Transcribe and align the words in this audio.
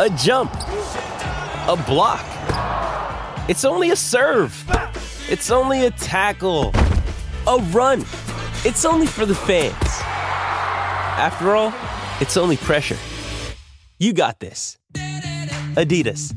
a 0.00 0.10
jump, 0.10 0.52
a 0.52 1.84
block. 1.86 2.24
It's 3.48 3.64
only 3.64 3.90
a 3.90 3.96
serve. 3.96 4.52
It's 5.28 5.50
only 5.50 5.86
a 5.86 5.90
tackle, 5.92 6.72
a 7.46 7.58
run. 7.70 8.00
It's 8.64 8.84
only 8.84 9.06
for 9.06 9.24
the 9.24 9.34
fans. 9.34 9.74
After 11.16 11.54
all, 11.54 11.72
it's 12.20 12.36
only 12.36 12.56
pressure. 12.56 12.96
You 13.98 14.12
got 14.12 14.40
this. 14.40 14.78
Adidas. 15.76 16.34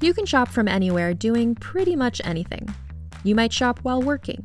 You 0.00 0.12
can 0.12 0.26
shop 0.26 0.48
from 0.48 0.66
anywhere 0.66 1.14
doing 1.14 1.54
pretty 1.54 1.94
much 1.94 2.20
anything. 2.24 2.74
You 3.22 3.36
might 3.36 3.52
shop 3.52 3.78
while 3.82 4.02
working, 4.02 4.44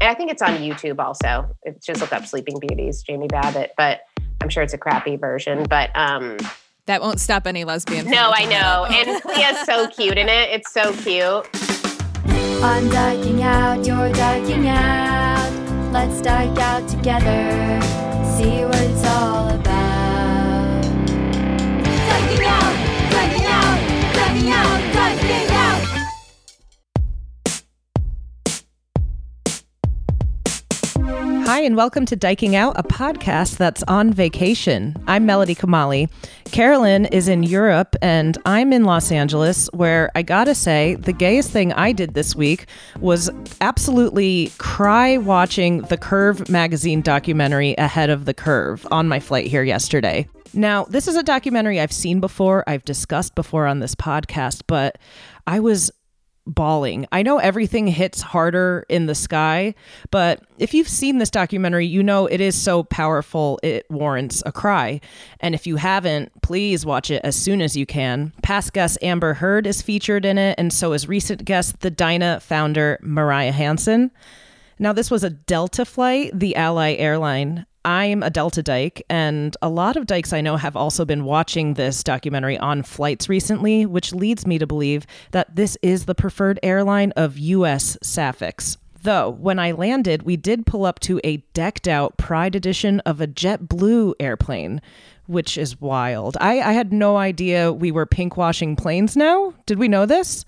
And 0.00 0.08
I 0.10 0.14
think 0.14 0.30
it's 0.30 0.42
on 0.42 0.58
YouTube 0.58 0.98
also. 0.98 1.54
It's 1.64 1.84
just 1.84 2.00
look 2.00 2.12
up 2.12 2.24
Sleeping 2.26 2.58
Beauties, 2.60 3.02
Jamie 3.02 3.26
Babbitt, 3.28 3.72
but 3.76 4.02
I'm 4.40 4.48
sure 4.48 4.62
it's 4.62 4.74
a 4.74 4.78
crappy 4.78 5.16
version. 5.16 5.64
But 5.68 5.90
um 5.96 6.36
That 6.86 7.00
won't 7.02 7.20
stop 7.20 7.46
any 7.46 7.64
lesbian. 7.64 8.06
no, 8.10 8.30
I 8.32 8.44
know. 8.44 8.86
And 8.90 9.20
Clea's 9.22 9.64
so 9.66 9.88
cute 9.88 10.16
in 10.16 10.28
it. 10.28 10.50
It's 10.50 10.72
so 10.72 10.92
cute. 10.92 11.48
I'm 12.60 12.88
dyking 12.90 13.42
out, 13.42 13.84
you're 13.86 14.10
dyking 14.12 14.66
out. 14.66 15.92
Let's 15.92 16.20
dyke 16.20 16.58
out 16.58 16.88
together. 16.88 17.80
See 18.36 18.64
what 18.64 18.80
it's 18.80 19.04
all 19.06 19.37
Hi, 31.48 31.62
and 31.62 31.76
welcome 31.76 32.04
to 32.04 32.14
Dyking 32.14 32.52
Out, 32.52 32.78
a 32.78 32.82
podcast 32.82 33.56
that's 33.56 33.82
on 33.84 34.12
vacation. 34.12 34.94
I'm 35.06 35.24
Melody 35.24 35.54
Kamali. 35.54 36.10
Carolyn 36.52 37.06
is 37.06 37.26
in 37.26 37.42
Europe, 37.42 37.96
and 38.02 38.36
I'm 38.44 38.70
in 38.70 38.84
Los 38.84 39.10
Angeles, 39.10 39.66
where 39.72 40.10
I 40.14 40.20
gotta 40.20 40.54
say, 40.54 40.96
the 40.96 41.14
gayest 41.14 41.50
thing 41.50 41.72
I 41.72 41.92
did 41.92 42.12
this 42.12 42.36
week 42.36 42.66
was 43.00 43.30
absolutely 43.62 44.52
cry 44.58 45.16
watching 45.16 45.80
the 45.84 45.96
Curve 45.96 46.50
magazine 46.50 47.00
documentary 47.00 47.74
Ahead 47.78 48.10
of 48.10 48.26
the 48.26 48.34
Curve 48.34 48.86
on 48.90 49.08
my 49.08 49.18
flight 49.18 49.46
here 49.46 49.62
yesterday. 49.62 50.28
Now, 50.52 50.84
this 50.84 51.08
is 51.08 51.16
a 51.16 51.22
documentary 51.22 51.80
I've 51.80 51.92
seen 51.92 52.20
before, 52.20 52.62
I've 52.66 52.84
discussed 52.84 53.34
before 53.34 53.66
on 53.66 53.80
this 53.80 53.94
podcast, 53.94 54.64
but 54.66 54.98
I 55.46 55.60
was 55.60 55.90
bawling. 56.48 57.06
I 57.12 57.22
know 57.22 57.38
everything 57.38 57.86
hits 57.86 58.20
harder 58.20 58.84
in 58.88 59.06
the 59.06 59.14
sky, 59.14 59.74
but 60.10 60.42
if 60.58 60.74
you've 60.74 60.88
seen 60.88 61.18
this 61.18 61.30
documentary, 61.30 61.86
you 61.86 62.02
know 62.02 62.26
it 62.26 62.40
is 62.40 62.60
so 62.60 62.82
powerful 62.82 63.60
it 63.62 63.88
warrants 63.90 64.42
a 64.46 64.52
cry. 64.52 65.00
And 65.40 65.54
if 65.54 65.66
you 65.66 65.76
haven't, 65.76 66.32
please 66.42 66.84
watch 66.84 67.10
it 67.10 67.20
as 67.24 67.36
soon 67.36 67.60
as 67.60 67.76
you 67.76 67.86
can. 67.86 68.32
Past 68.42 68.72
guest 68.72 68.98
Amber 69.02 69.34
Heard 69.34 69.66
is 69.66 69.82
featured 69.82 70.24
in 70.24 70.38
it, 70.38 70.56
and 70.58 70.72
so 70.72 70.92
is 70.92 71.06
recent 71.06 71.44
guest, 71.44 71.80
the 71.80 71.90
Dinah 71.90 72.40
founder, 72.40 72.98
Mariah 73.02 73.52
Hanson. 73.52 74.10
Now, 74.78 74.92
this 74.92 75.10
was 75.10 75.24
a 75.24 75.30
Delta 75.30 75.84
flight, 75.84 76.30
the 76.32 76.54
Ally 76.56 76.94
airline. 76.94 77.66
I'm 77.84 78.22
a 78.22 78.30
Delta 78.30 78.62
Dyke, 78.62 79.02
and 79.08 79.56
a 79.62 79.68
lot 79.68 79.96
of 79.96 80.06
Dykes 80.06 80.32
I 80.32 80.40
know 80.40 80.56
have 80.56 80.76
also 80.76 81.04
been 81.04 81.24
watching 81.24 81.74
this 81.74 82.02
documentary 82.02 82.58
on 82.58 82.82
flights 82.82 83.28
recently, 83.28 83.86
which 83.86 84.12
leads 84.12 84.46
me 84.46 84.58
to 84.58 84.66
believe 84.66 85.06
that 85.30 85.56
this 85.56 85.78
is 85.82 86.04
the 86.04 86.14
preferred 86.14 86.58
airline 86.62 87.12
of 87.12 87.38
US 87.38 87.96
Sapphics. 88.02 88.76
Though, 89.02 89.30
when 89.30 89.58
I 89.58 89.72
landed, 89.72 90.24
we 90.24 90.36
did 90.36 90.66
pull 90.66 90.84
up 90.84 90.98
to 91.00 91.20
a 91.22 91.38
decked 91.54 91.86
out 91.86 92.16
Pride 92.16 92.56
edition 92.56 93.00
of 93.00 93.20
a 93.20 93.28
JetBlue 93.28 94.14
airplane, 94.18 94.80
which 95.26 95.56
is 95.56 95.80
wild. 95.80 96.36
I, 96.40 96.60
I 96.60 96.72
had 96.72 96.92
no 96.92 97.16
idea 97.16 97.72
we 97.72 97.92
were 97.92 98.06
pinkwashing 98.06 98.76
planes 98.76 99.16
now. 99.16 99.54
Did 99.66 99.78
we 99.78 99.88
know 99.88 100.04
this? 100.04 100.44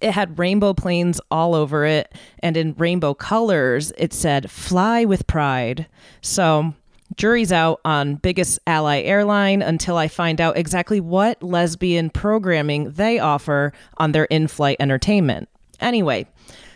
It 0.00 0.12
had 0.12 0.38
rainbow 0.38 0.74
planes 0.74 1.20
all 1.30 1.54
over 1.54 1.84
it, 1.84 2.12
and 2.40 2.56
in 2.56 2.74
rainbow 2.78 3.14
colors, 3.14 3.92
it 3.98 4.12
said 4.12 4.50
"Fly 4.50 5.04
with 5.04 5.26
Pride." 5.26 5.86
So, 6.22 6.74
jury's 7.16 7.52
out 7.52 7.80
on 7.84 8.14
biggest 8.14 8.60
ally 8.66 9.00
airline 9.00 9.62
until 9.62 9.96
I 9.96 10.08
find 10.08 10.40
out 10.40 10.56
exactly 10.56 11.00
what 11.00 11.42
lesbian 11.42 12.08
programming 12.08 12.92
they 12.92 13.18
offer 13.18 13.72
on 13.98 14.12
their 14.12 14.24
in-flight 14.26 14.76
entertainment. 14.80 15.48
Anyway, 15.80 16.26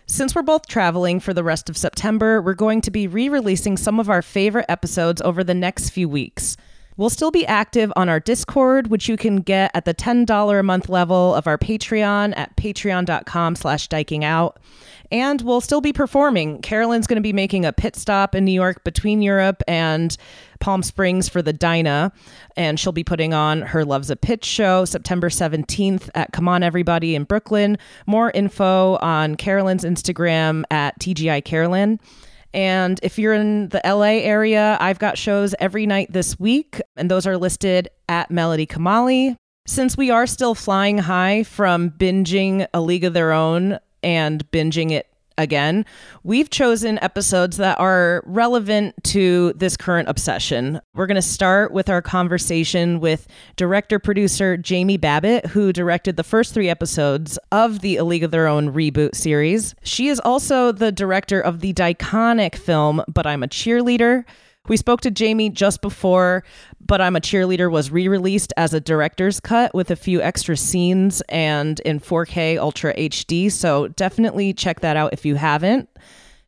since 0.07 0.35
we're 0.35 0.43
both 0.43 0.67
traveling 0.67 1.21
for 1.21 1.33
the 1.33 1.45
rest 1.45 1.71
of 1.71 1.77
September, 1.77 2.43
we're 2.43 2.55
going 2.55 2.81
to 2.83 2.91
be 2.91 3.07
re-releasing 3.07 3.77
some 3.77 3.99
of 3.99 4.11
our 4.11 4.23
favorite 4.23 4.67
episodes 4.69 5.23
over 5.23 5.43
the 5.43 5.55
next 5.55 5.91
few 5.91 6.09
weeks. 6.09 6.57
We'll 6.97 7.11
still 7.11 7.33
be 7.33 7.45
active 7.47 7.93
on 7.97 8.09
our 8.09 8.21
Discord, 8.21 8.87
which 8.87 9.09
you 9.09 9.17
can 9.17 9.37
get 9.37 9.73
at 9.75 9.85
the 9.85 9.95
$10 9.95 10.61
a 10.61 10.63
month 10.63 10.89
level 10.89 11.35
of 11.35 11.49
our 11.49 11.59
Patreon 11.59 12.35
at 12.37 12.57
patreon.com 12.57 13.57
slash 13.57 13.89
dyking 13.89 14.23
out. 14.23 14.61
And 15.11 15.43
we'll 15.43 15.61
still 15.61 15.81
be 15.81 15.93
performing. 15.93 16.63
Carolyn's 16.63 17.09
going 17.09 17.17
to 17.17 17.23
be 17.23 17.33
making 17.33 17.65
a 17.65 17.73
pit 17.73 17.97
stop 17.97 18.35
in 18.35 18.45
New 18.45 18.53
York 18.53 18.85
between 18.85 19.23
Europe 19.23 19.63
and 19.67 20.17
Palm 20.61 20.85
Springs 20.85 21.29
for 21.29 21.43
the 21.43 21.53
Dinah. 21.53 22.13
And 22.57 22.79
she'll 22.79 22.93
be 22.93 23.05
putting 23.05 23.35
on 23.35 23.63
her 23.63 23.85
Loves 23.85 24.09
a 24.09 24.17
Pitch 24.17 24.45
show 24.45 24.85
September 24.85 25.29
17th 25.29 26.11
at 26.15 26.33
Come 26.33 26.49
On 26.49 26.63
Everybody 26.63 27.17
in 27.17 27.25
Brooklyn. 27.25 27.77
More 28.07 28.31
info 28.31 28.97
on 28.99 29.35
Carolyn's 29.35 29.85
Instagram 29.85 30.63
at 30.71 30.99
TGI 31.01 31.45
Carolyn. 31.45 31.99
And 32.55 33.01
if 33.03 33.19
you're 33.19 33.35
in 33.35 33.69
the 33.71 33.81
LA 33.85 34.23
area, 34.23 34.79
I've 34.81 35.01
got 35.01 35.19
shows 35.19 35.57
every 35.59 35.87
night 35.87 36.13
this 36.13 36.39
week, 36.39 36.81
and 36.97 37.11
those 37.11 37.27
are 37.27 37.37
listed 37.37 37.89
at 38.09 38.31
Melody 38.31 38.65
Kamali. 38.65 39.37
Since 39.67 39.97
we 39.97 40.11
are 40.11 40.27
still 40.27 40.55
flying 40.55 40.99
high 40.99 41.43
from 41.43 41.91
binging 41.91 42.67
A 42.73 42.81
League 42.81 43.05
of 43.05 43.13
Their 43.13 43.33
Own 43.33 43.79
and 44.05 44.49
binging 44.53 44.93
it 44.93 45.09
again, 45.39 45.85
we've 46.23 46.51
chosen 46.51 46.99
episodes 47.03 47.57
that 47.57 47.79
are 47.81 48.23
relevant 48.27 48.95
to 49.05 49.53
this 49.57 49.77
current 49.77 50.09
obsession. 50.09 50.81
We're 50.95 51.07
going 51.07 51.17
to 51.17 51.23
start 51.23 51.73
with 51.73 51.89
our 51.89 52.03
conversation 52.03 53.01
with 53.01 53.27
director 53.57 53.99
producer 53.99 54.57
Jamie 54.57 54.97
Babbitt, 54.97 55.47
who 55.47 55.73
directed 55.73 56.17
the 56.17 56.25
first 56.25 56.55
three 56.55 56.69
episodes 56.69 57.39
of 57.53 57.81
the 57.81 57.97
A 57.97 58.05
League 58.05 58.25
of 58.25 58.31
Their 58.31 58.47
Own 58.47 58.73
reboot 58.73 59.15
series. 59.15 59.75
She 59.83 60.09
is 60.09 60.21
also 60.21 60.73
the 60.73 60.93
director 60.93 61.41
of 61.41 61.61
the 61.61 61.73
Diconic 61.73 62.55
film 62.55 63.03
But 63.09 63.27
I'm 63.27 63.43
a 63.43 63.49
Cheerleader. 63.49 64.25
We 64.67 64.79
spoke 64.79 65.03
to 65.03 65.11
Jamie 65.11 65.51
just 65.51 65.83
before, 65.83 66.43
but 66.81 67.03
I'm 67.03 67.17
a 67.17 67.21
Cheerleader 67.21 67.71
was 67.71 67.91
re 67.91 68.09
released 68.09 68.51
as 68.57 68.73
a 68.73 68.81
director's 68.81 69.39
cut 69.39 69.75
with 69.75 69.91
a 69.91 69.97
few 69.97 70.23
extra 70.23 70.57
scenes 70.57 71.21
and 71.29 71.81
in 71.81 72.01
4K 72.01 72.57
Ultra 72.57 72.95
HD. 72.95 73.53
So 73.53 73.89
definitely 73.89 74.55
check 74.55 74.81
that 74.81 74.97
out 74.97 75.13
if 75.13 75.27
you 75.27 75.35
haven't. 75.35 75.91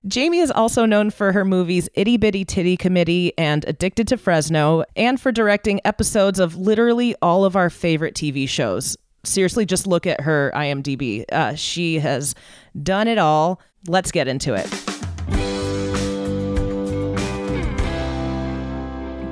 Jamie 0.07 0.39
is 0.39 0.51
also 0.51 0.87
known 0.87 1.11
for 1.11 1.33
her 1.33 1.45
movies 1.45 1.91
Itty 1.93 2.17
Bitty 2.17 2.47
Titty 2.47 2.79
Committee 2.79 3.33
and 3.37 3.67
Addicted 3.69 4.09
to 4.09 4.17
Fresno, 4.17 4.85
and 4.95 5.21
for 5.21 5.31
directing 5.31 5.81
episodes 5.85 6.39
of 6.39 6.57
literally 6.57 7.15
all 7.21 7.45
of 7.45 7.55
our 7.55 7.69
favorite 7.69 8.15
TV 8.15 8.49
shows. 8.49 8.97
Seriously, 9.25 9.67
just 9.67 9.87
look 9.87 10.07
at 10.07 10.23
her 10.23 10.53
IMDb. 10.55 11.25
Uh, 11.31 11.55
she 11.55 11.99
has 11.99 12.35
done 12.83 13.09
it 13.09 13.19
all. 13.19 13.61
Let's 13.89 14.11
get 14.11 14.27
into 14.27 14.55
it. 14.55 14.96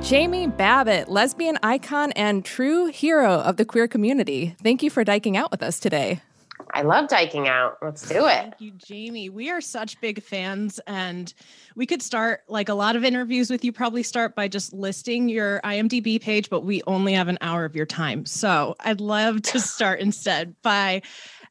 Jamie 0.05 0.45
Babbitt, 0.45 1.09
lesbian 1.09 1.57
icon 1.63 2.11
and 2.11 2.45
true 2.45 2.85
hero 2.85 3.39
of 3.39 3.57
the 3.57 3.65
queer 3.65 3.87
community. 3.87 4.55
Thank 4.61 4.83
you 4.83 4.91
for 4.91 5.03
dyking 5.03 5.35
out 5.35 5.49
with 5.49 5.63
us 5.63 5.79
today. 5.79 6.21
I 6.75 6.83
love 6.83 7.07
dyking 7.09 7.47
out. 7.47 7.79
Let's 7.81 8.07
do 8.07 8.27
it. 8.27 8.35
Thank 8.35 8.61
you, 8.61 8.71
Jamie. 8.77 9.29
We 9.29 9.49
are 9.49 9.61
such 9.61 9.99
big 10.01 10.21
fans, 10.21 10.79
and 10.85 11.33
we 11.75 11.87
could 11.87 12.03
start 12.03 12.41
like 12.47 12.69
a 12.69 12.75
lot 12.75 12.95
of 12.95 13.03
interviews 13.03 13.49
with 13.49 13.65
you. 13.65 13.71
Probably 13.71 14.03
start 14.03 14.35
by 14.35 14.47
just 14.47 14.73
listing 14.73 15.27
your 15.27 15.59
IMDb 15.63 16.21
page, 16.21 16.51
but 16.51 16.61
we 16.61 16.83
only 16.85 17.13
have 17.13 17.27
an 17.27 17.39
hour 17.41 17.65
of 17.65 17.75
your 17.75 17.87
time. 17.87 18.27
So 18.27 18.75
I'd 18.81 19.01
love 19.01 19.41
to 19.41 19.59
start 19.73 20.01
instead 20.01 20.53
by 20.61 21.01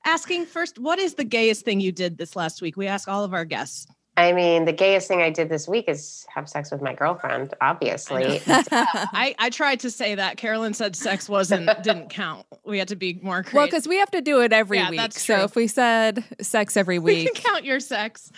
asking 0.05 0.47
first, 0.47 0.79
what 0.79 1.01
is 1.01 1.15
the 1.15 1.25
gayest 1.25 1.65
thing 1.65 1.81
you 1.81 1.91
did 1.91 2.19
this 2.19 2.37
last 2.37 2.63
week? 2.63 2.77
We 2.77 2.87
ask 2.87 3.09
all 3.09 3.25
of 3.25 3.35
our 3.35 3.45
guests. 3.45 3.89
I 4.17 4.33
mean, 4.33 4.65
the 4.65 4.73
gayest 4.73 5.09
thing 5.09 5.21
I 5.23 5.31
did 5.31 5.49
this 5.49 5.67
week 5.67 5.87
is 5.89 6.25
have 6.33 6.49
sex 6.49 6.71
with 6.71 6.81
my 6.81 6.95
girlfriend, 6.95 7.53
obviously. 7.61 8.41
I, 8.47 9.35
I 9.41 9.51
tried 9.51 9.81
to 9.81 9.91
say 9.91 10.15
that. 10.15 10.37
Carolyn 10.37 10.73
said 10.73 10.95
sex 10.95 11.29
wasn't 11.29 11.67
didn't 11.83 12.11
count. 12.11 12.47
We 12.65 12.79
had 12.79 12.89
to 12.89 12.97
be 12.97 13.19
more 13.23 13.43
creative. 13.43 13.55
Well, 13.55 13.67
because 13.67 13.89
we 13.89 13.97
have 13.99 14.11
to 14.13 14.21
do 14.21 14.41
it 14.43 14.53
every 14.53 14.79
Yeah, 14.79 14.91
week. 14.91 15.01
that's 15.01 15.21
So 15.21 15.43
if 15.43 15.57
we 15.57 15.67
said 15.67 16.23
sex 16.41 16.77
every 16.77 16.99
we 17.01 17.15
week, 17.25 17.35
can 17.35 17.43
count 17.43 17.65
your 17.65 17.81
sex. 17.81 18.31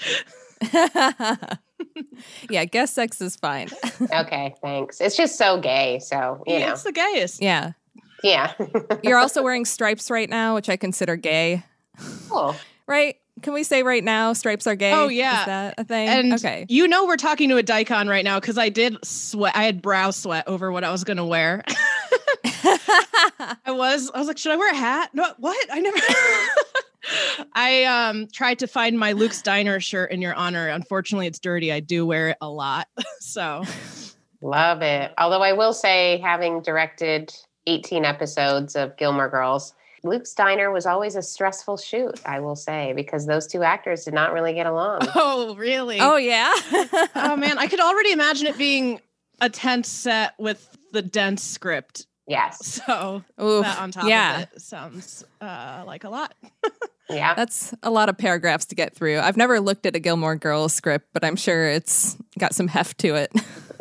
yeah, 2.48 2.64
guess 2.64 2.92
sex 2.92 3.20
is 3.20 3.36
fine. 3.36 3.68
okay, 4.00 4.54
thanks. 4.62 5.00
It's 5.00 5.16
just 5.16 5.36
so 5.36 5.60
gay. 5.60 5.98
So, 5.98 6.42
you 6.46 6.60
know, 6.60 6.72
It's 6.72 6.84
the 6.84 6.92
gayest. 6.92 7.42
yeah. 7.42 7.72
yeah. 8.22 8.54
You're 9.02 9.18
also 9.18 9.42
wearing 9.42 9.64
stripes 9.64 10.10
right 10.10 10.28
now, 10.30 10.54
which 10.54 10.68
I 10.70 10.76
consider 10.76 11.16
gay, 11.16 11.64
cool. 12.30 12.56
right? 12.86 13.16
Can 13.42 13.52
we 13.52 13.64
say 13.64 13.82
right 13.82 14.02
now 14.02 14.32
stripes 14.32 14.66
are 14.66 14.74
gay? 14.74 14.92
Oh, 14.92 15.08
yeah. 15.08 15.40
Is 15.40 15.46
that 15.46 15.74
a 15.78 15.84
thing? 15.84 16.08
And 16.08 16.32
okay. 16.34 16.66
you 16.68 16.88
know 16.88 17.06
we're 17.06 17.16
talking 17.16 17.48
to 17.50 17.58
a 17.58 17.62
daikon 17.62 18.08
right 18.08 18.24
now 18.24 18.40
because 18.40 18.56
I 18.56 18.70
did 18.70 18.96
sweat. 19.04 19.54
I 19.54 19.64
had 19.64 19.82
brow 19.82 20.10
sweat 20.10 20.48
over 20.48 20.72
what 20.72 20.84
I 20.84 20.90
was 20.90 21.04
gonna 21.04 21.26
wear. 21.26 21.62
I 22.64 23.58
was. 23.68 24.10
I 24.14 24.18
was 24.18 24.26
like, 24.26 24.38
should 24.38 24.52
I 24.52 24.56
wear 24.56 24.72
a 24.72 24.76
hat? 24.76 25.10
No, 25.12 25.32
what? 25.38 25.66
I 25.70 25.80
never. 25.80 25.98
I 27.52 27.84
um 27.84 28.26
tried 28.28 28.58
to 28.60 28.66
find 28.66 28.98
my 28.98 29.12
Luke's 29.12 29.42
Diner 29.42 29.80
shirt 29.80 30.10
in 30.10 30.22
your 30.22 30.34
honor. 30.34 30.68
Unfortunately, 30.68 31.26
it's 31.26 31.38
dirty. 31.38 31.70
I 31.72 31.80
do 31.80 32.06
wear 32.06 32.30
it 32.30 32.38
a 32.40 32.48
lot. 32.48 32.88
so 33.20 33.62
Love 34.40 34.82
it. 34.82 35.12
Although 35.18 35.42
I 35.42 35.52
will 35.52 35.72
say, 35.72 36.18
having 36.18 36.62
directed 36.62 37.34
18 37.66 38.04
episodes 38.04 38.76
of 38.76 38.96
Gilmore 38.96 39.28
Girls, 39.28 39.74
Luke's 40.06 40.34
Diner 40.34 40.70
was 40.70 40.86
always 40.86 41.16
a 41.16 41.22
stressful 41.22 41.76
shoot, 41.76 42.20
I 42.24 42.40
will 42.40 42.56
say, 42.56 42.92
because 42.94 43.26
those 43.26 43.46
two 43.46 43.62
actors 43.62 44.04
did 44.04 44.14
not 44.14 44.32
really 44.32 44.54
get 44.54 44.66
along. 44.66 45.00
Oh, 45.18 45.54
really? 45.56 45.98
oh, 46.00 46.16
yeah. 46.16 46.52
oh 47.14 47.36
man, 47.36 47.58
I 47.58 47.66
could 47.66 47.80
already 47.80 48.12
imagine 48.12 48.46
it 48.46 48.58
being 48.58 49.00
a 49.40 49.48
tense 49.48 49.88
set 49.88 50.34
with 50.38 50.76
the 50.92 51.02
dense 51.02 51.42
script. 51.42 52.06
Yes. 52.26 52.80
So 52.86 53.24
Oof. 53.42 53.64
that 53.64 53.78
on 53.78 53.90
top 53.90 54.08
yeah. 54.08 54.36
of 54.36 54.42
it 54.42 54.60
sounds 54.60 55.24
uh, 55.40 55.84
like 55.86 56.04
a 56.04 56.08
lot. 56.08 56.34
Yeah. 57.08 57.34
That's 57.34 57.74
a 57.82 57.90
lot 57.90 58.08
of 58.08 58.18
paragraphs 58.18 58.66
to 58.66 58.74
get 58.74 58.94
through. 58.94 59.18
I've 59.18 59.36
never 59.36 59.60
looked 59.60 59.86
at 59.86 59.94
a 59.94 60.00
Gilmore 60.00 60.36
Girls 60.36 60.74
script, 60.74 61.08
but 61.12 61.24
I'm 61.24 61.36
sure 61.36 61.68
it's 61.68 62.16
got 62.38 62.54
some 62.54 62.68
heft 62.68 62.98
to 62.98 63.14
it. 63.14 63.32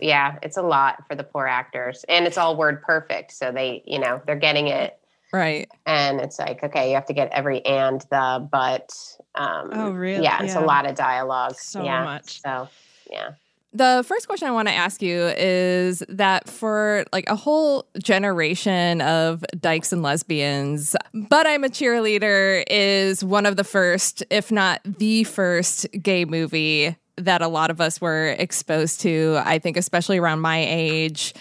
Yeah. 0.02 0.38
It's 0.44 0.58
a 0.58 0.62
lot 0.62 1.08
for 1.08 1.16
the 1.16 1.24
poor 1.24 1.48
actors. 1.48 2.06
And 2.08 2.26
it's 2.28 2.38
all 2.38 2.56
word 2.56 2.84
perfect. 2.84 3.32
So 3.32 3.52
they, 3.52 3.84
you 3.86 4.00
know, 4.00 4.22
they're 4.26 4.36
getting 4.36 4.68
it. 4.68 5.00
Right. 5.34 5.70
And 5.86 6.20
it's 6.22 6.40
like, 6.40 6.64
okay, 6.64 6.90
you 6.90 6.96
have 6.96 7.06
to 7.08 7.14
get 7.14 7.32
every 7.32 7.66
and, 7.66 8.02
the, 8.10 8.48
but. 8.52 8.92
Um, 9.36 9.70
Oh, 9.74 9.92
really? 9.92 10.24
Yeah. 10.24 10.44
It's 10.44 10.54
Yeah. 10.54 10.64
a 10.64 10.66
lot 10.66 10.86
of 10.86 10.96
dialogue. 10.96 11.56
So 11.56 11.84
yeah. 11.84 12.04
much. 12.04 12.42
So, 12.42 12.70
yeah. 13.12 13.32
The 13.74 14.06
first 14.08 14.28
question 14.28 14.48
I 14.48 14.52
want 14.52 14.70
to 14.70 14.74
ask 14.74 15.02
you 15.02 15.34
is 15.38 16.02
that 16.08 16.48
for 16.48 17.04
like 17.12 17.30
a 17.30 17.36
whole 17.36 17.86
generation 18.02 19.02
of 19.02 19.44
dykes 19.60 19.92
and 19.92 20.02
lesbians, 20.02 20.96
But 21.14 21.46
I'm 21.46 21.66
a 21.66 21.68
Cheerleader 21.68 22.64
is 22.68 23.22
one 23.22 23.46
of 23.46 23.58
the 23.58 23.66
first, 23.66 24.24
if 24.30 24.50
not 24.50 24.80
the 24.86 25.26
first, 25.26 25.88
gay 26.02 26.24
movie 26.24 26.96
that 27.18 27.42
a 27.42 27.50
lot 27.50 27.70
of 27.70 27.82
us 27.82 28.00
were 28.00 28.30
exposed 28.40 29.02
to, 29.02 29.42
I 29.44 29.60
think, 29.60 29.76
especially 29.76 30.20
around 30.20 30.40
my 30.40 30.66
age. 30.66 31.34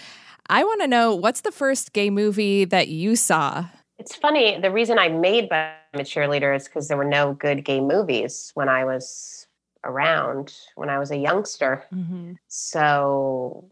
I 0.49 0.63
want 0.63 0.81
to 0.81 0.87
know 0.87 1.15
what's 1.15 1.41
the 1.41 1.51
first 1.51 1.93
gay 1.93 2.09
movie 2.09 2.65
that 2.65 2.87
you 2.87 3.15
saw? 3.15 3.65
It's 3.97 4.15
funny. 4.15 4.59
The 4.59 4.71
reason 4.71 4.99
I 4.99 5.09
made 5.09 5.49
But 5.49 5.73
I'm 5.93 6.01
a 6.01 6.03
cheerleader 6.03 6.55
is 6.55 6.65
because 6.65 6.87
there 6.87 6.97
were 6.97 7.05
no 7.05 7.33
good 7.33 7.63
gay 7.63 7.79
movies 7.79 8.51
when 8.53 8.69
I 8.69 8.85
was 8.85 9.47
around, 9.83 10.53
when 10.75 10.89
I 10.89 10.99
was 10.99 11.11
a 11.11 11.17
youngster. 11.17 11.83
Mm-hmm. 11.93 12.33
So, 12.47 13.69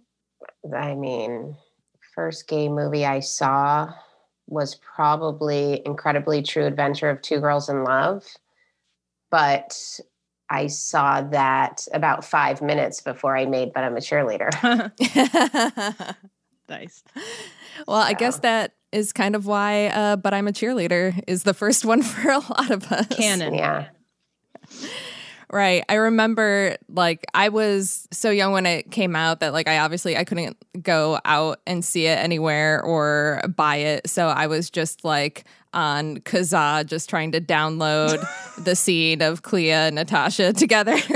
I 0.76 0.96
mean, 0.96 1.56
first 2.16 2.48
gay 2.48 2.70
movie 2.70 3.06
I 3.06 3.20
saw 3.20 3.94
was 4.48 4.76
probably 4.76 5.82
Incredibly 5.86 6.42
True 6.42 6.66
Adventure 6.66 7.10
of 7.10 7.22
Two 7.22 7.40
Girls 7.40 7.70
in 7.70 7.84
Love. 7.84 8.26
But 9.32 10.00
I 10.50 10.68
saw 10.68 11.22
that 11.22 11.88
about 11.94 12.24
five 12.24 12.62
minutes 12.62 13.02
before 13.02 13.36
I 13.36 13.46
made 13.46 13.74
But 13.74 13.84
I'm 13.84 13.98
a 13.98 14.00
Cheerleader. 14.00 14.92
nice. 16.74 17.04
Well, 17.88 17.98
I 17.98 18.14
guess 18.14 18.38
that 18.40 18.76
is 18.92 19.12
kind 19.14 19.36
of 19.36 19.48
why 19.48 19.88
uh, 19.88 20.16
But 20.16 20.32
I'm 20.36 20.48
a 20.48 20.52
Cheerleader 20.52 21.24
is 21.26 21.42
the 21.42 21.56
first 21.56 21.84
one 21.92 22.04
for 22.04 22.30
a 22.30 22.38
lot 22.38 22.70
of 22.70 22.92
us. 22.92 23.08
Canon. 23.08 23.56
Yeah. 23.56 23.88
Right. 25.52 25.84
I 25.90 25.96
remember 25.96 26.78
like 26.88 27.26
I 27.34 27.50
was 27.50 28.08
so 28.12 28.30
young 28.30 28.54
when 28.54 28.68
it 28.68 28.92
came 28.92 29.16
out 29.16 29.40
that 29.40 29.54
like 29.54 29.68
I 29.68 29.80
obviously 29.80 30.16
I 30.16 30.24
couldn't 30.24 30.56
go 30.84 31.20
out 31.26 31.62
and 31.66 31.84
see 31.84 32.06
it 32.06 32.18
anywhere 32.18 32.82
or 32.84 33.42
buy 33.56 33.78
it. 33.78 34.08
So 34.10 34.28
I 34.28 34.46
was 34.48 34.70
just 34.70 35.04
like 35.04 35.46
on 35.74 36.18
Kazaa 36.20 36.86
just 36.86 37.10
trying 37.10 37.32
to 37.32 37.42
download 37.42 38.26
the 38.64 38.76
scene 38.76 39.22
of 39.22 39.42
Clea 39.42 39.72
and 39.72 39.96
Natasha 39.96 40.54
together 40.54 40.98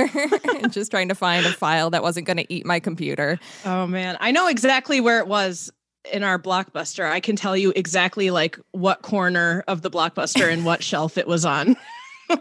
and 0.61 0.71
just 0.71 0.91
trying 0.91 1.09
to 1.09 1.15
find 1.15 1.45
a 1.45 1.51
file 1.51 1.89
that 1.91 2.03
wasn't 2.03 2.27
going 2.27 2.37
to 2.37 2.53
eat 2.53 2.65
my 2.65 2.79
computer. 2.79 3.39
Oh 3.65 3.87
man, 3.87 4.17
I 4.19 4.31
know 4.31 4.47
exactly 4.47 5.01
where 5.01 5.19
it 5.19 5.27
was 5.27 5.71
in 6.11 6.23
our 6.23 6.39
blockbuster. 6.39 7.09
I 7.09 7.19
can 7.19 7.35
tell 7.35 7.57
you 7.57 7.73
exactly 7.75 8.31
like 8.31 8.59
what 8.71 9.01
corner 9.01 9.63
of 9.67 9.81
the 9.81 9.91
blockbuster 9.91 10.51
and 10.51 10.65
what 10.65 10.83
shelf 10.83 11.17
it 11.17 11.27
was 11.27 11.45
on. 11.45 11.75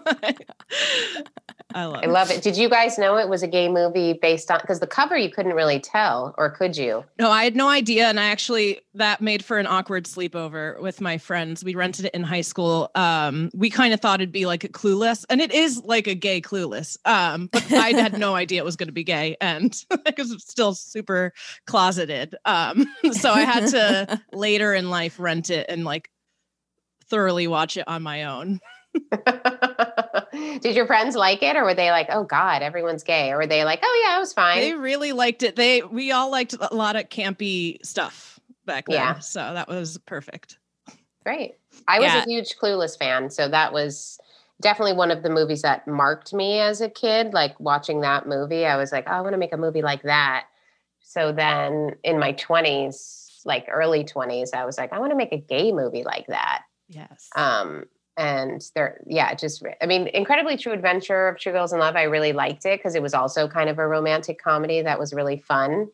I 1.75 1.85
love. 1.85 2.31
I 2.31 2.33
it. 2.33 2.39
it. 2.39 2.43
Did 2.43 2.57
you 2.57 2.71
guys 2.71 2.97
know 2.97 3.19
it 3.19 3.29
was 3.29 3.43
a 3.43 3.49
gay 3.49 3.69
movie 3.69 4.15
based 4.15 4.51
on 4.51 4.61
because 4.61 4.81
the 4.81 4.87
cover 4.87 5.17
you 5.17 5.31
couldn't 5.31 5.55
really 5.55 5.81
tell, 5.81 6.35
or 6.39 6.49
could 6.49 6.77
you? 6.77 7.05
No, 7.19 7.31
I 7.31 7.45
had 7.45 7.57
no 7.57 7.69
idea, 7.69 8.07
and 8.07 8.21
I 8.21 8.27
actually 8.27 8.81
that 8.95 9.21
made 9.21 9.45
for 9.45 9.59
an 9.59 9.67
awkward 9.67 10.05
sleepover 10.05 10.81
with 10.81 11.01
my 11.01 11.19
friends. 11.19 11.65
We 11.65 11.75
rented 11.75 12.07
it 12.07 12.15
in 12.15 12.23
high 12.23 12.43
school. 12.43 12.91
Um, 12.95 13.51
we 13.53 13.69
kind 13.69 13.93
of 13.93 14.01
thought 14.01 14.21
it'd 14.21 14.33
be 14.33 14.47
like 14.47 14.65
a 14.65 14.69
Clueless, 14.69 15.25
and 15.29 15.41
it 15.41 15.53
is 15.53 15.83
like 15.85 16.07
a 16.07 16.15
gay 16.15 16.41
Clueless. 16.41 16.97
Um, 17.05 17.49
but 17.53 17.71
I 17.73 17.91
had 17.91 18.19
no 18.19 18.35
idea 18.35 18.63
it 18.63 18.65
was 18.65 18.77
going 18.77 18.89
to 18.89 18.93
be 18.93 19.05
gay, 19.05 19.37
and 19.41 19.77
because 20.05 20.31
it's 20.31 20.49
still 20.49 20.75
super 20.75 21.33
closeted. 21.67 22.37
Um, 22.45 22.87
so 23.13 23.33
I 23.33 23.43
had 23.43 23.67
to 23.71 24.23
later 24.33 24.73
in 24.73 24.89
life 24.89 25.19
rent 25.19 25.51
it 25.51 25.67
and 25.69 25.85
like 25.85 26.11
thoroughly 27.09 27.49
watch 27.49 27.77
it 27.77 27.87
on 27.89 28.03
my 28.03 28.25
own. 28.25 28.61
Did 30.61 30.77
your 30.77 30.87
friends 30.87 31.15
like 31.17 31.43
it, 31.43 31.57
or 31.57 31.65
were 31.65 31.75
they 31.75 31.91
like, 31.91 32.09
"Oh 32.11 32.25
God, 32.25 32.63
everyone's 32.63 33.03
gay," 33.03 33.31
or 33.31 33.39
were 33.39 33.47
they 33.47 33.65
like, 33.65 33.81
"Oh 33.83 34.05
yeah, 34.07 34.17
it 34.17 34.21
was 34.21 34.33
fine"? 34.33 34.61
They 34.61 34.75
really 34.75 35.13
liked 35.13 35.43
it. 35.43 35.57
They 35.57 35.83
we 35.83 36.13
all 36.13 36.31
liked 36.31 36.55
a 36.59 36.75
lot 36.75 36.97
of 36.97 37.09
campy 37.09 37.85
stuff 37.85 38.39
back 38.65 38.87
then. 38.87 38.97
Yeah. 38.97 39.19
So 39.21 39.41
that 39.55 39.69
was 39.69 39.99
perfect. 40.07 40.59
Great. 41.25 41.57
I 41.89 41.99
was 41.99 42.07
Yeah. 42.07 42.23
a 42.23 42.25
huge 42.25 42.57
Clueless 42.61 42.99
fan, 42.99 43.31
so 43.31 43.49
that 43.49 43.73
was 43.73 44.19
definitely 44.61 44.95
one 44.95 45.11
of 45.11 45.23
the 45.23 45.31
movies 45.31 45.63
that 45.63 45.87
marked 45.87 46.33
me 46.33 46.61
as 46.61 46.81
a 46.81 46.89
kid. 46.89 47.33
Like 47.35 47.59
watching 47.61 48.01
that 48.03 48.27
movie, 48.27 48.65
I 48.65 48.77
was 48.77 48.93
like, 48.93 49.05
oh, 49.09 49.13
I 49.13 49.21
want 49.21 49.33
to 49.33 49.39
make 49.39 49.53
a 49.53 49.57
movie 49.59 49.83
like 49.83 50.03
that. 50.03 50.47
So 51.01 51.33
then 51.33 51.97
in 52.05 52.19
my 52.19 52.33
20s, 52.33 53.43
like 53.45 53.67
early 53.71 54.05
20s, 54.05 54.55
I 54.55 54.65
was 54.65 54.79
like, 54.79 54.93
I 54.93 54.99
want 54.99 55.11
to 55.11 55.17
make 55.17 55.33
a 55.33 55.39
gay 55.39 55.73
movie 55.73 56.05
like 56.05 56.27
that. 56.29 56.63
Yes. 56.89 57.29
Um, 57.35 57.85
and 58.17 58.63
there, 58.75 59.01
yeah, 59.07 59.35
just, 59.35 59.63
I 59.83 59.87
mean, 59.87 60.09
Incredibly 60.09 60.57
True 60.57 60.73
Adventure 60.73 61.29
of 61.29 61.39
Two 61.39 61.53
Girls 61.53 61.73
in 61.73 61.79
Love, 61.79 61.97
I 61.97 62.05
really 62.05 62.33
liked 62.33 62.65
it 62.65 62.79
because 62.79 62.95
it 62.95 63.03
was 63.03 63.15
also 63.15 63.47
kind 63.47 63.69
of 63.69 63.79
a 63.79 63.87
romantic 63.87 64.43
comedy 64.43 64.81
that 64.83 64.99
was 64.99 65.13
really 65.13 65.39
fun. 65.39 65.89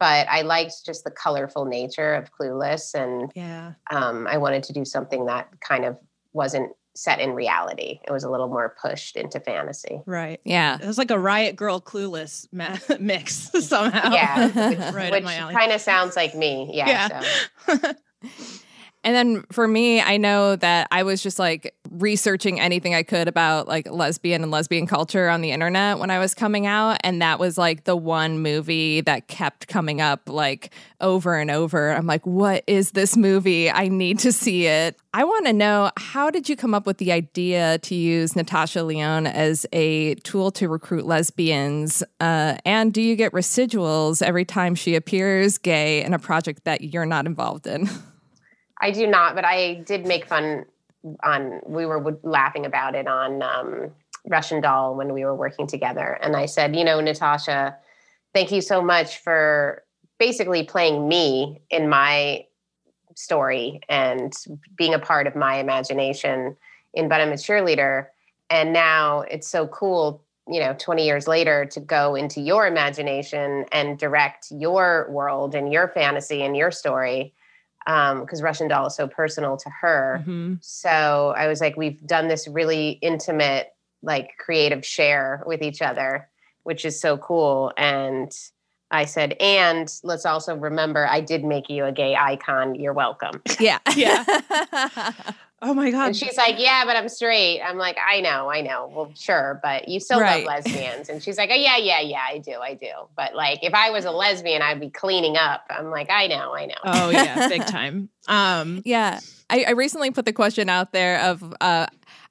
But 0.00 0.28
I 0.28 0.42
liked 0.42 0.86
just 0.86 1.04
the 1.04 1.10
colorful 1.10 1.64
nature 1.64 2.14
of 2.14 2.30
Clueless 2.32 2.94
and 2.94 3.32
yeah. 3.34 3.72
um, 3.90 4.26
I 4.28 4.38
wanted 4.38 4.62
to 4.64 4.72
do 4.72 4.84
something 4.84 5.26
that 5.26 5.48
kind 5.60 5.84
of 5.84 5.98
wasn't 6.32 6.72
set 6.94 7.20
in 7.20 7.32
reality. 7.32 8.00
It 8.06 8.10
was 8.10 8.24
a 8.24 8.30
little 8.30 8.48
more 8.48 8.74
pushed 8.80 9.16
into 9.16 9.38
fantasy. 9.38 10.00
Right. 10.06 10.40
Yeah. 10.44 10.78
It 10.80 10.86
was 10.86 10.98
like 10.98 11.10
a 11.10 11.18
Riot 11.18 11.56
Girl 11.56 11.80
Clueless 11.80 12.46
ma- 12.52 12.76
mix 13.00 13.50
somehow. 13.66 14.12
Yeah, 14.12 14.46
which, 14.70 14.94
right 14.94 15.12
which 15.12 15.24
kind 15.24 15.72
of 15.72 15.80
sounds 15.80 16.16
like 16.16 16.34
me. 16.34 16.70
Yeah. 16.72 17.08
Yeah. 17.08 17.24
So. 17.66 17.92
And 19.08 19.16
then 19.16 19.44
for 19.50 19.66
me, 19.66 20.02
I 20.02 20.18
know 20.18 20.54
that 20.56 20.86
I 20.90 21.02
was 21.02 21.22
just 21.22 21.38
like 21.38 21.74
researching 21.90 22.60
anything 22.60 22.94
I 22.94 23.02
could 23.02 23.26
about 23.26 23.66
like 23.66 23.90
lesbian 23.90 24.42
and 24.42 24.50
lesbian 24.50 24.86
culture 24.86 25.30
on 25.30 25.40
the 25.40 25.50
internet 25.50 25.98
when 25.98 26.10
I 26.10 26.18
was 26.18 26.34
coming 26.34 26.66
out. 26.66 26.98
And 27.02 27.22
that 27.22 27.38
was 27.38 27.56
like 27.56 27.84
the 27.84 27.96
one 27.96 28.40
movie 28.40 29.00
that 29.00 29.26
kept 29.26 29.66
coming 29.66 30.02
up 30.02 30.28
like 30.28 30.74
over 31.00 31.36
and 31.36 31.50
over. 31.50 31.90
I'm 31.90 32.06
like, 32.06 32.26
what 32.26 32.64
is 32.66 32.90
this 32.90 33.16
movie? 33.16 33.70
I 33.70 33.88
need 33.88 34.18
to 34.18 34.30
see 34.30 34.66
it. 34.66 34.98
I 35.14 35.24
want 35.24 35.46
to 35.46 35.54
know 35.54 35.90
how 35.96 36.28
did 36.28 36.50
you 36.50 36.54
come 36.54 36.74
up 36.74 36.84
with 36.84 36.98
the 36.98 37.10
idea 37.10 37.78
to 37.78 37.94
use 37.94 38.36
Natasha 38.36 38.82
Lyonne 38.82 39.26
as 39.26 39.64
a 39.72 40.16
tool 40.16 40.50
to 40.50 40.68
recruit 40.68 41.06
lesbians? 41.06 42.02
Uh, 42.20 42.58
and 42.66 42.92
do 42.92 43.00
you 43.00 43.16
get 43.16 43.32
residuals 43.32 44.20
every 44.20 44.44
time 44.44 44.74
she 44.74 44.96
appears 44.96 45.56
gay 45.56 46.04
in 46.04 46.12
a 46.12 46.18
project 46.18 46.64
that 46.64 46.82
you're 46.82 47.06
not 47.06 47.24
involved 47.24 47.66
in? 47.66 47.88
I 48.80 48.90
do 48.90 49.06
not, 49.06 49.34
but 49.34 49.44
I 49.44 49.74
did 49.74 50.06
make 50.06 50.26
fun 50.26 50.66
on, 51.22 51.60
we 51.66 51.86
were 51.86 52.18
laughing 52.22 52.66
about 52.66 52.94
it 52.94 53.06
on 53.06 53.42
um, 53.42 53.90
Russian 54.26 54.60
Doll 54.60 54.94
when 54.94 55.12
we 55.12 55.24
were 55.24 55.34
working 55.34 55.66
together. 55.66 56.18
And 56.22 56.36
I 56.36 56.46
said, 56.46 56.76
you 56.76 56.84
know, 56.84 57.00
Natasha, 57.00 57.76
thank 58.34 58.52
you 58.52 58.60
so 58.60 58.82
much 58.82 59.18
for 59.18 59.82
basically 60.18 60.64
playing 60.64 61.08
me 61.08 61.60
in 61.70 61.88
my 61.88 62.44
story 63.14 63.80
and 63.88 64.32
being 64.76 64.94
a 64.94 64.98
part 64.98 65.26
of 65.26 65.34
my 65.34 65.56
imagination 65.56 66.56
in 66.94 67.08
But 67.08 67.20
I'm 67.20 67.32
a 67.32 67.34
Cheerleader. 67.34 68.06
And 68.50 68.72
now 68.72 69.20
it's 69.22 69.48
so 69.48 69.66
cool, 69.68 70.22
you 70.48 70.60
know, 70.60 70.74
20 70.78 71.04
years 71.04 71.28
later 71.28 71.66
to 71.66 71.80
go 71.80 72.14
into 72.14 72.40
your 72.40 72.66
imagination 72.66 73.66
and 73.72 73.98
direct 73.98 74.50
your 74.50 75.06
world 75.10 75.54
and 75.54 75.72
your 75.72 75.88
fantasy 75.88 76.42
and 76.42 76.56
your 76.56 76.70
story. 76.70 77.34
Because 77.88 78.42
Russian 78.42 78.68
Doll 78.68 78.88
is 78.88 78.94
so 78.94 79.08
personal 79.08 79.56
to 79.56 79.70
her. 79.80 80.22
Mhm. 80.26 80.58
So 80.60 81.32
I 81.34 81.48
was 81.48 81.60
like, 81.62 81.76
we've 81.78 82.06
done 82.06 82.28
this 82.28 82.46
really 82.46 82.98
intimate, 83.00 83.72
like 84.02 84.32
creative 84.38 84.84
share 84.84 85.42
with 85.46 85.62
each 85.62 85.80
other, 85.80 86.28
which 86.64 86.84
is 86.84 87.00
so 87.00 87.16
cool. 87.16 87.72
And 87.78 88.30
I 88.90 89.06
said, 89.06 89.36
and 89.40 89.90
let's 90.02 90.26
also 90.26 90.54
remember, 90.54 91.06
I 91.06 91.20
did 91.22 91.44
make 91.44 91.70
you 91.70 91.86
a 91.86 91.92
gay 91.92 92.14
icon. 92.14 92.74
You're 92.74 92.92
welcome. 92.92 93.42
Yeah. 93.58 93.78
Yeah. 93.96 94.24
Oh 95.60 95.74
my 95.74 95.90
God. 95.90 96.06
And 96.06 96.16
she's 96.16 96.36
like, 96.36 96.54
yeah, 96.58 96.84
but 96.86 96.94
I'm 96.94 97.08
straight. 97.08 97.60
I'm 97.60 97.78
like, 97.78 97.96
I 97.98 98.20
know, 98.20 98.48
I 98.48 98.60
know. 98.60 98.92
Well, 98.94 99.10
sure, 99.16 99.58
but 99.60 99.88
you 99.88 99.98
still 99.98 100.20
Right. 100.20 100.46
love 100.46 100.62
lesbians. 100.64 101.08
And 101.08 101.20
she's 101.20 101.36
like, 101.36 101.50
oh, 101.50 101.56
yeah, 101.56 101.76
yeah, 101.76 102.00
yeah, 102.00 102.22
I 102.28 102.38
do, 102.38 102.52
I 102.60 102.74
do. 102.74 102.90
But 103.16 103.34
like, 103.34 103.64
if 103.64 103.74
I 103.74 103.90
was 103.90 104.04
a 104.04 104.12
lesbian, 104.12 104.62
I'd 104.62 104.78
be 104.78 104.90
cleaning 104.90 105.36
up. 105.36 105.64
I'm 105.68 105.90
like, 105.90 106.10
I 106.10 106.28
know, 106.28 106.54
I 106.54 106.66
know. 106.66 106.74
oh 106.84 107.10
yeah, 107.10 107.48
big 107.48 107.66
time. 107.66 108.08
Um, 108.28 108.82
yeah. 108.84 109.18
I, 109.50 109.64
I 109.64 109.70
recently 109.70 110.12
put 110.12 110.26
the 110.26 110.32
question 110.32 110.68
out 110.68 110.92
there 110.92 111.18
of 111.22 111.42
uh, 111.60 111.86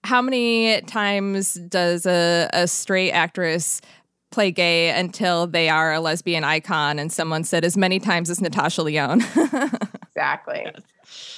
how 0.06 0.22
many 0.22 0.80
times 0.82 1.56
does 1.56 2.06
a, 2.06 2.50
a 2.54 2.66
straight 2.68 3.12
actress 3.12 3.82
play 4.32 4.52
gay 4.52 4.92
until 4.92 5.48
they 5.48 5.68
are 5.68 5.92
a 5.94 6.00
lesbian 6.00 6.46
icon? 6.46 6.98
And 6.98 7.12
someone 7.12 7.44
said 7.44 7.66
as 7.66 7.76
many 7.76 8.00
times 8.00 8.30
as 8.30 8.40
Natasha 8.40 8.84
Lyonne. 8.84 9.22
exactly 10.16 10.72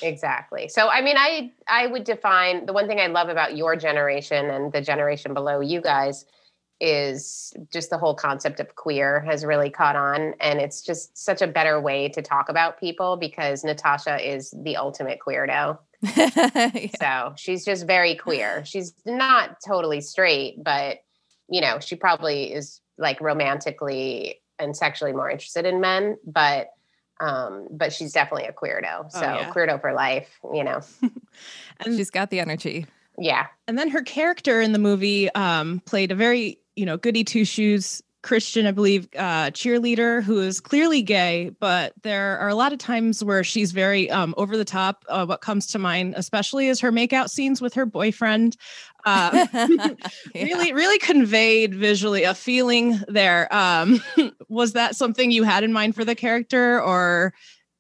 exactly. 0.01 0.67
So 0.67 0.89
i 0.89 1.01
mean 1.01 1.15
i 1.17 1.51
i 1.67 1.88
would 1.88 2.03
define 2.03 2.65
the 2.65 2.73
one 2.73 2.88
thing 2.88 2.99
i 2.99 3.07
love 3.07 3.29
about 3.29 3.57
your 3.57 3.75
generation 3.75 4.49
and 4.49 4.71
the 4.71 4.81
generation 4.81 5.33
below 5.33 5.59
you 5.59 5.81
guys 5.81 6.25
is 6.81 7.53
just 7.73 7.89
the 7.89 7.97
whole 7.97 8.15
concept 8.15 8.59
of 8.61 8.75
queer 8.75 9.19
has 9.21 9.43
really 9.43 9.69
caught 9.69 9.97
on 9.97 10.33
and 10.39 10.59
it's 10.59 10.81
just 10.81 11.17
such 11.17 11.41
a 11.41 11.47
better 11.47 11.79
way 11.79 12.07
to 12.07 12.21
talk 12.21 12.47
about 12.47 12.79
people 12.79 13.17
because 13.17 13.63
natasha 13.63 14.17
is 14.17 14.53
the 14.63 14.77
ultimate 14.77 15.19
queerdo. 15.25 15.77
Yeah. 16.01 16.88
so 17.01 17.33
she's 17.35 17.65
just 17.65 17.85
very 17.85 18.15
queer. 18.15 18.63
She's 18.63 18.93
not 19.05 19.57
totally 19.65 19.99
straight 20.01 20.63
but 20.63 20.99
you 21.49 21.61
know 21.61 21.79
she 21.79 21.95
probably 21.95 22.53
is 22.53 22.79
like 22.97 23.19
romantically 23.19 24.41
and 24.57 24.75
sexually 24.75 25.13
more 25.13 25.29
interested 25.29 25.65
in 25.65 25.81
men 25.81 26.17
but 26.25 26.69
um 27.19 27.67
but 27.71 27.91
she's 27.91 28.13
definitely 28.13 28.45
a 28.47 28.53
queerdo 28.53 29.09
so 29.11 29.21
yeah. 29.21 29.49
queerdo 29.51 29.79
for 29.79 29.93
life 29.93 30.39
you 30.53 30.63
know 30.63 30.79
and 31.01 31.95
She's 31.97 32.09
got 32.09 32.29
the 32.29 32.39
energy. 32.39 32.85
yeah 33.17 33.47
and 33.67 33.77
then 33.77 33.89
her 33.89 34.01
character 34.01 34.61
in 34.61 34.71
the 34.71 34.79
movie 34.79 35.29
um, 35.35 35.81
played 35.85 36.11
a 36.11 36.15
very 36.15 36.59
you 36.75 36.85
know 36.85 36.97
goody 36.97 37.23
two 37.23 37.45
shoes 37.45 38.01
Christian, 38.21 38.65
I 38.65 38.71
believe, 38.71 39.07
uh, 39.17 39.51
cheerleader 39.51 40.21
who 40.21 40.41
is 40.41 40.59
clearly 40.59 41.01
gay, 41.01 41.51
but 41.59 41.93
there 42.03 42.38
are 42.39 42.49
a 42.49 42.55
lot 42.55 42.73
of 42.73 42.79
times 42.79 43.23
where 43.23 43.43
she's 43.43 43.71
very 43.71 44.11
um, 44.11 44.33
over 44.38 44.57
the 44.57 44.65
top. 44.65 45.05
Uh, 45.07 45.25
what 45.25 45.41
comes 45.41 45.67
to 45.67 45.79
mind, 45.79 46.15
especially, 46.17 46.67
is 46.67 46.81
her 46.81 46.91
makeout 46.91 47.29
scenes 47.29 47.61
with 47.61 47.73
her 47.73 47.85
boyfriend. 47.85 48.57
Uh, 49.05 49.47
Yeah. 50.35 50.43
Really, 50.43 50.73
really 50.73 50.99
conveyed 50.99 51.73
visually 51.73 52.23
a 52.23 52.33
feeling 52.33 52.99
there. 53.07 53.53
Um, 53.55 54.01
was 54.49 54.73
that 54.73 54.95
something 54.95 55.31
you 55.31 55.43
had 55.43 55.63
in 55.63 55.71
mind 55.71 55.95
for 55.95 56.03
the 56.03 56.15
character, 56.15 56.81
or 56.81 57.33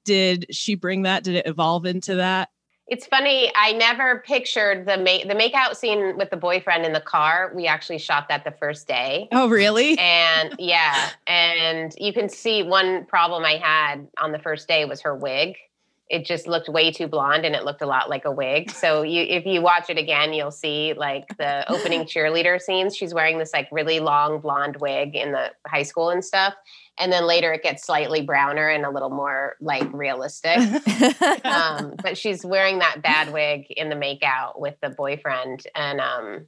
did 0.05 0.47
she 0.51 0.75
bring 0.75 1.03
that? 1.03 1.23
Did 1.23 1.35
it 1.35 1.47
evolve 1.47 1.85
into 1.85 2.15
that? 2.15 2.49
It's 2.89 3.05
funny. 3.05 3.51
I 3.55 3.73
never 3.73 4.23
pictured 4.25 4.87
the 4.87 4.97
make 4.97 5.27
the 5.27 5.35
makeout 5.35 5.75
scene 5.75 6.17
with 6.17 6.31
the 6.31 6.37
boyfriend 6.37 6.85
in 6.85 6.93
the 6.93 7.01
car. 7.01 7.51
We 7.55 7.67
actually 7.67 7.99
shot 7.99 8.27
that 8.29 8.43
the 8.43 8.51
first 8.51 8.87
day. 8.87 9.27
Oh, 9.31 9.47
really? 9.47 9.95
And 9.99 10.55
yeah, 10.57 11.09
and 11.27 11.93
you 11.99 12.13
can 12.13 12.29
see 12.29 12.63
one 12.63 13.05
problem 13.05 13.45
I 13.45 13.57
had 13.57 14.07
on 14.17 14.31
the 14.31 14.39
first 14.39 14.67
day 14.67 14.85
was 14.85 15.01
her 15.01 15.15
wig. 15.15 15.55
It 16.09 16.25
just 16.25 16.47
looked 16.47 16.67
way 16.67 16.91
too 16.91 17.07
blonde 17.07 17.45
and 17.45 17.55
it 17.55 17.63
looked 17.63 17.83
a 17.83 17.85
lot 17.85 18.09
like 18.09 18.25
a 18.25 18.31
wig. 18.31 18.71
So 18.71 19.03
you 19.03 19.21
if 19.21 19.45
you 19.45 19.61
watch 19.61 19.91
it 19.91 19.99
again, 19.99 20.33
you'll 20.33 20.49
see 20.49 20.93
like 20.97 21.37
the 21.37 21.71
opening 21.71 22.05
cheerleader 22.05 22.59
scenes. 22.59 22.95
She's 22.95 23.13
wearing 23.13 23.37
this 23.37 23.53
like 23.53 23.67
really 23.71 23.99
long 23.99 24.39
blonde 24.39 24.77
wig 24.77 25.15
in 25.15 25.31
the 25.31 25.51
high 25.67 25.83
school 25.83 26.09
and 26.09 26.25
stuff. 26.25 26.55
And 26.99 27.11
then 27.11 27.25
later 27.25 27.53
it 27.53 27.63
gets 27.63 27.85
slightly 27.85 28.21
browner 28.21 28.67
and 28.67 28.85
a 28.85 28.89
little 28.89 29.09
more 29.09 29.55
like 29.61 29.91
realistic. 29.93 30.57
um, 31.45 31.95
but 32.01 32.17
she's 32.17 32.45
wearing 32.45 32.79
that 32.79 33.01
bad 33.01 33.31
wig 33.31 33.65
in 33.69 33.89
the 33.89 33.95
makeout 33.95 34.59
with 34.59 34.75
the 34.81 34.89
boyfriend, 34.89 35.65
and 35.75 36.01
um, 36.01 36.47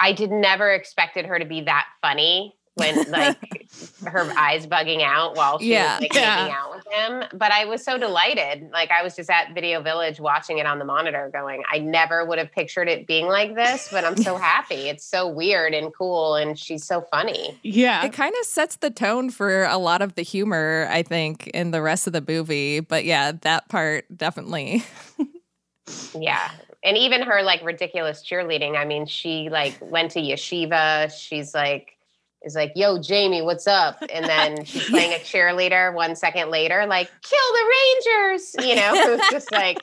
I 0.00 0.12
did 0.12 0.30
never 0.30 0.72
expected 0.72 1.26
her 1.26 1.38
to 1.38 1.44
be 1.44 1.62
that 1.62 1.86
funny 2.02 2.57
when 2.78 3.10
like 3.10 3.68
her 4.06 4.30
eyes 4.38 4.66
bugging 4.66 5.02
out 5.02 5.36
while 5.36 5.58
she 5.58 5.72
Yeah. 5.72 5.94
was 5.96 6.02
like 6.02 6.14
Yeah. 6.14 6.36
making 6.36 6.54
out 6.54 6.74
with 6.74 6.86
him. 6.92 7.38
But 7.38 7.52
I 7.52 7.64
was 7.66 7.84
so 7.84 7.98
delighted. 7.98 8.70
Like 8.72 8.90
I 8.90 9.02
was 9.02 9.14
just 9.16 9.28
at 9.30 9.52
Video 9.54 9.82
Village 9.82 10.20
watching 10.20 10.58
it 10.58 10.66
on 10.66 10.78
the 10.78 10.84
monitor, 10.84 11.30
going, 11.32 11.62
I 11.70 11.78
never 11.78 12.24
would 12.24 12.38
have 12.38 12.50
pictured 12.52 12.88
it 12.88 13.06
being 13.06 13.26
like 13.26 13.54
this, 13.54 13.88
but 13.90 14.04
I'm 14.04 14.16
so 14.16 14.36
happy. 14.38 14.88
It's 14.88 15.04
so 15.04 15.28
weird 15.28 15.74
and 15.74 15.92
cool, 15.94 16.34
and 16.36 16.58
she's 16.58 16.84
so 16.84 17.02
funny. 17.10 17.58
Yeah. 17.62 18.04
it 18.04 18.12
kind 18.12 18.34
of 18.40 18.46
sets 18.46 18.76
the 18.76 18.90
tone 18.90 19.30
for 19.30 19.64
a 19.64 19.76
lot 19.78 20.02
of 20.02 20.14
the 20.14 20.22
humor, 20.22 20.86
I 20.90 21.02
think, 21.02 21.48
in 21.48 21.70
the 21.70 21.82
rest 21.82 22.06
of 22.06 22.12
the 22.12 22.24
movie. 22.26 22.80
But 22.80 23.04
yeah, 23.04 23.32
that 23.42 23.68
part 23.68 24.04
definitely. 24.16 24.84
Yeah. 26.14 26.50
And 26.84 26.96
even 26.96 27.22
her 27.22 27.42
like 27.42 27.62
ridiculous 27.64 28.22
cheerleading. 28.22 28.76
I 28.76 28.84
mean, 28.84 29.06
she 29.06 29.48
like 29.50 29.76
went 29.80 30.12
to 30.12 30.20
yeshiva. 30.20 31.10
She's 31.12 31.54
like, 31.54 31.96
is 32.42 32.54
like, 32.54 32.72
yo, 32.76 32.98
Jamie, 33.00 33.42
what's 33.42 33.66
up? 33.66 34.02
And 34.12 34.24
then 34.24 34.64
she's 34.64 34.88
playing 34.88 35.12
a 35.12 35.16
cheerleader 35.24 35.92
one 35.94 36.14
second 36.14 36.50
later, 36.50 36.86
like, 36.86 37.10
kill 37.22 37.38
the 37.52 37.72
Rangers. 38.26 38.54
You 38.68 38.74
know, 38.76 38.94
it 38.94 39.18
was 39.18 39.28
just 39.30 39.50
like 39.52 39.78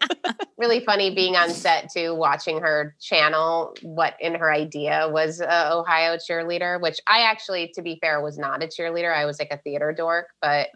really 0.57 0.79
funny 0.79 1.13
being 1.13 1.35
on 1.35 1.49
set 1.49 1.89
too, 1.91 2.15
watching 2.15 2.59
her 2.61 2.95
channel 3.01 3.75
what 3.81 4.15
in 4.19 4.35
her 4.35 4.51
idea 4.53 5.09
was 5.11 5.41
a 5.41 5.73
Ohio 5.73 6.17
cheerleader, 6.17 6.81
which 6.81 6.99
I 7.07 7.21
actually, 7.21 7.71
to 7.75 7.81
be 7.81 7.97
fair, 8.01 8.21
was 8.21 8.37
not 8.37 8.63
a 8.63 8.67
cheerleader. 8.67 9.13
I 9.13 9.25
was 9.25 9.37
like 9.39 9.49
a 9.51 9.57
theater 9.57 9.93
dork, 9.93 10.27
but 10.41 10.69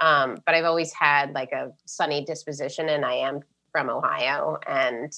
um, 0.00 0.36
but 0.46 0.54
I've 0.54 0.64
always 0.64 0.92
had 0.92 1.32
like 1.32 1.50
a 1.52 1.72
sunny 1.84 2.24
disposition 2.24 2.88
and 2.88 3.04
I 3.04 3.14
am 3.14 3.40
from 3.72 3.90
Ohio 3.90 4.58
and 4.66 5.12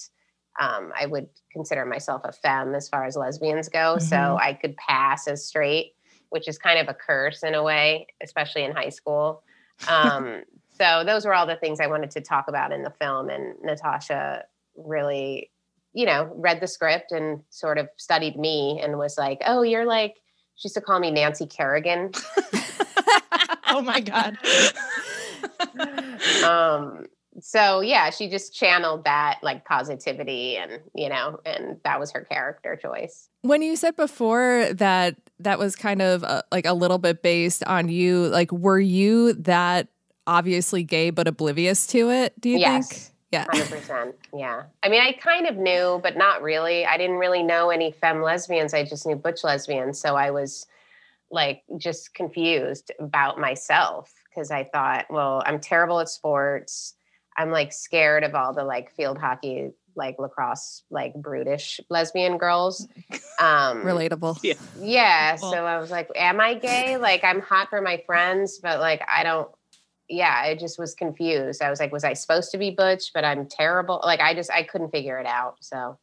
um, 0.59 0.91
I 0.99 1.05
would 1.05 1.27
consider 1.53 1.85
myself 1.85 2.23
a 2.25 2.31
femme 2.31 2.73
as 2.75 2.89
far 2.89 3.05
as 3.05 3.15
lesbians 3.15 3.69
go. 3.69 3.97
So 3.99 4.15
Mhm. 4.15 4.41
I 4.41 4.53
could 4.53 4.75
pass 4.77 5.27
as 5.27 5.45
straight, 5.45 5.93
which 6.31 6.47
is 6.47 6.57
kind 6.57 6.79
of 6.79 6.87
a 6.87 6.93
curse 6.93 7.43
in 7.43 7.53
a 7.53 7.61
way, 7.61 8.07
especially 8.23 8.63
in 8.63 8.71
high 8.71 8.89
school. 8.89 9.43
Um, 9.89 10.43
so 10.77 11.03
those 11.03 11.25
were 11.25 11.33
all 11.33 11.47
the 11.47 11.55
things 11.55 11.79
I 11.79 11.87
wanted 11.87 12.11
to 12.11 12.21
talk 12.21 12.47
about 12.47 12.71
in 12.71 12.83
the 12.83 12.93
film. 13.01 13.29
And 13.29 13.55
Natasha 13.63 14.43
really, 14.75 15.49
you 15.93 16.05
know, 16.05 16.31
read 16.35 16.59
the 16.59 16.67
script 16.67 17.11
and 17.11 17.41
sort 17.49 17.79
of 17.79 17.89
studied 17.97 18.35
me 18.37 18.79
and 18.79 18.99
was 18.99 19.17
like, 19.17 19.41
oh, 19.47 19.63
you're 19.63 19.87
like, 19.87 20.17
she 20.55 20.67
used 20.67 20.75
to 20.75 20.81
call 20.81 20.99
me 20.99 21.09
Nancy 21.09 21.47
Kerrigan. 21.47 22.11
oh 23.69 23.81
my 23.81 24.01
god. 24.01 24.37
um 26.43 27.07
so 27.39 27.79
yeah 27.79 28.09
she 28.09 28.27
just 28.27 28.53
channeled 28.53 29.05
that 29.05 29.39
like 29.41 29.63
positivity 29.65 30.57
and 30.57 30.79
you 30.93 31.07
know 31.07 31.39
and 31.45 31.77
that 31.83 31.99
was 31.99 32.11
her 32.11 32.21
character 32.21 32.75
choice. 32.75 33.29
When 33.41 33.61
you 33.61 33.75
said 33.75 33.95
before 33.95 34.67
that 34.73 35.15
that 35.39 35.57
was 35.57 35.75
kind 35.75 36.01
of 36.01 36.23
uh 36.23 36.41
like 36.51 36.65
a 36.65 36.73
little 36.73 36.97
bit 36.97 37.21
based 37.23 37.63
on 37.63 37.89
you, 37.89 38.27
like 38.27 38.51
were 38.51 38.79
you 38.79 39.33
that 39.33 39.87
obviously 40.27 40.83
gay 40.83 41.09
but 41.09 41.27
oblivious 41.27 41.87
to 41.87 42.09
it? 42.11 42.39
Do 42.39 42.49
you 42.49 42.57
yes. 42.57 42.89
Think? 42.89 43.07
Yeah. 43.31 43.45
100% 43.45 44.13
yeah. 44.33 44.63
I 44.83 44.89
mean 44.89 45.01
i 45.01 45.13
kind 45.13 45.47
of 45.47 45.55
knew 45.55 46.01
but 46.03 46.17
not 46.17 46.41
really. 46.41 46.85
I 46.85 46.97
didn't 46.97 47.15
really 47.15 47.43
know 47.43 47.69
any 47.69 47.91
femme 47.93 48.21
lesbians. 48.21 48.73
I 48.73 48.83
just 48.83 49.07
knew 49.07 49.15
butch 49.15 49.43
lesbians. 49.43 49.99
So 49.99 50.15
i 50.15 50.31
was 50.31 50.65
like 51.31 51.63
just 51.77 52.13
confused 52.13 52.91
about 52.99 53.39
myself 53.39 54.13
because 54.29 54.51
i 54.51 54.65
thought 54.65 55.05
well 55.09 55.41
i'm 55.45 55.61
terrible 55.61 56.01
at 56.01 56.09
sports 56.09 56.95
i'm 57.37 57.51
like 57.51 57.71
scared 57.73 58.23
of 58.23 58.35
all 58.35 58.53
the 58.53 58.63
like 58.63 58.91
field 58.95 59.17
hockey 59.17 59.71
like 59.95 60.17
lacrosse 60.19 60.83
like 60.89 61.13
brutish 61.15 61.79
lesbian 61.89 62.37
girls 62.37 62.87
um 63.39 63.83
Relatable. 63.83 64.39
Yeah. 64.79 65.37
Well- 65.41 65.51
so 65.51 65.65
I 65.65 65.79
was 65.79 65.91
like, 65.91 66.09
am 66.15 66.39
I 66.39 66.53
gay? 66.53 66.95
Like, 66.97 67.23
I'm 67.23 67.41
hot 67.41 67.69
for 67.69 67.81
my 67.81 68.01
friends, 68.05 68.59
but 68.61 68.79
like, 68.79 69.01
I 69.07 69.23
don't, 69.23 69.49
yeah, 70.07 70.33
I 70.45 70.55
just 70.55 70.77
was 70.79 70.93
confused. 70.93 71.61
I 71.61 71.69
was 71.69 71.79
like, 71.79 71.91
was 71.91 72.03
I 72.03 72.13
supposed 72.13 72.51
to 72.51 72.57
be 72.57 72.69
Butch, 72.71 73.11
but 73.13 73.25
I'm 73.25 73.47
terrible? 73.47 73.99
Like, 74.03 74.19
I 74.19 74.33
just, 74.33 74.51
I 74.51 74.63
couldn't 74.63 74.91
figure 74.91 75.17
it 75.19 75.25
out. 75.25 75.55
So, 75.61 75.97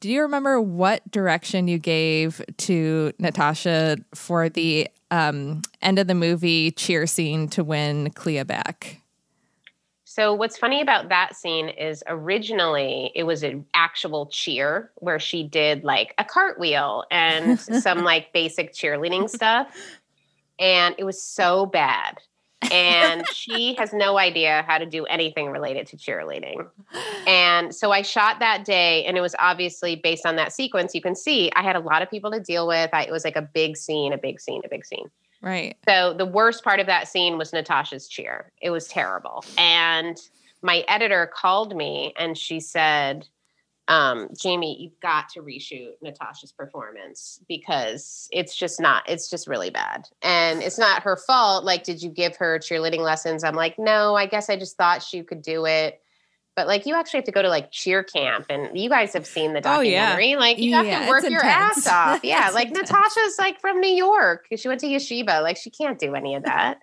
Do 0.00 0.08
you 0.10 0.22
remember 0.22 0.60
what 0.60 1.08
direction 1.10 1.68
you 1.68 1.78
gave 1.78 2.42
to 2.58 3.12
Natasha 3.18 3.98
for 4.14 4.48
the 4.48 4.88
um, 5.10 5.62
end 5.82 5.98
of 5.98 6.06
the 6.06 6.14
movie 6.14 6.70
cheer 6.72 7.06
scene 7.06 7.48
to 7.50 7.62
win 7.62 8.10
Clea 8.10 8.42
back? 8.44 9.02
So 10.10 10.32
what's 10.32 10.56
funny 10.56 10.80
about 10.80 11.10
that 11.10 11.36
scene 11.36 11.68
is 11.68 12.02
originally 12.06 13.12
it 13.14 13.24
was 13.24 13.42
an 13.42 13.66
actual 13.74 14.24
cheer 14.24 14.90
where 14.94 15.20
she 15.20 15.42
did 15.42 15.84
like 15.84 16.14
a 16.16 16.24
cartwheel 16.24 17.04
and 17.10 17.60
some 17.60 17.98
like 18.04 18.32
basic 18.32 18.72
cheerleading 18.72 19.28
stuff. 19.28 19.68
And 20.58 20.94
it 20.96 21.04
was 21.04 21.22
so 21.22 21.66
bad. 21.66 22.22
and 22.72 23.28
she 23.34 23.74
has 23.74 23.92
no 23.92 24.16
idea 24.16 24.64
how 24.66 24.78
to 24.78 24.86
do 24.86 25.04
anything 25.04 25.50
related 25.50 25.86
to 25.88 25.98
cheerleading. 25.98 26.66
And 27.26 27.74
so 27.74 27.92
I 27.92 28.00
shot 28.00 28.40
that 28.40 28.64
day, 28.64 29.04
and 29.04 29.18
it 29.18 29.20
was 29.20 29.34
obviously 29.38 29.94
based 29.94 30.24
on 30.24 30.36
that 30.36 30.54
sequence. 30.54 30.94
You 30.94 31.02
can 31.02 31.14
see 31.14 31.52
I 31.54 31.62
had 31.62 31.76
a 31.76 31.80
lot 31.80 32.00
of 32.00 32.10
people 32.10 32.30
to 32.30 32.40
deal 32.40 32.66
with. 32.66 32.88
I, 32.94 33.02
it 33.02 33.12
was 33.12 33.24
like 33.26 33.36
a 33.36 33.42
big 33.42 33.76
scene, 33.76 34.14
a 34.14 34.18
big 34.18 34.40
scene, 34.40 34.62
a 34.64 34.68
big 34.68 34.86
scene. 34.86 35.10
Right. 35.40 35.76
So 35.88 36.14
the 36.14 36.26
worst 36.26 36.64
part 36.64 36.80
of 36.80 36.86
that 36.86 37.08
scene 37.08 37.38
was 37.38 37.52
Natasha's 37.52 38.08
cheer. 38.08 38.50
It 38.60 38.70
was 38.70 38.88
terrible. 38.88 39.44
And 39.56 40.16
my 40.62 40.84
editor 40.88 41.30
called 41.32 41.76
me 41.76 42.12
and 42.18 42.36
she 42.36 42.60
said, 42.60 43.28
um, 43.86 44.28
Jamie, 44.38 44.76
you've 44.78 45.00
got 45.00 45.30
to 45.30 45.40
reshoot 45.40 45.92
Natasha's 46.02 46.52
performance 46.52 47.40
because 47.48 48.28
it's 48.32 48.54
just 48.54 48.80
not, 48.80 49.08
it's 49.08 49.30
just 49.30 49.46
really 49.48 49.70
bad. 49.70 50.06
And 50.22 50.62
it's 50.62 50.78
not 50.78 51.02
her 51.04 51.16
fault. 51.16 51.64
Like, 51.64 51.84
did 51.84 52.02
you 52.02 52.10
give 52.10 52.36
her 52.36 52.58
cheerleading 52.58 52.98
lessons? 52.98 53.44
I'm 53.44 53.54
like, 53.54 53.78
no, 53.78 54.14
I 54.14 54.26
guess 54.26 54.50
I 54.50 54.56
just 54.56 54.76
thought 54.76 55.02
she 55.02 55.22
could 55.22 55.40
do 55.40 55.64
it. 55.64 56.02
But 56.58 56.66
like, 56.66 56.86
you 56.86 56.96
actually 56.96 57.18
have 57.18 57.24
to 57.26 57.30
go 57.30 57.40
to 57.40 57.48
like 57.48 57.70
cheer 57.70 58.02
camp, 58.02 58.46
and 58.50 58.76
you 58.76 58.88
guys 58.90 59.12
have 59.12 59.24
seen 59.24 59.52
the 59.52 59.60
documentary. 59.60 60.24
Oh, 60.24 60.30
yeah. 60.30 60.38
Like, 60.38 60.58
you 60.58 60.74
have 60.74 60.86
Yeah, 60.86 61.04
to 61.04 61.08
work 61.08 61.22
your 61.22 61.40
intense. 61.40 61.86
ass 61.86 61.86
off. 62.16 62.24
Yeah, 62.24 62.50
like 62.52 62.66
intense. 62.70 62.90
Natasha's 62.90 63.36
like 63.38 63.60
from 63.60 63.78
New 63.78 63.94
York. 63.94 64.48
She 64.56 64.66
went 64.66 64.80
to 64.80 64.88
yeshiva. 64.88 65.40
Like, 65.40 65.56
she 65.56 65.70
can't 65.70 66.00
do 66.00 66.16
any 66.16 66.34
of 66.34 66.42
that. 66.42 66.80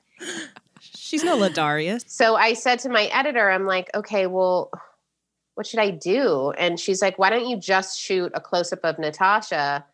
She's 0.80 1.26
no 1.26 1.36
La'Darius. 1.38 2.06
So 2.10 2.38
I 2.38 2.54
said 2.54 2.80
to 2.80 2.90
my 2.90 3.08
editor, 3.08 3.52
I'm 3.52 3.66
like, 3.66 3.90
okay, 3.94 4.28
well, 4.28 4.72
what 5.56 5.68
should 5.68 5.82
I 5.82 5.90
do? 5.90 6.52
And 6.58 6.80
she's 6.80 7.02
like, 7.02 7.20
why 7.20 7.30
don't 7.30 7.46
you 7.46 7.58
just 7.58 8.00
shoot 8.00 8.32
a 8.34 8.40
close 8.40 8.72
up 8.72 8.80
of 8.86 8.98
Natasha 8.98 9.86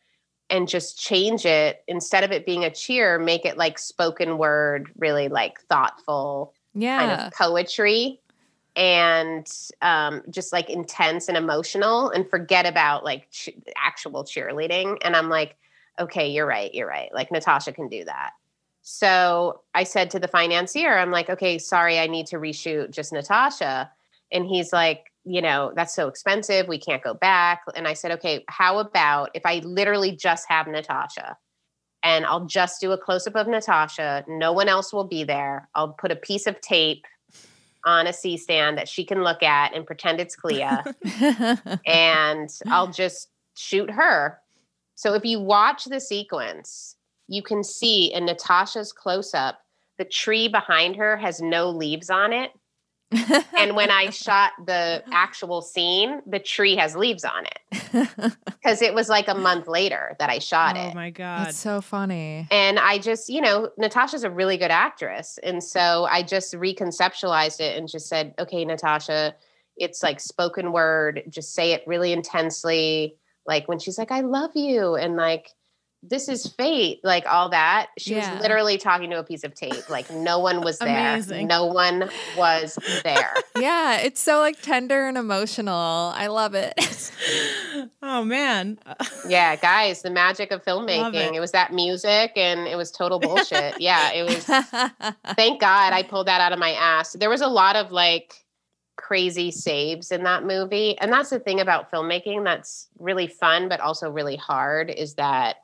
and 0.51 0.67
just 0.67 0.99
change 0.99 1.43
it 1.43 1.83
instead 1.87 2.23
of 2.23 2.31
it 2.31 2.45
being 2.45 2.63
a 2.65 2.69
cheer, 2.69 3.17
make 3.17 3.45
it 3.45 3.57
like 3.57 3.79
spoken 3.79 4.37
word, 4.37 4.91
really 4.95 5.27
like 5.27 5.59
thoughtful 5.61 6.53
yeah. 6.75 6.99
kind 6.99 7.11
of 7.21 7.33
poetry 7.33 8.19
and 8.75 9.47
um, 9.81 10.21
just 10.29 10.53
like 10.53 10.69
intense 10.69 11.27
and 11.27 11.37
emotional 11.37 12.09
and 12.09 12.29
forget 12.29 12.65
about 12.65 13.03
like 13.03 13.29
ch- 13.31 13.49
actual 13.75 14.23
cheerleading. 14.23 14.97
And 15.03 15.15
I'm 15.15 15.29
like, 15.29 15.57
okay, 15.99 16.29
you're 16.29 16.45
right. 16.45 16.73
You're 16.73 16.87
right. 16.87 17.13
Like 17.13 17.31
Natasha 17.31 17.73
can 17.73 17.89
do 17.89 18.05
that. 18.05 18.31
So 18.81 19.61
I 19.75 19.83
said 19.83 20.09
to 20.11 20.19
the 20.19 20.27
financier, 20.27 20.97
I'm 20.97 21.11
like, 21.11 21.29
okay, 21.29 21.57
sorry, 21.57 21.99
I 21.99 22.07
need 22.07 22.27
to 22.27 22.37
reshoot 22.37 22.91
just 22.91 23.13
Natasha. 23.13 23.91
And 24.31 24.45
he's 24.45 24.73
like, 24.73 25.11
you 25.23 25.41
know, 25.41 25.71
that's 25.75 25.93
so 25.93 26.07
expensive. 26.07 26.67
We 26.67 26.79
can't 26.79 27.03
go 27.03 27.13
back. 27.13 27.61
And 27.75 27.87
I 27.87 27.93
said, 27.93 28.11
okay, 28.13 28.43
how 28.47 28.79
about 28.79 29.29
if 29.35 29.45
I 29.45 29.59
literally 29.59 30.15
just 30.15 30.47
have 30.49 30.67
Natasha 30.67 31.37
and 32.03 32.25
I'll 32.25 32.45
just 32.45 32.81
do 32.81 32.91
a 32.91 32.97
close 32.97 33.27
up 33.27 33.35
of 33.35 33.47
Natasha. 33.47 34.25
No 34.27 34.53
one 34.53 34.67
else 34.67 34.91
will 34.91 35.03
be 35.03 35.23
there. 35.23 35.69
I'll 35.75 35.93
put 35.93 36.11
a 36.11 36.15
piece 36.15 36.47
of 36.47 36.59
tape 36.61 37.05
on 37.85 38.07
a 38.07 38.13
C 38.13 38.37
stand 38.37 38.77
that 38.77 38.87
she 38.87 39.03
can 39.03 39.23
look 39.23 39.43
at 39.43 39.73
and 39.73 39.85
pretend 39.85 40.19
it's 40.19 40.35
Clea, 40.35 40.63
and 41.85 42.49
I'll 42.67 42.91
just 42.91 43.29
shoot 43.55 43.89
her. 43.89 44.39
So 44.95 45.13
if 45.13 45.25
you 45.25 45.39
watch 45.39 45.85
the 45.85 45.99
sequence, 45.99 46.95
you 47.27 47.41
can 47.41 47.63
see 47.63 48.13
in 48.13 48.25
Natasha's 48.25 48.93
close 48.93 49.33
up, 49.33 49.59
the 49.97 50.05
tree 50.05 50.47
behind 50.47 50.95
her 50.95 51.17
has 51.17 51.41
no 51.41 51.69
leaves 51.69 52.09
on 52.09 52.33
it. 52.33 52.51
And 53.57 53.75
when 53.75 53.91
I 53.91 54.09
shot 54.11 54.53
the 54.65 55.03
actual 55.11 55.61
scene, 55.61 56.21
the 56.25 56.39
tree 56.39 56.75
has 56.75 56.95
leaves 56.95 57.23
on 57.25 57.45
it 57.45 58.31
because 58.45 58.81
it 58.81 58.93
was 58.93 59.09
like 59.09 59.27
a 59.27 59.35
month 59.35 59.67
later 59.67 60.15
that 60.19 60.29
I 60.29 60.39
shot 60.39 60.77
oh 60.77 60.81
it. 60.81 60.95
my 60.95 61.09
god. 61.09 61.47
That's 61.47 61.57
so 61.57 61.81
funny. 61.81 62.47
And 62.51 62.79
I 62.79 62.99
just, 62.99 63.29
you 63.29 63.41
know, 63.41 63.69
Natasha's 63.77 64.23
a 64.23 64.29
really 64.29 64.57
good 64.57 64.71
actress. 64.71 65.39
And 65.43 65.63
so 65.63 66.07
I 66.09 66.23
just 66.23 66.53
reconceptualized 66.53 67.59
it 67.59 67.77
and 67.77 67.89
just 67.89 68.07
said, 68.07 68.33
okay, 68.39 68.63
Natasha, 68.63 69.35
it's 69.77 70.03
like 70.03 70.19
spoken 70.19 70.71
word, 70.71 71.23
just 71.29 71.53
say 71.53 71.73
it 71.73 71.83
really 71.87 72.13
intensely. 72.13 73.15
Like 73.45 73.67
when 73.67 73.79
she's 73.79 73.97
like, 73.97 74.11
I 74.11 74.21
love 74.21 74.51
you. 74.55 74.95
And 74.95 75.15
like, 75.15 75.51
this 76.03 76.27
is 76.27 76.47
fate, 76.47 76.99
like 77.03 77.25
all 77.27 77.49
that. 77.49 77.87
She 77.97 78.15
Yeah. 78.15 78.33
was 78.33 78.41
literally 78.41 78.77
talking 78.79 79.11
to 79.11 79.19
a 79.19 79.23
piece 79.23 79.43
of 79.43 79.53
tape. 79.53 79.87
Like 79.89 80.09
no 80.09 80.39
one 80.39 80.61
was 80.61 80.79
there. 80.79 81.13
Amazing. 81.13 81.47
No 81.47 81.65
one 81.65 82.09
was 82.37 82.77
there. 83.03 83.33
Yeah, 83.57 83.97
it's 83.97 84.19
so 84.19 84.39
like 84.39 84.59
tender 84.61 85.07
and 85.07 85.17
emotional. 85.17 86.11
I 86.15 86.27
love 86.27 86.55
it. 86.55 86.73
oh 88.01 88.23
man. 88.23 88.79
yeah, 89.27 89.55
guys, 89.55 90.01
the 90.01 90.09
magic 90.09 90.51
of 90.51 90.63
filmmaking. 90.65 91.13
it. 91.13 91.35
It. 91.35 91.39
was 91.39 91.51
that 91.51 91.71
music 91.71 92.31
and 92.35 92.61
it 92.67 92.75
was 92.75 92.89
total 92.91 93.19
bullshit. 93.19 93.75
yeah, 93.79 94.11
it 94.13 94.23
was 94.23 94.43
thank 95.35 95.61
God 95.61 95.93
I 95.93 96.01
pulled 96.01 96.27
that 96.27 96.41
out 96.41 96.53
of 96.53 96.59
my 96.59 96.71
ass. 96.71 97.13
There 97.13 97.29
was 97.29 97.41
a 97.41 97.47
lot 97.47 97.75
of 97.75 97.91
like 97.91 98.33
crazy 98.95 99.51
saves 99.51 100.11
in 100.11 100.23
that 100.23 100.43
movie. 100.43 100.97
And 100.97 101.11
that's 101.11 101.29
the 101.29 101.39
thing 101.39 101.59
about 101.59 101.91
filmmaking 101.91 102.43
that's 102.43 102.87
really 102.99 103.27
fun, 103.27 103.67
but 103.69 103.79
also 103.79 104.09
really 104.09 104.37
hard 104.37 104.89
is 104.89 105.15
that 105.15 105.57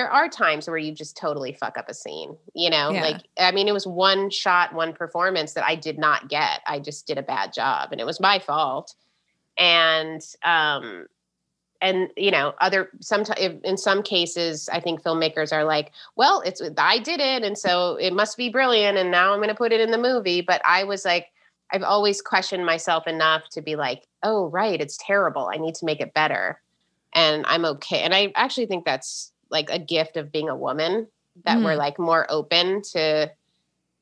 there 0.00 0.10
are 0.10 0.30
times 0.30 0.66
where 0.66 0.78
you 0.78 0.92
just 0.92 1.14
totally 1.14 1.52
fuck 1.52 1.76
up 1.76 1.90
a 1.90 1.94
scene. 1.94 2.34
You 2.54 2.70
know, 2.70 2.90
Yeah. 2.90 3.02
like, 3.02 3.20
I 3.38 3.52
mean, 3.52 3.68
it 3.68 3.72
was 3.72 3.86
one 3.86 4.30
shot, 4.30 4.72
one 4.72 4.94
performance 4.94 5.52
that 5.52 5.64
I 5.64 5.74
did 5.74 5.98
not 5.98 6.28
get. 6.30 6.62
I 6.66 6.78
just 6.78 7.06
did 7.06 7.18
a 7.18 7.22
bad 7.22 7.52
job 7.52 7.92
and 7.92 8.00
it 8.00 8.04
was 8.04 8.18
my 8.18 8.38
fault. 8.38 8.94
And, 9.58 10.22
um, 10.42 11.06
and 11.82 12.10
you 12.14 12.30
know 12.30 12.52
other 12.60 12.90
sometimes 13.00 13.40
in 13.64 13.78
some 13.78 14.02
cases 14.02 14.68
i 14.70 14.78
think 14.78 15.02
filmmakers 15.02 15.50
are 15.50 15.64
like 15.64 15.92
well 16.14 16.42
it's 16.42 16.60
i 16.76 16.98
did 16.98 17.20
it 17.20 17.42
and 17.42 17.56
so 17.56 17.96
it 17.96 18.12
must 18.12 18.36
be 18.36 18.50
brilliant 18.50 18.98
and 18.98 19.10
now 19.10 19.32
i'm 19.32 19.38
going 19.38 19.48
to 19.48 19.54
put 19.54 19.72
it 19.72 19.80
in 19.80 19.90
the 19.90 19.96
movie 19.96 20.42
but 20.42 20.60
i 20.66 20.84
was 20.84 21.06
like 21.06 21.28
i've 21.72 21.82
always 21.82 22.20
questioned 22.20 22.66
myself 22.66 23.06
enough 23.06 23.48
to 23.48 23.62
be 23.62 23.76
like 23.76 24.06
oh 24.22 24.48
right 24.48 24.78
it's 24.78 24.98
terrible 24.98 25.48
i 25.50 25.56
need 25.56 25.74
to 25.74 25.86
make 25.86 26.02
it 26.02 26.12
better 26.12 26.60
and 27.14 27.46
i'm 27.48 27.64
okay 27.64 28.00
and 28.02 28.14
i 28.14 28.30
actually 28.36 28.66
think 28.66 28.84
that's 28.84 29.32
like 29.50 29.70
a 29.70 29.78
gift 29.78 30.16
of 30.16 30.32
being 30.32 30.48
a 30.48 30.56
woman 30.56 31.06
that 31.44 31.62
we're 31.62 31.76
like 31.76 31.98
more 31.98 32.26
open 32.28 32.82
to 32.82 33.30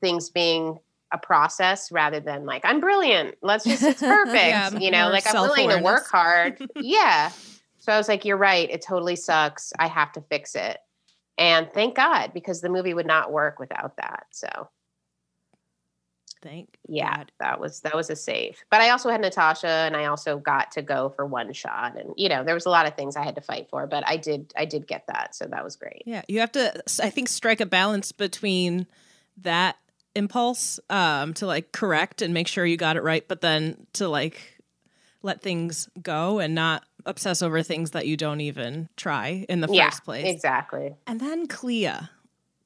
things 0.01 0.29
being 0.29 0.77
a 1.11 1.17
process 1.17 1.91
rather 1.91 2.19
than 2.19 2.45
like 2.45 2.63
i'm 2.65 2.79
brilliant 2.79 3.35
let's 3.41 3.63
just 3.63 3.81
it's 3.81 3.99
perfect 4.01 4.35
Yeah, 4.35 4.77
you 4.77 4.91
know 4.91 5.09
like 5.09 5.25
i'm 5.27 5.41
willing 5.41 5.69
to 5.69 5.81
work 5.81 6.07
hard 6.07 6.61
yeah 6.75 7.31
so 7.79 7.93
I 7.93 7.97
was 7.97 8.07
like, 8.07 8.25
you're 8.25 8.37
right. 8.37 8.69
It 8.69 8.83
totally 8.83 9.15
sucks. 9.15 9.73
I 9.79 9.87
have 9.87 10.11
to 10.11 10.21
fix 10.21 10.53
it. 10.55 10.77
And 11.37 11.71
thank 11.73 11.95
God, 11.95 12.31
because 12.33 12.61
the 12.61 12.69
movie 12.69 12.93
would 12.93 13.07
not 13.07 13.31
work 13.31 13.59
without 13.59 13.95
that. 13.97 14.25
So 14.31 14.69
Thank 16.41 16.77
yeah, 16.87 17.17
God. 17.17 17.31
that 17.39 17.59
was 17.59 17.81
that 17.81 17.95
was 17.95 18.09
a 18.09 18.15
save. 18.15 18.63
But 18.71 18.81
I 18.81 18.91
also 18.91 19.09
had 19.09 19.19
Natasha 19.19 19.67
and 19.67 19.95
I 19.95 20.05
also 20.05 20.37
got 20.37 20.71
to 20.71 20.81
go 20.81 21.09
for 21.09 21.25
one 21.25 21.51
shot. 21.51 21.97
And 21.97 22.13
you 22.15 22.29
know, 22.29 22.43
there 22.43 22.53
was 22.53 22.65
a 22.65 22.69
lot 22.69 22.87
of 22.87 22.95
things 22.95 23.17
I 23.17 23.23
had 23.23 23.35
to 23.35 23.41
fight 23.41 23.67
for, 23.69 23.87
but 23.87 24.07
I 24.07 24.17
did 24.17 24.53
I 24.57 24.65
did 24.65 24.87
get 24.87 25.05
that. 25.07 25.35
So 25.35 25.45
that 25.45 25.63
was 25.63 25.75
great. 25.75 26.03
Yeah, 26.05 26.21
you 26.27 26.39
have 26.39 26.51
to 26.53 26.81
I 27.01 27.09
think 27.09 27.27
strike 27.27 27.59
a 27.59 27.65
balance 27.65 28.11
between 28.11 28.87
that 29.41 29.77
impulse 30.15 30.79
um 30.89 31.33
to 31.35 31.45
like 31.45 31.71
correct 31.71 32.21
and 32.21 32.33
make 32.33 32.47
sure 32.47 32.65
you 32.65 32.77
got 32.77 32.95
it 32.95 33.03
right, 33.03 33.27
but 33.27 33.41
then 33.41 33.87
to 33.93 34.07
like 34.07 34.59
let 35.21 35.41
things 35.41 35.89
go 36.01 36.39
and 36.39 36.55
not 36.55 36.83
obsess 37.05 37.41
over 37.41 37.61
things 37.63 37.91
that 37.91 38.07
you 38.07 38.15
don't 38.15 38.41
even 38.41 38.87
try 38.95 39.45
in 39.49 39.59
the 39.59 39.67
yeah, 39.69 39.89
first 39.89 40.05
place. 40.05 40.25
Exactly. 40.25 40.95
And 41.05 41.19
then 41.19 41.47
Clea. 41.47 41.91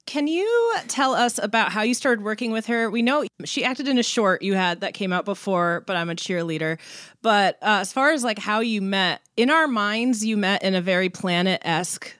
Can 0.05 0.27
you 0.27 0.73
tell 0.87 1.13
us 1.13 1.39
about 1.41 1.71
how 1.71 1.81
you 1.81 1.93
started 1.93 2.23
working 2.23 2.51
with 2.51 2.65
her? 2.67 2.89
We 2.89 3.01
know 3.01 3.25
she 3.45 3.63
acted 3.63 3.87
in 3.87 3.97
a 3.97 4.03
short 4.03 4.41
you 4.41 4.53
had 4.53 4.81
that 4.81 4.93
came 4.93 5.13
out 5.13 5.23
before, 5.25 5.83
but 5.87 5.95
I'm 5.95 6.09
a 6.09 6.15
cheerleader. 6.15 6.77
But 7.21 7.55
uh, 7.61 7.79
as 7.81 7.93
far 7.93 8.11
as 8.11 8.23
like 8.23 8.37
how 8.37 8.59
you 8.59 8.81
met, 8.81 9.21
in 9.37 9.49
our 9.49 9.67
minds, 9.67 10.25
you 10.25 10.35
met 10.35 10.63
in 10.63 10.75
a 10.75 10.81
very 10.81 11.09
planet 11.09 11.61
esque 11.63 12.13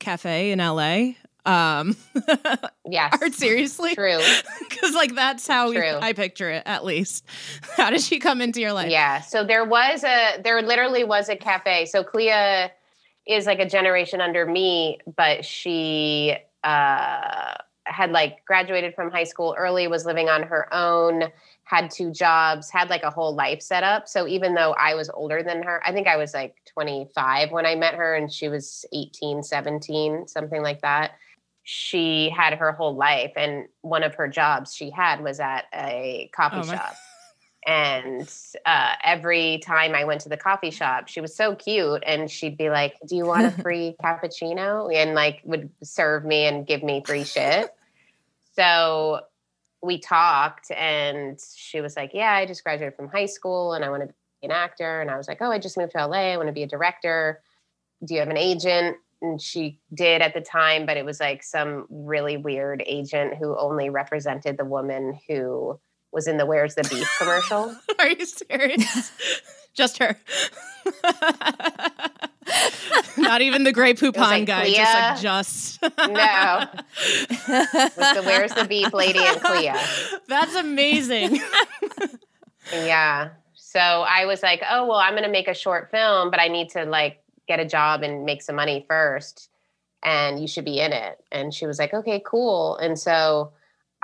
cafe 0.00 0.50
in 0.50 0.58
LA. 0.58 1.12
Um, 1.46 1.96
Yes. 2.88 3.16
are 3.22 3.30
seriously? 3.30 3.94
True. 3.94 4.20
Because 4.68 4.94
like 4.94 5.14
that's 5.14 5.46
how 5.46 5.70
we, 5.70 5.78
I 5.78 6.12
picture 6.14 6.50
it. 6.50 6.62
At 6.66 6.84
least, 6.84 7.24
how 7.76 7.90
did 7.90 8.00
she 8.00 8.18
come 8.18 8.40
into 8.40 8.60
your 8.60 8.72
life? 8.72 8.90
Yeah. 8.90 9.20
So 9.20 9.44
there 9.44 9.64
was 9.64 10.02
a 10.04 10.40
there 10.42 10.60
literally 10.62 11.04
was 11.04 11.28
a 11.28 11.36
cafe. 11.36 11.86
So 11.86 12.02
Clea 12.02 12.70
is 13.26 13.46
like 13.46 13.60
a 13.60 13.68
generation 13.68 14.20
under 14.20 14.44
me, 14.44 14.98
but 15.16 15.44
she 15.44 16.36
uh 16.64 17.54
had 17.86 18.12
like 18.12 18.44
graduated 18.46 18.94
from 18.94 19.10
high 19.10 19.24
school 19.24 19.54
early, 19.58 19.86
was 19.88 20.06
living 20.06 20.28
on 20.28 20.42
her 20.42 20.72
own, 20.72 21.24
had 21.64 21.90
two 21.90 22.10
jobs, 22.10 22.70
had 22.70 22.90
like 22.90 23.02
a 23.02 23.10
whole 23.10 23.34
life 23.34 23.62
set 23.62 23.82
up. 23.82 24.08
So 24.08 24.26
even 24.26 24.54
though 24.54 24.74
I 24.78 24.94
was 24.94 25.10
older 25.10 25.42
than 25.42 25.62
her, 25.62 25.82
I 25.84 25.92
think 25.92 26.06
I 26.06 26.16
was 26.16 26.34
like 26.34 26.56
25 26.72 27.52
when 27.52 27.66
I 27.66 27.74
met 27.74 27.94
her 27.94 28.14
and 28.14 28.32
she 28.32 28.48
was 28.48 28.84
18, 28.92 29.42
17, 29.42 30.26
something 30.26 30.62
like 30.62 30.80
that. 30.80 31.12
She 31.62 32.30
had 32.30 32.54
her 32.54 32.72
whole 32.72 32.94
life 32.94 33.32
and 33.36 33.66
one 33.80 34.02
of 34.02 34.14
her 34.16 34.28
jobs 34.28 34.74
she 34.74 34.90
had 34.90 35.22
was 35.22 35.40
at 35.40 35.64
a 35.74 36.30
coffee 36.34 36.56
Oh 36.58 36.62
shop 36.62 36.94
and 37.66 38.30
uh, 38.66 38.94
every 39.02 39.58
time 39.58 39.94
I 39.94 40.04
went 40.04 40.20
to 40.22 40.28
the 40.28 40.36
coffee 40.36 40.70
shop, 40.70 41.08
she 41.08 41.20
was 41.20 41.34
so 41.34 41.54
cute, 41.54 42.02
and 42.06 42.30
she'd 42.30 42.58
be 42.58 42.68
like, 42.68 42.96
"Do 43.06 43.16
you 43.16 43.24
want 43.24 43.46
a 43.46 43.50
free 43.62 43.96
cappuccino?" 44.02 44.94
and 44.94 45.14
like 45.14 45.40
would 45.44 45.70
serve 45.82 46.24
me 46.24 46.46
and 46.46 46.66
give 46.66 46.82
me 46.82 47.02
free 47.04 47.24
shit. 47.24 47.70
So 48.56 49.22
we 49.82 49.98
talked, 49.98 50.70
and 50.70 51.40
she 51.56 51.80
was 51.80 51.96
like, 51.96 52.12
"Yeah, 52.14 52.32
I 52.32 52.46
just 52.46 52.62
graduated 52.62 52.94
from 52.94 53.08
high 53.08 53.26
school, 53.26 53.72
and 53.72 53.84
I 53.84 53.90
want 53.90 54.02
to 54.02 54.06
be 54.06 54.46
an 54.46 54.52
actor." 54.52 55.00
And 55.00 55.10
I 55.10 55.16
was 55.16 55.26
like, 55.26 55.38
"Oh, 55.40 55.50
I 55.50 55.58
just 55.58 55.76
moved 55.76 55.90
to 55.92 56.06
LA. 56.06 56.32
I 56.32 56.36
want 56.36 56.46
to 56.46 56.52
be 56.52 56.62
a 56.62 56.68
director. 56.68 57.42
Do 58.04 58.14
you 58.14 58.20
have 58.20 58.28
an 58.28 58.36
agent?" 58.36 58.96
And 59.22 59.42
she 59.42 59.80
did 59.92 60.22
at 60.22 60.34
the 60.34 60.40
time, 60.40 60.86
but 60.86 60.96
it 60.96 61.04
was 61.04 61.18
like 61.18 61.42
some 61.42 61.86
really 61.90 62.36
weird 62.36 62.80
agent 62.86 63.38
who 63.38 63.58
only 63.58 63.90
represented 63.90 64.56
the 64.56 64.64
woman 64.64 65.18
who 65.28 65.80
was 66.14 66.26
in 66.26 66.36
the 66.36 66.46
"Where's 66.46 66.74
the 66.74 66.84
Beef" 66.84 67.08
commercial. 67.18 67.74
Are 67.98 68.08
you 68.08 68.24
serious? 68.24 69.12
Just 69.74 69.98
her. 69.98 70.16
Not 73.16 73.42
even 73.42 73.64
the 73.64 73.72
Grey 73.72 73.94
Poupon 73.94 74.18
like 74.18 74.46
guy. 74.46 74.62
Clea. 74.62 74.74
Just 74.74 74.84
like 74.94 75.20
just. 75.20 75.82
No. 75.82 76.66
With 77.48 77.88
the 77.88 78.22
Where's 78.24 78.52
the 78.52 78.66
Beef 78.68 78.92
lady 78.92 79.18
and 79.18 79.40
Clea. 79.40 79.72
That's 80.28 80.54
amazing. 80.54 81.40
Yeah. 82.72 83.30
So 83.54 83.80
I 83.80 84.26
was 84.26 84.42
like, 84.42 84.62
oh, 84.70 84.86
well, 84.86 84.98
I'm 84.98 85.14
going 85.14 85.24
to 85.24 85.28
make 85.28 85.48
a 85.48 85.54
short 85.54 85.90
film, 85.90 86.30
but 86.30 86.38
I 86.38 86.48
need 86.48 86.70
to 86.70 86.84
like 86.84 87.22
get 87.48 87.58
a 87.58 87.64
job 87.64 88.02
and 88.02 88.24
make 88.24 88.42
some 88.42 88.56
money 88.56 88.84
first. 88.88 89.48
And 90.02 90.40
you 90.40 90.46
should 90.46 90.64
be 90.64 90.78
in 90.78 90.92
it. 90.92 91.18
And 91.32 91.52
she 91.52 91.66
was 91.66 91.78
like, 91.78 91.92
okay, 91.92 92.22
cool. 92.24 92.76
And 92.76 92.98
so 92.98 93.52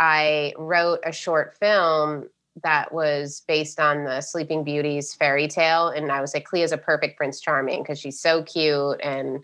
I 0.01 0.55
wrote 0.57 1.01
a 1.05 1.13
short 1.13 1.57
film 1.61 2.29
that 2.65 2.93
was 2.93 3.43
based 3.47 3.79
on 3.79 4.05
the 4.05 4.21
Sleeping 4.23 4.65
Beauty's 4.65 5.15
fairy 5.15 5.47
tale. 5.47 5.89
And 5.89 6.11
I 6.11 6.21
was 6.21 6.35
like, 6.35 6.45
Clea's 6.47 6.73
a 6.73 6.79
perfect 6.79 7.17
Prince 7.17 7.41
Charming 7.41 7.83
because 7.83 8.01
she's 8.01 8.19
so 8.19 8.43
cute. 8.43 9.01
And 9.03 9.41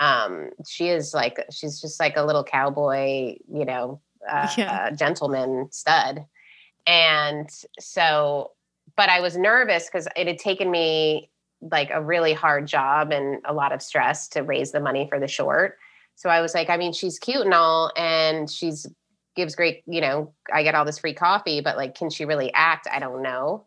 um, 0.00 0.50
she 0.68 0.88
is 0.88 1.14
like, 1.14 1.44
she's 1.50 1.80
just 1.80 2.00
like 2.00 2.16
a 2.16 2.24
little 2.24 2.44
cowboy, 2.44 3.36
you 3.48 3.64
know, 3.64 4.00
uh, 4.30 4.48
Yeah. 4.58 4.88
uh, 4.90 4.90
gentleman 4.96 5.68
stud. 5.70 6.26
And 6.86 7.48
so, 7.78 8.50
but 8.96 9.08
I 9.08 9.20
was 9.20 9.36
nervous 9.36 9.86
because 9.86 10.08
it 10.16 10.26
had 10.26 10.38
taken 10.38 10.70
me 10.70 11.30
like 11.70 11.90
a 11.92 12.02
really 12.02 12.32
hard 12.32 12.66
job 12.66 13.12
and 13.12 13.40
a 13.44 13.54
lot 13.54 13.72
of 13.72 13.80
stress 13.80 14.28
to 14.30 14.42
raise 14.42 14.72
the 14.72 14.80
money 14.80 15.06
for 15.08 15.20
the 15.20 15.28
short. 15.28 15.78
So 16.16 16.28
I 16.28 16.40
was 16.40 16.54
like, 16.54 16.68
I 16.68 16.76
mean, 16.76 16.92
she's 16.92 17.18
cute 17.18 17.44
and 17.44 17.54
all, 17.54 17.92
and 17.96 18.50
she's 18.50 18.86
gives 19.34 19.54
great, 19.54 19.82
you 19.86 20.00
know, 20.00 20.32
I 20.52 20.62
get 20.62 20.74
all 20.74 20.84
this 20.84 20.98
free 20.98 21.14
coffee, 21.14 21.60
but 21.60 21.76
like, 21.76 21.94
can 21.94 22.10
she 22.10 22.24
really 22.24 22.52
act? 22.52 22.86
I 22.90 22.98
don't 22.98 23.22
know. 23.22 23.64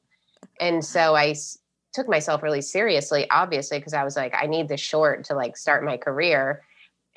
And 0.59 0.83
so 0.83 1.15
I 1.15 1.29
s- 1.29 1.57
took 1.93 2.07
myself 2.07 2.43
really 2.43 2.61
seriously, 2.61 3.29
obviously, 3.29 3.79
because 3.79 3.93
I 3.93 4.03
was 4.03 4.15
like, 4.15 4.33
I 4.35 4.45
need 4.47 4.67
this 4.67 4.81
short 4.81 5.23
to 5.25 5.35
like 5.35 5.57
start 5.57 5.83
my 5.83 5.97
career. 5.97 6.61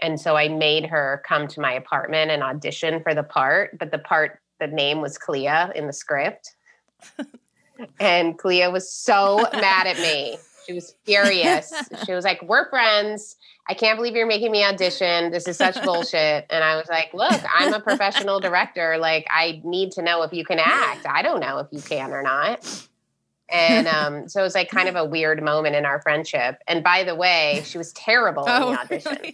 And 0.01 0.21
so 0.21 0.37
I 0.37 0.49
made 0.49 0.87
her 0.87 1.23
come 1.27 1.49
to 1.49 1.61
my 1.61 1.73
apartment 1.73 2.31
and 2.31 2.43
audition 2.43 3.03
for 3.03 3.15
the 3.15 3.25
part, 3.25 3.79
but 3.79 3.91
the 3.91 3.99
part, 3.99 4.41
the 4.61 4.69
name 4.69 5.01
was 5.01 5.19
Clea 5.19 5.73
in 5.75 5.87
the 5.87 5.93
script. 5.93 6.55
and 8.01 8.39
Clea 8.39 8.69
was 8.69 8.93
so 8.93 9.47
mad 9.53 9.87
at 9.87 9.99
me. 9.99 10.39
She 10.69 10.75
was 10.75 10.95
furious. 11.05 11.73
She 12.07 12.13
was 12.13 12.25
like, 12.25 12.43
We're 12.43 12.69
friends. 12.69 13.37
I 13.69 13.75
can't 13.75 13.97
believe 13.99 14.15
you're 14.15 14.27
making 14.27 14.53
me 14.53 14.65
audition. 14.65 15.31
This 15.31 15.49
is 15.49 15.57
such 15.57 15.83
bullshit. 15.83 16.47
And 16.51 16.63
I 16.63 16.77
was 16.77 16.87
like, 16.89 17.13
Look, 17.15 17.41
I'm 17.55 17.73
a 17.73 17.81
professional 17.81 18.39
director. 18.39 18.99
Like, 18.99 19.27
I 19.31 19.61
need 19.65 19.93
to 19.93 20.03
know 20.03 20.23
if 20.23 20.33
you 20.33 20.45
can 20.45 20.59
act. 20.59 21.07
I 21.07 21.23
don't 21.23 21.41
know 21.41 21.59
if 21.59 21.69
you 21.73 21.81
can 21.81 22.13
or 22.13 22.23
not. 22.23 22.87
And 23.51 23.87
um, 23.89 24.29
so 24.29 24.41
it 24.41 24.43
was 24.43 24.55
like 24.55 24.69
kind 24.69 24.91
of 24.91 24.97
a 24.97 25.07
weird 25.07 25.43
moment 25.43 25.75
in 25.75 25.87
our 25.87 26.03
friendship. 26.03 26.59
And 26.69 26.85
by 26.85 27.03
the 27.05 27.15
way, 27.15 27.63
she 27.65 27.79
was 27.79 27.93
terrible 27.95 28.45
in 28.45 28.53
Oh, 28.53 28.71
the 28.73 28.79
audition. 28.81 29.33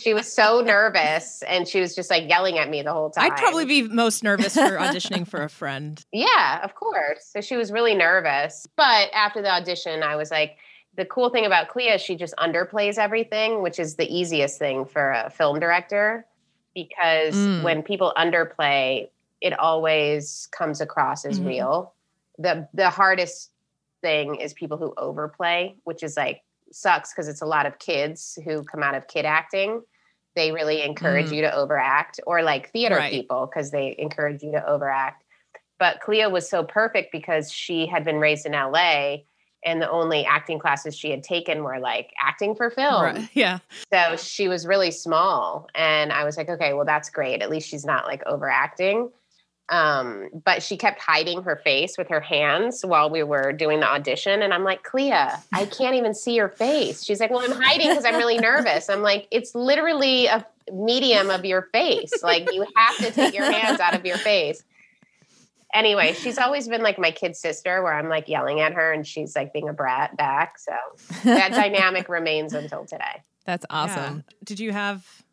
She 0.00 0.12
was 0.12 0.30
so 0.32 0.60
nervous 0.60 1.42
and 1.46 1.68
she 1.68 1.80
was 1.80 1.94
just 1.94 2.10
like 2.10 2.28
yelling 2.28 2.58
at 2.58 2.68
me 2.68 2.82
the 2.82 2.92
whole 2.92 3.10
time. 3.10 3.30
I'd 3.30 3.38
probably 3.38 3.64
be 3.64 3.82
most 3.82 4.24
nervous 4.24 4.54
for 4.54 4.60
auditioning 4.76 5.26
for 5.26 5.42
a 5.42 5.48
friend. 5.48 6.04
Yeah, 6.12 6.60
of 6.64 6.74
course. 6.74 7.24
So 7.26 7.40
she 7.40 7.56
was 7.56 7.70
really 7.70 7.94
nervous. 7.94 8.66
But 8.76 9.10
after 9.12 9.40
the 9.40 9.50
audition, 9.52 10.02
I 10.02 10.16
was 10.16 10.30
like, 10.32 10.56
the 10.96 11.04
cool 11.04 11.30
thing 11.30 11.46
about 11.46 11.68
Clea 11.68 11.90
is 11.90 12.00
she 12.02 12.16
just 12.16 12.34
underplays 12.38 12.98
everything, 12.98 13.62
which 13.62 13.78
is 13.78 13.94
the 13.96 14.06
easiest 14.12 14.58
thing 14.58 14.84
for 14.84 15.12
a 15.12 15.30
film 15.30 15.60
director 15.60 16.26
because 16.74 17.36
Mm. 17.36 17.62
when 17.62 17.82
people 17.84 18.12
underplay, 18.16 19.08
it 19.40 19.56
always 19.58 20.48
comes 20.50 20.80
across 20.80 21.24
as 21.24 21.38
Mhm. 21.38 21.46
real. 21.46 21.94
The 22.38 22.68
the 22.74 22.90
hardest 22.90 23.50
thing 24.02 24.34
is 24.36 24.52
people 24.54 24.76
who 24.76 24.92
overplay, 24.96 25.76
which 25.84 26.02
is 26.02 26.16
like 26.16 26.42
sucks 26.74 27.12
because 27.12 27.28
it's 27.28 27.42
a 27.42 27.46
lot 27.46 27.66
of 27.66 27.78
kids 27.78 28.38
who 28.44 28.62
come 28.64 28.82
out 28.82 28.94
of 28.94 29.06
kid 29.08 29.24
acting. 29.24 29.82
They 30.36 30.50
really 30.52 30.82
encourage 30.82 31.28
Mm. 31.30 31.36
you 31.36 31.42
to 31.42 31.54
overact, 31.56 32.20
or 32.26 32.42
like 32.42 32.70
theater 32.70 32.96
Right. 32.96 33.12
people 33.12 33.46
because 33.46 33.70
they 33.70 33.94
encourage 33.98 34.42
you 34.42 34.52
to 34.52 34.66
overact. 34.66 35.22
But 35.78 36.00
Clea 36.00 36.26
was 36.26 36.48
so 36.48 36.64
perfect 36.64 37.12
because 37.12 37.50
she 37.52 37.86
had 37.86 38.04
been 38.04 38.18
raised 38.18 38.46
in 38.46 38.54
LA 38.54 39.24
and 39.66 39.80
the 39.80 39.90
only 39.90 40.24
acting 40.26 40.58
classes 40.58 40.96
she 40.96 41.10
had 41.10 41.22
taken 41.22 41.62
were 41.64 41.78
like 41.78 42.12
acting 42.20 42.54
for 42.54 42.70
film. 42.70 43.02
Right. 43.02 43.28
Yeah. 43.32 43.58
So 43.92 44.16
she 44.16 44.48
was 44.48 44.66
really 44.66 44.90
small. 44.90 45.68
And 45.74 46.12
I 46.12 46.24
was 46.24 46.36
like, 46.36 46.48
okay, 46.48 46.74
well, 46.74 46.84
that's 46.84 47.10
great. 47.10 47.40
At 47.42 47.50
least 47.50 47.68
she's 47.68 47.84
not 47.84 48.04
like 48.06 48.22
overacting. 48.26 49.10
Um, 49.70 50.28
but 50.44 50.62
she 50.62 50.76
kept 50.76 51.00
hiding 51.00 51.42
her 51.44 51.56
face 51.56 51.96
with 51.96 52.08
her 52.08 52.20
hands 52.20 52.84
while 52.84 53.08
we 53.08 53.22
were 53.22 53.52
doing 53.52 53.80
the 53.80 53.90
audition. 53.90 54.42
And 54.42 54.52
I'm 54.52 54.62
like, 54.62 54.82
Clea, 54.82 55.12
I 55.12 55.66
can't 55.70 55.94
even 55.94 56.14
see 56.14 56.34
your 56.34 56.50
face. 56.50 57.02
She's 57.02 57.18
like, 57.18 57.30
well, 57.30 57.40
I'm 57.40 57.58
hiding 57.58 57.88
because 57.88 58.04
I'm 58.04 58.16
really 58.16 58.38
nervous. 58.38 58.90
I'm 58.90 59.02
like, 59.02 59.26
it's 59.30 59.54
literally 59.54 60.26
a 60.26 60.46
medium 60.72 61.30
of 61.30 61.44
your 61.44 61.62
face. 61.72 62.22
Like, 62.22 62.52
you 62.52 62.66
have 62.76 62.96
to 62.98 63.10
take 63.10 63.34
your 63.34 63.50
hands 63.50 63.80
out 63.80 63.94
of 63.94 64.04
your 64.04 64.18
face. 64.18 64.62
Anyway, 65.74 66.12
she's 66.12 66.38
always 66.38 66.68
been 66.68 66.82
like 66.82 66.98
my 66.98 67.10
kid 67.10 67.34
sister 67.34 67.82
where 67.82 67.94
I'm 67.94 68.08
like 68.08 68.28
yelling 68.28 68.60
at 68.60 68.74
her 68.74 68.92
and 68.92 69.04
she's 69.04 69.34
like 69.34 69.52
being 69.52 69.68
a 69.68 69.72
brat 69.72 70.16
back. 70.16 70.58
So 70.58 70.72
that 71.24 71.50
dynamic 71.52 72.08
remains 72.08 72.52
until 72.52 72.84
today. 72.84 73.22
That's 73.44 73.66
awesome. 73.70 74.24
Yeah. 74.28 74.36
Did 74.44 74.60
you 74.60 74.72
have 74.72 75.23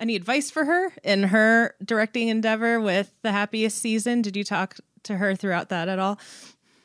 any 0.00 0.16
advice 0.16 0.50
for 0.50 0.64
her 0.64 0.92
in 1.04 1.24
her 1.24 1.74
directing 1.84 2.28
endeavor 2.28 2.80
with 2.80 3.12
The 3.22 3.32
Happiest 3.32 3.78
Season? 3.78 4.22
Did 4.22 4.36
you 4.36 4.44
talk 4.44 4.76
to 5.04 5.18
her 5.18 5.36
throughout 5.36 5.68
that 5.68 5.88
at 5.88 5.98
all? 5.98 6.18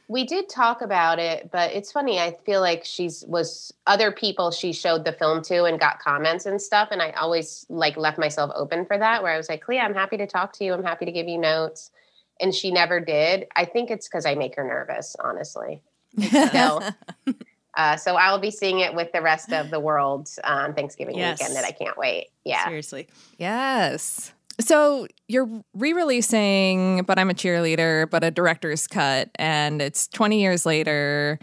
We 0.08 0.24
did 0.24 0.50
talk 0.50 0.84
about 0.84 1.18
it, 1.18 1.50
but 1.52 1.72
it's 1.72 1.92
funny. 1.92 2.20
I 2.20 2.38
feel 2.46 2.62
like 2.62 2.86
she's 2.86 3.26
was 3.28 3.74
other 3.88 4.12
people 4.12 4.52
she 4.52 4.72
showed 4.72 5.04
the 5.04 5.12
film 5.12 5.42
to 5.44 5.64
and 5.64 5.80
got 5.80 6.00
comments 6.00 6.46
and 6.46 6.62
stuff, 6.62 6.90
and 6.92 7.02
I 7.02 7.12
always 7.12 7.66
like 7.70 7.98
left 7.98 8.20
myself 8.20 8.52
open 8.54 8.86
for 8.86 9.00
that. 9.00 9.24
Where 9.24 9.34
I 9.34 9.38
was 9.38 9.50
like, 9.50 9.64
"Clea, 9.64 9.80
I'm 9.80 9.96
happy 9.96 10.18
to 10.18 10.28
talk 10.28 10.54
to 10.54 10.64
you. 10.64 10.74
I'm 10.74 10.84
happy 10.84 11.06
to 11.06 11.12
give 11.12 11.28
you 11.28 11.40
notes," 11.40 11.90
and 12.40 12.54
she 12.54 12.70
never 12.70 13.00
did. 13.00 13.48
I 13.56 13.66
think 13.66 13.90
it's 13.90 14.08
because 14.08 14.28
I 14.28 14.36
make 14.36 14.56
her 14.58 14.64
nervous, 14.64 15.16
honestly. 15.20 15.82
Still, 16.20 16.84
uh, 17.76 17.96
so 17.98 18.16
I'll 18.16 18.40
be 18.40 18.52
seeing 18.52 18.80
it 18.80 18.94
with 18.94 19.12
the 19.12 19.22
rest 19.22 19.52
of 19.52 19.70
the 19.70 19.80
world 19.80 20.30
on 20.44 20.74
Thanksgiving 20.74 21.18
Yes. 21.18 21.40
weekend, 21.40 21.56
that 21.56 21.66
I 21.66 21.72
can't 21.72 21.98
wait. 21.98 22.28
Yeah. 22.44 22.66
Seriously. 22.66 23.08
Yes. 23.38 24.34
So 24.60 25.08
you're 25.28 25.50
re-releasing 25.74 27.04
"But 27.04 27.20
I'm 27.20 27.30
a 27.30 27.34
Cheerleader," 27.34 28.10
but 28.10 28.24
a 28.24 28.32
director's 28.32 28.88
cut, 28.88 29.30
and 29.36 29.82
it's 29.82 30.08
20 30.08 30.40
years 30.42 30.66
later. 30.66 31.40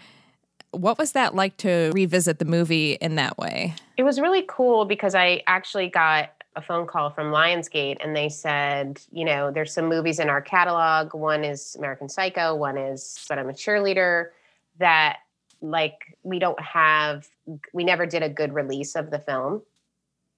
What 0.70 0.96
was 0.98 1.12
that 1.12 1.34
like 1.34 1.58
to 1.58 1.90
revisit 1.94 2.38
the 2.38 2.46
movie 2.46 2.92
in 2.94 3.16
that 3.16 3.36
way? 3.36 3.74
It 3.98 4.04
was 4.04 4.18
really 4.18 4.44
cool 4.48 4.86
because 4.86 5.14
I 5.14 5.42
actually 5.46 5.88
got 5.88 6.30
a 6.56 6.62
phone 6.62 6.86
call 6.86 7.10
from 7.10 7.30
Lionsgate 7.30 7.96
and 8.02 8.16
they 8.16 8.30
said, 8.30 9.00
you 9.10 9.24
know, 9.24 9.50
there's 9.50 9.72
some 9.72 9.86
movies 9.86 10.18
in 10.18 10.30
our 10.30 10.40
catalog. 10.40 11.12
One 11.14 11.44
is 11.44 11.74
American 11.76 12.08
Psycho, 12.08 12.54
one 12.54 12.78
is 12.78 13.22
But 13.28 13.38
I'm 13.38 13.50
a 13.50 13.52
Cheerleader 13.52 14.28
that 14.78 15.18
like 15.62 16.18
we 16.22 16.38
don't 16.38 16.60
have 16.60 17.28
we 17.72 17.84
never 17.84 18.04
did 18.04 18.22
a 18.22 18.28
good 18.28 18.52
release 18.52 18.94
of 18.94 19.10
the 19.10 19.18
film. 19.18 19.62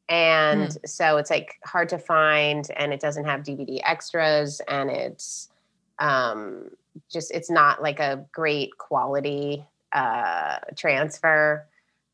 And 0.08 0.76
so 0.84 1.16
it's 1.16 1.30
like 1.30 1.54
hard 1.64 1.88
to 1.88 1.98
find 1.98 2.68
and 2.76 2.92
it 2.92 3.00
doesn't 3.00 3.24
have 3.24 3.40
DVD 3.40 3.80
extras 3.84 4.60
and 4.68 4.90
it's 4.90 5.50
um 5.98 6.70
just 7.10 7.30
it's 7.30 7.50
not 7.50 7.82
like 7.82 8.00
a 8.00 8.24
great 8.32 8.76
quality 8.78 9.64
uh 9.92 10.58
transfer. 10.76 11.66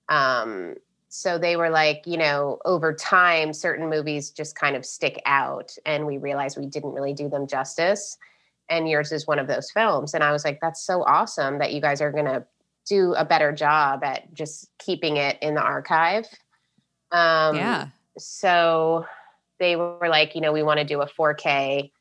Um 0.08 0.76
so 1.12 1.38
they 1.38 1.56
were 1.56 1.70
like, 1.70 2.04
you 2.06 2.16
know, 2.16 2.60
over 2.64 2.94
time, 2.94 3.52
certain 3.52 3.90
movies 3.90 4.30
just 4.30 4.54
kind 4.54 4.76
of 4.76 4.86
stick 4.86 5.20
out, 5.26 5.76
and 5.84 6.06
we 6.06 6.18
realized 6.18 6.56
we 6.56 6.66
didn't 6.66 6.92
really 6.92 7.12
do 7.12 7.28
them 7.28 7.48
justice. 7.48 8.16
And 8.68 8.88
yours 8.88 9.10
is 9.10 9.26
one 9.26 9.40
of 9.40 9.48
those 9.48 9.72
films. 9.72 10.14
And 10.14 10.22
I 10.22 10.30
was 10.30 10.44
like, 10.44 10.60
that's 10.60 10.80
so 10.80 11.02
awesome 11.02 11.58
that 11.58 11.72
you 11.72 11.80
guys 11.80 12.00
are 12.00 12.12
going 12.12 12.26
to 12.26 12.44
do 12.86 13.14
a 13.14 13.24
better 13.24 13.52
job 13.52 14.02
at 14.04 14.32
just 14.34 14.70
keeping 14.78 15.16
it 15.16 15.38
in 15.42 15.54
the 15.54 15.62
archive. 15.62 16.26
Um, 17.12 17.56
yeah. 17.56 17.88
So 18.18 19.06
they 19.58 19.76
were 19.76 20.08
like, 20.08 20.34
you 20.34 20.40
know, 20.40 20.52
we 20.52 20.62
want 20.62 20.78
to 20.78 20.84
do 20.84 21.00
a 21.00 21.06
4K. 21.06 21.92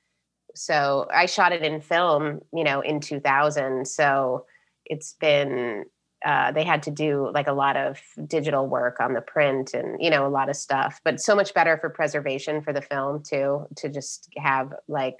So 0.56 1.08
I 1.13 1.26
shot 1.26 1.52
it 1.52 1.62
in 1.62 1.82
film, 1.82 2.42
you 2.54 2.63
know, 2.63 2.82
in 2.82 3.00
2000. 3.00 3.88
So 3.88 4.46
it's 4.86 5.13
been 5.13 5.86
uh, 6.26 6.52
they 6.52 6.63
had 6.63 6.84
to 6.84 6.92
do 6.92 7.32
like 7.34 7.48
a 7.48 7.54
lot 7.54 7.78
of 7.78 8.02
digital 8.28 8.68
work 8.68 9.00
on 9.00 9.13
the 9.13 9.22
print 9.22 9.74
and 9.74 10.02
you 10.04 10.10
know 10.10 10.28
a 10.28 10.30
lot 10.30 10.50
of 10.50 10.56
stuff 10.56 11.00
but 11.06 11.22
so 11.22 11.34
much 11.34 11.54
better 11.54 11.78
for 11.78 11.89
preservation 11.89 12.62
for 12.62 12.74
the 12.74 12.82
film 12.82 13.24
too 13.24 13.65
to 13.78 13.88
just 13.88 14.28
have 14.36 14.74
like 14.89 15.15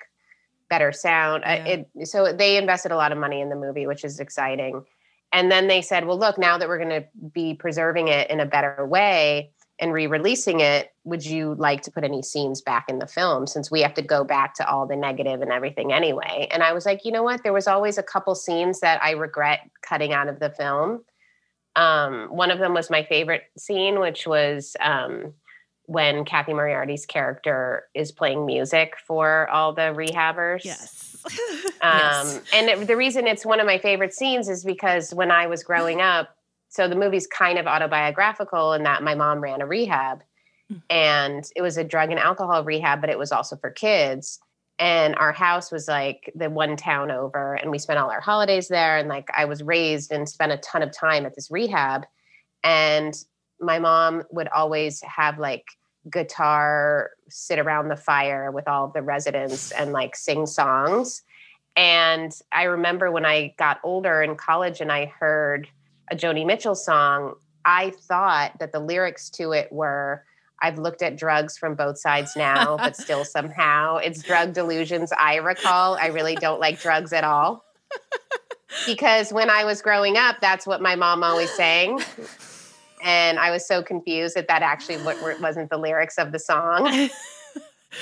better 0.69 0.91
sound 0.91 1.43
Yeah. 1.45 1.65
it, 1.65 2.08
so 2.08 2.34
they 2.34 2.58
invested 2.58 2.91
a 2.91 2.98
lot 2.98 3.13
of 3.13 3.17
money 3.17 3.39
in 3.39 3.48
the 3.48 3.56
movie 3.56 3.88
which 3.88 4.04
is 4.04 4.19
exciting 4.19 4.84
and 5.32 5.52
then 5.52 5.68
they 5.68 5.82
said 5.82 6.06
well 6.06 6.18
look 6.18 6.38
now 6.38 6.58
that 6.58 6.68
we're 6.68 6.78
going 6.78 6.89
to 6.89 7.06
be 7.34 7.54
preserving 7.54 8.08
it 8.08 8.30
in 8.30 8.39
a 8.39 8.46
better 8.46 8.86
way 8.86 9.52
and 9.80 9.94
re-releasing 9.94 10.60
it 10.60 10.94
would 11.04 11.26
you 11.26 11.56
like 11.56 11.82
to 11.82 11.92
put 11.92 12.04
any 12.04 12.22
scenes 12.22 12.62
back 12.62 12.89
in 12.89 13.00
the 13.00 13.08
film 13.08 13.48
since 13.48 13.72
we 13.72 13.82
have 13.82 13.94
to 13.94 14.02
go 14.02 14.24
back 14.24 14.54
to 14.54 14.70
all 14.70 14.86
the 14.86 14.96
negative 14.96 15.42
and 15.42 15.52
everything 15.52 15.92
anyway? 15.92 16.48
And 16.52 16.62
i 16.63 16.74
was 16.74 16.86
like 16.86 17.06
you 17.06 17.12
know 17.12 17.24
what? 17.24 17.44
There 17.44 17.54
was 17.54 17.68
always 17.68 17.98
a 17.98 18.04
couple 18.04 18.36
scenes 18.36 18.82
that 18.82 19.02
i 19.04 19.12
regret 19.12 19.70
cutting 19.82 20.13
out 20.13 20.28
of 20.28 20.39
the 20.39 20.50
film. 20.50 21.04
Um, 21.76 22.28
one 22.30 22.52
of 22.52 22.60
them 22.60 22.74
was 22.74 22.89
my 22.89 23.04
favorite 23.04 23.44
scene 23.58 24.00
which 24.00 24.28
was 24.28 24.76
um, 24.80 25.34
when 25.89 26.23
Cathy 26.23 26.54
Moriarty's 26.54 27.08
character 27.08 27.86
is 27.95 28.12
playing 28.12 28.45
music 28.45 28.93
for 29.08 29.49
all 29.49 29.73
the 29.73 29.82
rehabbers 29.82 30.63
Yes. 30.63 31.17
um, 31.82 32.41
and 32.54 32.69
it, 32.69 32.88
the 32.88 32.95
reason 32.95 33.28
it's 33.28 33.45
one 33.45 33.60
of 33.60 33.65
my 33.65 33.80
favorite 33.80 34.13
scenes 34.13 34.47
is 34.47 34.63
because 34.63 35.13
when 35.13 35.32
I 35.32 35.47
was 35.47 35.63
growing 35.63 35.99
up, 35.99 36.30
so 36.69 36.88
the 36.88 36.95
movie's 36.95 37.25
kind 37.28 37.58
of 37.58 37.65
autobiographical 37.65 38.73
in 38.73 38.84
that 38.84 39.04
my 39.04 39.15
mom 39.15 39.41
ran 39.41 39.62
a 39.62 39.65
rehab 39.65 40.21
and 40.89 41.43
it 41.56 41.63
was 41.63 41.78
a 41.78 41.84
drug 41.84 42.12
and 42.12 42.19
alcohol 42.19 42.63
rehab, 42.63 43.02
but 43.02 43.10
it 43.10 43.17
was 43.17 43.32
also 43.32 43.56
for 43.56 43.71
kids. 43.71 44.39
And 44.78 45.15
our 45.15 45.34
house 45.34 45.71
was 45.71 45.88
like 45.88 46.32
the 46.36 46.49
one 46.49 46.78
town 46.78 47.12
over, 47.12 47.56
and 47.56 47.71
we 47.71 47.80
spent 47.80 47.99
all 47.99 48.12
our 48.12 48.21
holidays 48.21 48.67
there. 48.67 48.97
And 48.97 49.10
like 49.10 49.28
I 49.36 49.45
was 49.45 49.63
raised 49.63 50.12
and 50.12 50.30
spent 50.30 50.52
a 50.52 50.58
ton 50.58 50.84
of 50.84 50.91
time 50.91 51.25
at 51.25 51.36
this 51.36 51.49
rehab. 51.52 52.06
And 52.63 53.13
my 53.60 53.80
mom 53.80 54.23
would 54.32 54.47
always 54.49 55.02
have 55.02 55.38
like 55.38 55.65
guitar 56.10 57.12
sit 57.30 57.60
around 57.60 57.89
the 57.89 57.95
fire 57.95 58.52
with 58.52 58.67
all 58.67 58.88
the 58.88 59.02
residents 59.02 59.72
and 59.72 59.91
like 59.91 60.15
sing 60.15 60.45
songs. 60.45 61.24
And 61.76 62.32
I 62.52 62.63
remember 62.63 63.12
when 63.12 63.26
I 63.26 63.54
got 63.58 63.80
older 63.84 64.22
in 64.22 64.36
college 64.36 64.82
and 64.82 64.91
I 64.91 65.06
heard 65.06 65.67
a 66.12 66.15
Joni 66.15 66.45
Mitchell 66.45 66.76
song, 66.76 67.36
I 67.63 67.91
thought 67.91 68.60
that 68.60 68.72
the 68.72 68.80
lyrics 68.80 69.30
to 69.32 69.52
it 69.52 69.72
were 69.72 70.24
I've 70.62 70.78
looked 70.78 71.02
at 71.02 71.15
drugs 71.15 71.58
from 71.58 71.76
both 71.76 71.98
sides 71.98 72.36
now, 72.36 72.76
but 72.78 72.98
still 72.98 73.24
somehow 73.24 73.98
it's 73.98 74.22
drug 74.22 74.54
delusions 74.54 75.12
I 75.17 75.36
recall. 75.36 75.95
I 75.95 76.08
really 76.08 76.36
don't 76.36 76.60
like 76.60 76.82
drugs 76.82 77.13
at 77.13 77.24
all. 77.24 77.63
Because 78.86 79.34
when 79.34 79.50
I 79.50 79.65
was 79.65 79.82
growing 79.82 80.15
up, 80.15 80.38
that's 80.41 80.67
what 80.67 80.82
my 80.82 80.95
mom 80.95 81.24
always 81.24 81.50
sang. 81.52 82.02
And 83.02 83.40
I 83.40 83.52
was 83.52 83.66
so 83.66 83.82
confused 83.82 84.36
that 84.36 84.48
that 84.48 84.62
actually 84.62 84.98
wasn't 84.98 85.70
the 85.70 85.78
lyrics 85.78 86.18
of 86.18 86.32
the 86.32 86.40
song. 86.40 87.10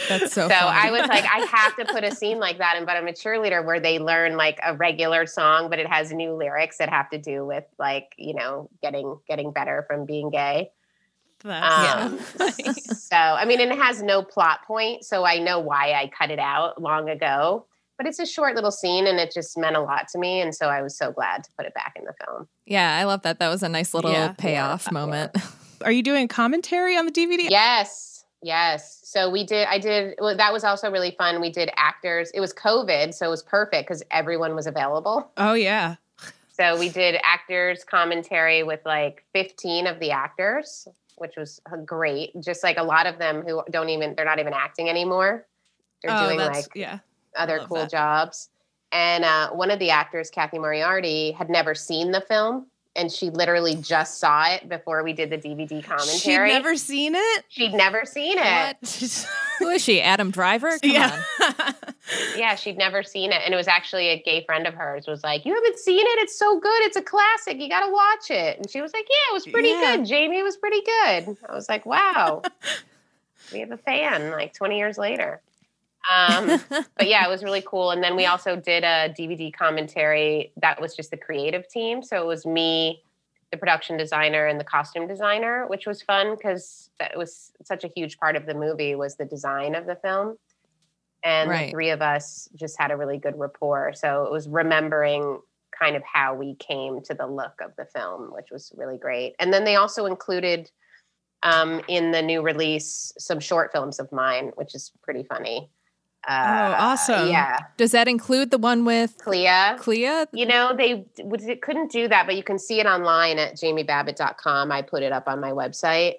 That's 0.09 0.33
so. 0.33 0.49
So. 0.49 0.53
I 0.53 0.91
was 0.91 1.07
like, 1.07 1.23
I 1.23 1.45
have 1.45 1.75
to 1.77 1.85
put 1.85 2.03
a 2.03 2.11
scene 2.15 2.39
like 2.39 2.57
that 2.57 2.77
in 2.77 2.85
But 2.85 2.97
I'm 2.97 3.07
a 3.07 3.13
Cheerleader 3.13 3.65
where 3.65 3.79
they 3.79 3.99
learn 3.99 4.35
like 4.35 4.59
a 4.63 4.75
regular 4.75 5.25
song, 5.25 5.69
but 5.69 5.79
it 5.79 5.87
has 5.87 6.11
new 6.11 6.33
lyrics 6.33 6.77
that 6.79 6.89
have 6.89 7.09
to 7.11 7.17
do 7.17 7.45
with 7.45 7.63
like, 7.79 8.13
you 8.17 8.33
know, 8.33 8.69
getting 8.81 9.17
getting 9.27 9.51
better 9.51 9.85
from 9.87 10.05
being 10.05 10.29
gay. 10.29 10.71
Um, 11.45 12.19
so 12.73 13.15
I 13.15 13.45
mean, 13.45 13.61
and 13.61 13.71
it 13.71 13.77
has 13.77 14.01
no 14.01 14.23
plot 14.23 14.65
point, 14.65 15.05
so 15.05 15.23
I 15.23 15.37
know 15.37 15.59
why 15.59 15.93
I 15.93 16.07
cut 16.17 16.31
it 16.31 16.39
out 16.39 16.81
long 16.81 17.09
ago. 17.09 17.66
But 17.97 18.05
it's 18.05 18.19
a 18.19 18.25
short 18.25 18.53
little 18.55 18.69
scene, 18.71 19.07
and 19.07 19.19
it 19.19 19.31
just 19.33 19.57
meant 19.57 19.75
a 19.75 19.81
lot 19.81 20.07
to 20.09 20.19
me, 20.19 20.39
and 20.41 20.53
so 20.53 20.67
I 20.67 20.81
was 20.83 20.95
so 20.95 21.11
glad 21.11 21.43
to 21.45 21.49
put 21.57 21.65
it 21.65 21.73
back 21.73 21.93
in 21.95 22.05
the 22.05 22.13
film. 22.25 22.47
yeah, 22.65 22.95
I 22.97 23.05
love 23.05 23.23
that. 23.23 23.39
That 23.39 23.49
was 23.49 23.63
a 23.63 23.69
nice 23.69 23.93
little 23.93 24.11
Yeah. 24.11 24.33
payoff 24.37 24.85
Yeah. 24.87 24.93
moment. 24.93 25.35
Are 25.83 25.91
you 25.91 26.03
doing 26.03 26.27
commentary 26.27 26.95
on 26.97 27.05
the 27.05 27.11
DVD? 27.11 27.49
Yes, 27.49 28.25
yes. 28.43 28.99
So 29.03 29.29
we 29.29 29.43
did. 29.43 29.67
I 29.67 29.79
did. 29.79 30.15
Well, 30.19 30.35
that 30.37 30.53
was 30.53 30.63
also 30.63 30.91
really 30.91 31.11
fun. 31.17 31.39
We 31.41 31.51
did 31.51 31.69
actors. 31.75 32.29
It 32.31 32.39
was 32.39 32.53
COVID, 32.53 33.13
so 33.13 33.27
it 33.27 33.29
was 33.29 33.43
perfect 33.43 33.87
because 33.87 34.03
everyone 34.11 34.53
was 34.55 34.67
available. 34.67 35.31
Oh 35.37 35.53
yeah. 35.53 35.95
So 36.51 36.77
we 36.79 36.89
did 36.89 37.19
actors 37.23 37.83
commentary 37.83 38.63
with 38.63 38.79
like 38.85 39.23
15 39.33 39.85
of 39.85 39.99
the 39.99 40.09
actors, 40.09 40.87
which 41.17 41.35
was 41.37 41.61
great. 41.85 42.31
Just 42.41 42.63
like 42.63 42.77
a 42.77 42.83
lot 42.83 43.05
of 43.05 43.19
them 43.19 43.43
who 43.43 43.61
don't 43.69 43.89
even, 43.89 44.15
they're 44.15 44.25
not 44.25 44.39
even 44.39 44.53
acting 44.53 44.89
anymore. 44.89 45.45
They're 46.01 46.11
oh, 46.17 46.25
doing 46.25 46.37
that's 46.39 46.65
like 46.65 46.75
yeah. 46.75 46.99
Other 47.35 47.59
cool 47.59 47.77
that. 47.77 47.91
jobs. 47.91 48.49
And 48.91 49.23
uh, 49.25 49.49
one 49.51 49.69
of 49.71 49.79
the 49.79 49.89
actors, 49.89 50.29
Cathy 50.29 50.59
Moriarty, 50.59 51.31
had 51.31 51.49
never 51.49 51.75
seen 51.75 52.11
the 52.11 52.21
film. 52.21 52.67
And 52.95 53.11
she 53.11 53.29
literally 53.29 53.75
just 53.75 54.17
saw 54.19 54.47
it 54.49 54.67
before 54.67 55.03
we 55.03 55.13
did 55.13 55.29
the 55.29 55.37
DVD 55.37 55.83
commentary. 55.83 56.17
She'd 56.17 56.53
never 56.53 56.75
seen 56.75 57.13
it. 57.15 57.45
She'd 57.47 57.73
never 57.73 58.05
seen 58.05 58.37
it. 58.39 59.27
Who 59.59 59.69
is 59.69 59.83
she? 59.83 60.01
Adam 60.01 60.31
Driver? 60.31 60.79
Come 60.79 60.91
yeah. 60.91 61.21
on. 61.41 61.73
Yeah, 62.37 62.55
she'd 62.55 62.77
never 62.77 63.03
seen 63.03 63.33
it. 63.33 63.41
And 63.43 63.53
it 63.53 63.57
was 63.57 63.67
actually 63.67 64.07
a 64.07 64.21
gay 64.21 64.41
friend 64.45 64.65
of 64.65 64.73
hers 64.73 65.05
was 65.07 65.23
like, 65.25 65.45
You 65.45 65.53
haven't 65.53 65.77
seen 65.77 65.99
it? 65.99 66.19
It's 66.19 66.39
so 66.39 66.57
good. 66.57 66.81
It's 66.83 66.95
a 66.95 67.01
classic. 67.01 67.59
You 67.59 67.67
got 67.67 67.85
to 67.85 67.91
watch 67.91 68.31
it. 68.31 68.57
And 68.57 68.69
she 68.69 68.79
was 68.81 68.93
like, 68.93 69.05
Yeah, 69.09 69.31
it 69.31 69.33
was 69.33 69.45
pretty 69.45 69.69
Yeah. 69.69 69.97
good. 69.97 70.05
Jamie 70.05 70.39
it 70.39 70.43
was 70.43 70.55
pretty 70.55 70.81
good. 70.81 71.37
I 71.49 71.53
was 71.53 71.67
like, 71.67 71.85
Wow, 71.85 72.43
we 73.53 73.59
have 73.59 73.71
a 73.71 73.77
fan 73.77 74.31
like 74.31 74.53
20 74.53 74.77
years 74.77 74.97
later. 74.97 75.41
Um, 76.11 76.61
but 76.69 77.07
yeah, 77.07 77.25
it 77.25 77.29
was 77.31 77.43
really 77.43 77.63
cool. 77.65 77.91
And 77.91 78.03
then 78.03 78.15
we 78.15 78.25
also 78.25 78.55
did 78.55 78.83
a 78.83 79.13
DVD 79.17 79.53
commentary 79.53 80.51
that 80.61 80.79
was 80.79 80.95
just 80.95 81.11
the 81.11 81.17
creative 81.17 81.67
team. 81.69 82.01
So 82.03 82.21
it 82.21 82.25
was 82.25 82.45
me, 82.45 83.03
the 83.51 83.57
production 83.57 83.97
designer, 83.97 84.47
and 84.47 84.59
the 84.59 84.63
costume 84.63 85.07
designer, 85.07 85.65
which 85.67 85.85
was 85.85 86.01
fun 86.01 86.35
because 86.35 86.89
that 86.99 87.17
was 87.17 87.51
such 87.63 87.83
a 87.83 87.89
huge 87.95 88.17
part 88.17 88.35
of 88.35 88.45
the 88.45 88.53
movie 88.53 88.95
was 88.95 89.15
the 89.15 89.25
design 89.25 89.75
of 89.75 89.85
the 89.85 89.95
film. 89.95 90.37
And 91.23 91.49
Right. 91.49 91.65
the 91.65 91.71
three 91.71 91.89
of 91.89 92.01
us 92.01 92.47
just 92.55 92.79
had 92.79 92.91
a 92.91 92.97
really 92.97 93.17
good 93.17 93.37
rapport. 93.37 93.93
So 93.93 94.23
it 94.23 94.31
was 94.31 94.47
remembering 94.47 95.39
kind 95.77 95.95
of 95.95 96.03
how 96.03 96.33
we 96.33 96.55
came 96.55 97.01
to 97.01 97.13
the 97.13 97.27
look 97.27 97.59
of 97.61 97.75
the 97.77 97.85
film, 97.85 98.33
which 98.33 98.47
was 98.51 98.71
really 98.75 98.97
great. 98.97 99.35
And 99.39 99.53
then 99.53 99.63
they 99.63 99.75
also 99.75 100.05
included 100.05 100.71
um, 101.43 101.81
in 101.87 102.11
the 102.11 102.21
new 102.21 102.41
release 102.41 103.13
some 103.17 103.39
short 103.39 103.71
films 103.71 103.99
of 103.99 104.11
mine, 104.11 104.51
which 104.55 104.73
is 104.73 104.91
pretty 105.03 105.23
funny. 105.23 105.69
Uh, 106.27 106.75
awesome. 106.77 107.29
Yeah, 107.29 107.57
Does 107.77 107.91
that 107.91 108.07
include 108.07 108.51
the 108.51 108.57
one 108.57 108.83
with 108.83 109.17
Clea. 109.19 109.49
Clea? 109.77 110.25
You 110.33 110.45
know, 110.45 110.75
they 110.75 111.05
they 111.15 111.55
couldn't 111.55 111.89
do 111.91 112.07
that, 112.09 112.25
but 112.25 112.35
you 112.35 112.43
can 112.43 112.59
see 112.59 112.79
it 112.81 112.85
online 112.85 113.39
at 113.39 113.55
jamiebabbit.com. 113.55 114.71
I 114.71 114.81
put 114.81 115.03
it 115.03 115.11
up 115.13 115.27
on 115.27 115.39
my 115.39 115.51
website. 115.51 116.15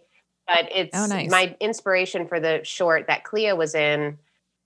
But 0.46 0.70
it's 0.74 0.96
Oh, 0.98 1.04
nice. 1.04 1.30
my 1.30 1.54
inspiration 1.60 2.26
for 2.26 2.40
the 2.40 2.64
short 2.64 3.06
that 3.08 3.22
Clea 3.24 3.52
was 3.52 3.74
in. 3.74 4.16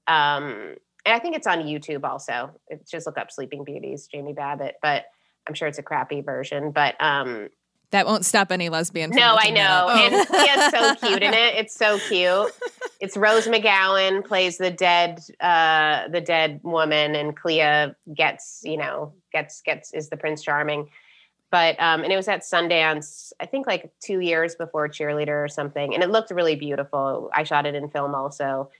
Um, 0.07 0.77
and 1.05 1.13
I 1.15 1.19
think 1.19 1.35
it's 1.35 1.49
on 1.49 1.59
YouTube 1.65 2.05
also. 2.05 2.53
It's 2.69 2.89
just 2.89 3.05
look 3.07 3.19
up 3.19 3.33
Sleeping 3.33 3.65
Beauties, 3.65 4.07
Jamie 4.07 4.33
Babbit, 4.35 4.75
but 4.81 5.07
I'm 5.49 5.55
sure 5.55 5.67
it's 5.67 5.79
a 5.79 5.83
crappy 5.83 6.21
version. 6.21 6.71
But 6.71 6.95
um, 7.01 7.49
That 7.93 8.07
won't 8.07 8.25
stop 8.25 8.51
any 8.51 8.71
lesbian. 8.71 9.11
No, 9.11 9.37
I 9.39 9.51
know. 9.51 9.61
up. 9.61 9.97
And 9.99 10.27
Clea's 10.27 10.71
so 10.71 10.95
cute 11.07 11.23
in 11.23 11.35
it. 11.35 11.55
It's 11.57 11.75
so 11.75 11.99
cute. 11.99 12.51
It's 13.01 13.19
Rose 13.19 13.47
McGowan 13.47 14.25
plays 14.25 14.57
the 14.57 14.71
dead 14.71 15.21
uh 15.41 16.09
the 16.09 16.21
dead 16.21 16.61
woman 16.63 17.15
and 17.15 17.37
Clea 17.37 17.95
gets, 18.15 18.63
you 18.65 18.79
know, 18.79 19.13
gets 19.31 19.61
gets 19.61 19.93
is 19.93 20.09
the 20.09 20.17
Prince 20.17 20.43
Charming. 20.43 20.89
But 21.51 21.79
um 21.81 22.03
and 22.03 22.11
it 22.11 22.17
was 22.17 22.29
at 22.29 22.41
Sundance, 22.41 23.33
I 23.41 23.45
think 23.47 23.67
like 23.67 23.93
2 24.01 24.21
years 24.21 24.55
before 24.55 24.89
cheerleader 24.89 25.45
or 25.45 25.49
something. 25.49 25.93
And 25.93 26.03
it 26.03 26.11
looked 26.11 26.31
really 26.31 26.57
beautiful. 26.57 27.31
I 27.35 27.45
shot 27.45 27.67
it 27.67 27.75
in 27.75 27.91
film 27.91 28.15
also. 28.15 28.71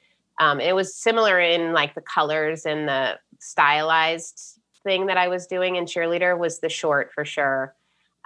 Um 0.41 0.59
it 0.59 0.75
was 0.75 0.95
similar 0.95 1.39
in 1.39 1.75
like 1.75 1.95
the 1.95 2.01
colors 2.01 2.65
and 2.65 2.89
the 2.89 3.19
stylized 3.41 4.59
thing 4.85 5.07
that 5.07 5.19
I 5.19 5.29
was 5.29 5.47
doing 5.47 5.77
in 5.77 5.85
cheerleader 5.85 6.39
was 6.39 6.61
the 6.61 6.71
short 6.71 7.13
for 7.13 7.27
sure. 7.27 7.75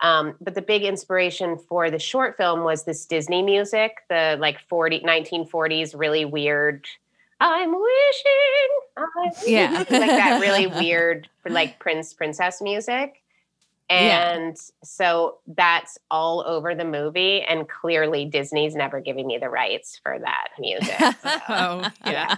Um, 0.03 0.35
but 0.41 0.55
the 0.55 0.63
big 0.63 0.83
inspiration 0.83 1.57
for 1.57 1.91
the 1.91 1.99
short 1.99 2.37
film 2.37 2.65
was 2.65 2.85
this 2.85 3.07
Disney 3.07 3.43
music, 3.43 3.99
the 4.09 4.37
like 4.39 4.61
40, 4.69 5.01
1940s, 5.01 5.99
really 5.99 6.25
weird. 6.25 6.87
I'm 7.41 7.71
wishing, 7.71 8.69
I'm 8.97 9.33
Yeah. 9.47 9.73
like 9.79 9.89
that 9.89 10.41
really 10.41 10.67
weird, 10.81 11.29
like 11.47 11.79
Prince 11.79 12.13
Princess 12.15 12.61
music. 12.61 13.23
Yeah. 13.89 14.33
And 14.35 14.57
so 14.83 15.39
that's 15.47 15.97
all 16.11 16.43
over 16.47 16.75
the 16.75 16.85
movie. 16.85 17.43
And 17.43 17.69
clearly, 17.69 18.25
Disney's 18.25 18.75
never 18.75 19.01
giving 19.01 19.27
me 19.27 19.39
the 19.39 19.49
rights 19.49 20.01
for 20.03 20.19
that 20.19 20.49
music. 20.59 20.97
So, 21.23 21.41
Oh 21.49 21.91
yeah. 22.05 22.37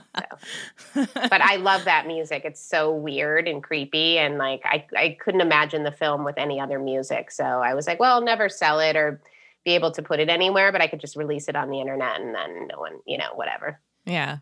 so. 0.94 1.06
But 1.14 1.40
I 1.40 1.56
love 1.56 1.84
that 1.86 2.06
music. 2.06 2.42
It's 2.44 2.60
so 2.60 2.92
weird 2.94 3.48
and 3.48 3.62
creepy. 3.62 4.18
And 4.18 4.36
like, 4.36 4.60
I, 4.64 4.86
I 4.96 5.16
couldn't 5.20 5.40
imagine 5.40 5.84
the 5.84 5.92
film 5.92 6.24
with 6.24 6.36
any 6.36 6.60
other 6.60 6.78
music. 6.78 7.30
So 7.30 7.44
I 7.44 7.74
was 7.74 7.86
like, 7.86 7.98
well, 7.98 8.14
I'll 8.14 8.24
never 8.24 8.48
sell 8.48 8.80
it 8.80 8.96
or 8.96 9.20
be 9.64 9.72
able 9.74 9.90
to 9.92 10.02
put 10.02 10.20
it 10.20 10.28
anywhere, 10.28 10.70
but 10.72 10.80
I 10.82 10.86
could 10.86 11.00
just 11.00 11.16
release 11.16 11.48
it 11.48 11.56
on 11.56 11.70
the 11.70 11.80
internet 11.80 12.20
and 12.20 12.34
then 12.34 12.68
no 12.68 12.78
one, 12.78 12.98
you 13.06 13.16
know, 13.18 13.34
whatever. 13.34 13.80
Yeah. 14.04 14.38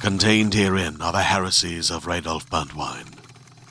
Contained 0.00 0.52
herein 0.54 1.00
are 1.00 1.12
the 1.12 1.22
heresies 1.22 1.90
of 1.90 2.04
Radolf 2.04 2.46
Burntwine, 2.50 3.18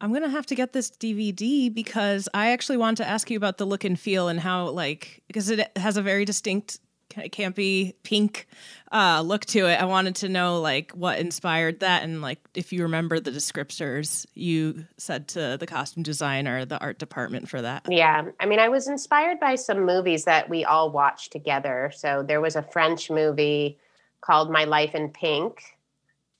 I'm 0.00 0.12
gonna 0.12 0.28
have 0.28 0.46
to 0.46 0.54
get 0.54 0.72
this 0.72 0.90
DVD 0.90 1.72
because 1.72 2.28
I 2.32 2.50
actually 2.50 2.76
want 2.76 2.98
to 2.98 3.06
ask 3.06 3.30
you 3.30 3.36
about 3.36 3.58
the 3.58 3.64
look 3.64 3.84
and 3.84 3.98
feel 3.98 4.28
and 4.28 4.38
how 4.38 4.68
like 4.68 5.22
because 5.26 5.50
it 5.50 5.70
has 5.76 5.96
a 5.96 6.02
very 6.02 6.24
distinct 6.24 6.78
ca- 7.10 7.28
campy 7.28 7.94
pink 8.02 8.46
uh, 8.92 9.22
look 9.24 9.44
to 9.46 9.66
it. 9.66 9.80
I 9.80 9.84
wanted 9.84 10.16
to 10.16 10.28
know 10.28 10.60
like 10.60 10.92
what 10.92 11.18
inspired 11.18 11.80
that 11.80 12.02
and 12.02 12.22
like 12.22 12.38
if 12.54 12.72
you 12.72 12.82
remember 12.82 13.20
the 13.20 13.30
descriptors 13.30 14.26
you 14.34 14.86
said 14.96 15.28
to 15.28 15.56
the 15.58 15.66
costume 15.66 16.02
designer, 16.02 16.64
the 16.64 16.78
art 16.78 16.98
department 16.98 17.48
for 17.48 17.60
that. 17.60 17.86
Yeah. 17.88 18.26
I 18.40 18.46
mean, 18.46 18.58
I 18.60 18.68
was 18.68 18.88
inspired 18.88 19.40
by 19.40 19.56
some 19.56 19.84
movies 19.84 20.24
that 20.24 20.48
we 20.48 20.64
all 20.64 20.90
watched 20.90 21.32
together. 21.32 21.92
So 21.94 22.22
there 22.22 22.40
was 22.40 22.56
a 22.56 22.62
French 22.62 23.10
movie 23.10 23.78
called 24.20 24.50
My 24.50 24.64
Life 24.64 24.94
in 24.94 25.10
Pink, 25.10 25.62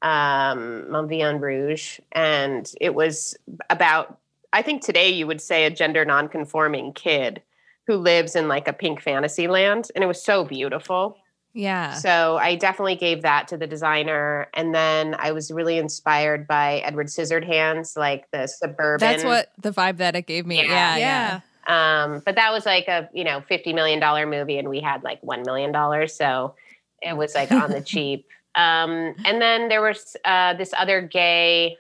um, 0.03 1.11
en 1.11 1.41
Rouge. 1.41 2.01
And 2.13 2.71
it 2.81 2.95
was 2.95 3.37
about, 3.71 4.19
I 4.53 4.63
think 4.63 4.83
today 4.83 5.11
you 5.11 5.27
would 5.27 5.41
say 5.41 5.65
a 5.65 5.71
gender 5.71 6.05
nonconforming 6.05 6.93
kid 6.93 7.43
who 7.87 7.97
lives 7.97 8.37
in 8.37 8.49
like 8.49 8.69
a 8.69 8.73
pink 8.73 9.01
fantasy 9.01 9.49
land. 9.49 9.91
And 9.95 10.05
it 10.05 10.07
was 10.07 10.23
so 10.23 10.45
beautiful. 10.45 11.17
Yeah. 11.55 11.95
So 11.95 12.37
I 12.37 12.55
definitely 12.55 12.97
gave 12.97 13.22
that 13.22 13.49
to 13.49 13.57
the 13.57 13.66
designer. 13.66 14.49
And 14.55 14.75
then 14.75 15.16
I 15.18 15.33
was 15.33 15.51
really 15.51 15.79
inspired 15.79 16.47
by 16.47 16.79
Edward 16.79 17.07
Scissorhands, 17.07 17.97
like 17.97 18.31
the 18.31 18.47
suburban. 18.47 19.09
That's 19.09 19.25
what 19.25 19.53
the 19.61 19.72
vibe 19.72 19.97
that 19.97 20.14
it 20.14 20.27
gave 20.27 20.47
me. 20.47 20.57
Yeah. 20.57 20.97
Yeah. 20.97 20.97
Yeah. 20.97 21.41
Um, 21.68 22.22
but 22.25 22.37
that 22.37 22.51
was 22.51 22.64
like 22.64 22.89
a 22.89 23.11
you 23.12 23.25
know 23.25 23.43
fifty 23.43 23.75
million 23.75 24.01
dollar 24.01 24.27
movie, 24.27 24.59
and 24.59 24.68
we 24.70 24.81
had 24.81 25.05
like 25.05 25.22
one 25.22 25.43
million 25.43 25.70
dollars, 25.70 26.16
so 26.16 26.55
it 27.03 27.14
was 27.16 27.35
like 27.35 27.53
on 27.53 27.70
the 27.70 27.81
cheap. 27.85 28.27
Um, 28.55 29.14
and 29.24 29.40
then 29.40 29.68
there 29.68 29.82
was 29.82 30.16
uh, 30.24 30.55
this 30.55 30.72
other 30.76 31.01
gay 31.01 31.76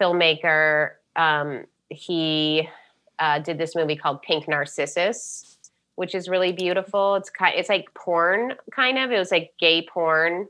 filmmaker. 0.00 0.92
Um, 1.16 1.64
he 1.90 2.68
uh, 3.18 3.40
did 3.40 3.58
this 3.58 3.74
movie 3.74 3.96
called 3.96 4.22
Pink 4.22 4.48
Narcissus, 4.48 5.58
which 5.96 6.14
is 6.14 6.28
really 6.28 6.52
beautiful. 6.52 7.16
It's 7.16 7.30
kind, 7.30 7.54
it's 7.56 7.68
like 7.68 7.92
porn 7.94 8.54
kind 8.72 8.98
of. 8.98 9.10
It 9.10 9.18
was 9.18 9.30
like 9.30 9.52
gay 9.58 9.86
porn. 9.86 10.46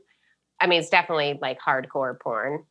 I 0.61 0.67
mean, 0.67 0.79
it's 0.79 0.89
definitely 0.89 1.39
like 1.41 1.59
hardcore 1.59 2.19
porn. 2.19 2.63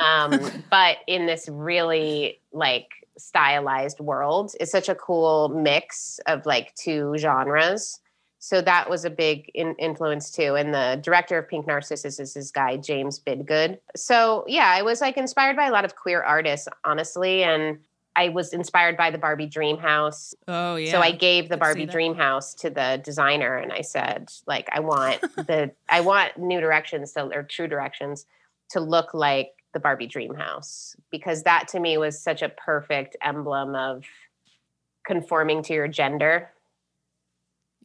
Um, 0.00 0.38
but 0.70 0.98
in 1.06 1.26
this 1.26 1.48
really 1.50 2.40
like 2.52 2.88
stylized 3.18 4.00
world, 4.00 4.54
it's 4.60 4.70
such 4.70 4.88
a 4.88 4.94
cool 4.94 5.48
mix 5.48 6.20
of 6.26 6.44
like 6.46 6.74
two 6.74 7.14
genres. 7.16 8.00
So 8.46 8.60
that 8.60 8.88
was 8.88 9.04
a 9.04 9.10
big 9.10 9.50
in- 9.54 9.74
influence 9.74 10.30
too. 10.30 10.54
And 10.54 10.72
the 10.72 11.00
director 11.02 11.36
of 11.36 11.48
Pink 11.48 11.66
Narcissus 11.66 12.20
is 12.20 12.34
this 12.34 12.52
guy, 12.52 12.76
James 12.76 13.18
Bidgood. 13.18 13.80
So 13.96 14.44
yeah, 14.46 14.70
I 14.70 14.82
was 14.82 15.00
like 15.00 15.16
inspired 15.16 15.56
by 15.56 15.66
a 15.66 15.72
lot 15.72 15.84
of 15.84 15.96
queer 15.96 16.22
artists, 16.22 16.68
honestly. 16.84 17.42
And 17.42 17.80
I 18.14 18.28
was 18.28 18.52
inspired 18.52 18.96
by 18.96 19.10
the 19.10 19.18
Barbie 19.18 19.48
Dream 19.48 19.78
House. 19.78 20.32
Oh 20.46 20.76
yeah. 20.76 20.92
So 20.92 21.00
I 21.00 21.10
gave 21.10 21.48
the 21.48 21.56
Barbie. 21.56 21.86
Dream 21.86 22.14
House 22.14 22.54
to 22.54 22.70
the 22.70 23.00
designer 23.02 23.56
and 23.56 23.72
I 23.72 23.80
said, 23.80 24.30
like, 24.46 24.68
I 24.70 24.78
want 24.78 25.22
the 25.22 25.72
I 25.88 26.02
want 26.02 26.38
new 26.38 26.60
directions 26.60 27.14
to, 27.14 27.24
or 27.24 27.42
true 27.42 27.66
directions 27.66 28.26
to 28.70 28.78
look 28.78 29.12
like 29.12 29.54
the 29.74 29.80
Barbie 29.80 30.06
Dream 30.06 30.36
House 30.36 30.94
because 31.10 31.42
that 31.42 31.66
to 31.68 31.80
me 31.80 31.98
was 31.98 32.16
such 32.16 32.42
a 32.42 32.48
perfect 32.48 33.16
emblem 33.20 33.74
of 33.74 34.04
conforming 35.04 35.64
to 35.64 35.74
your 35.74 35.88
gender, 35.88 36.52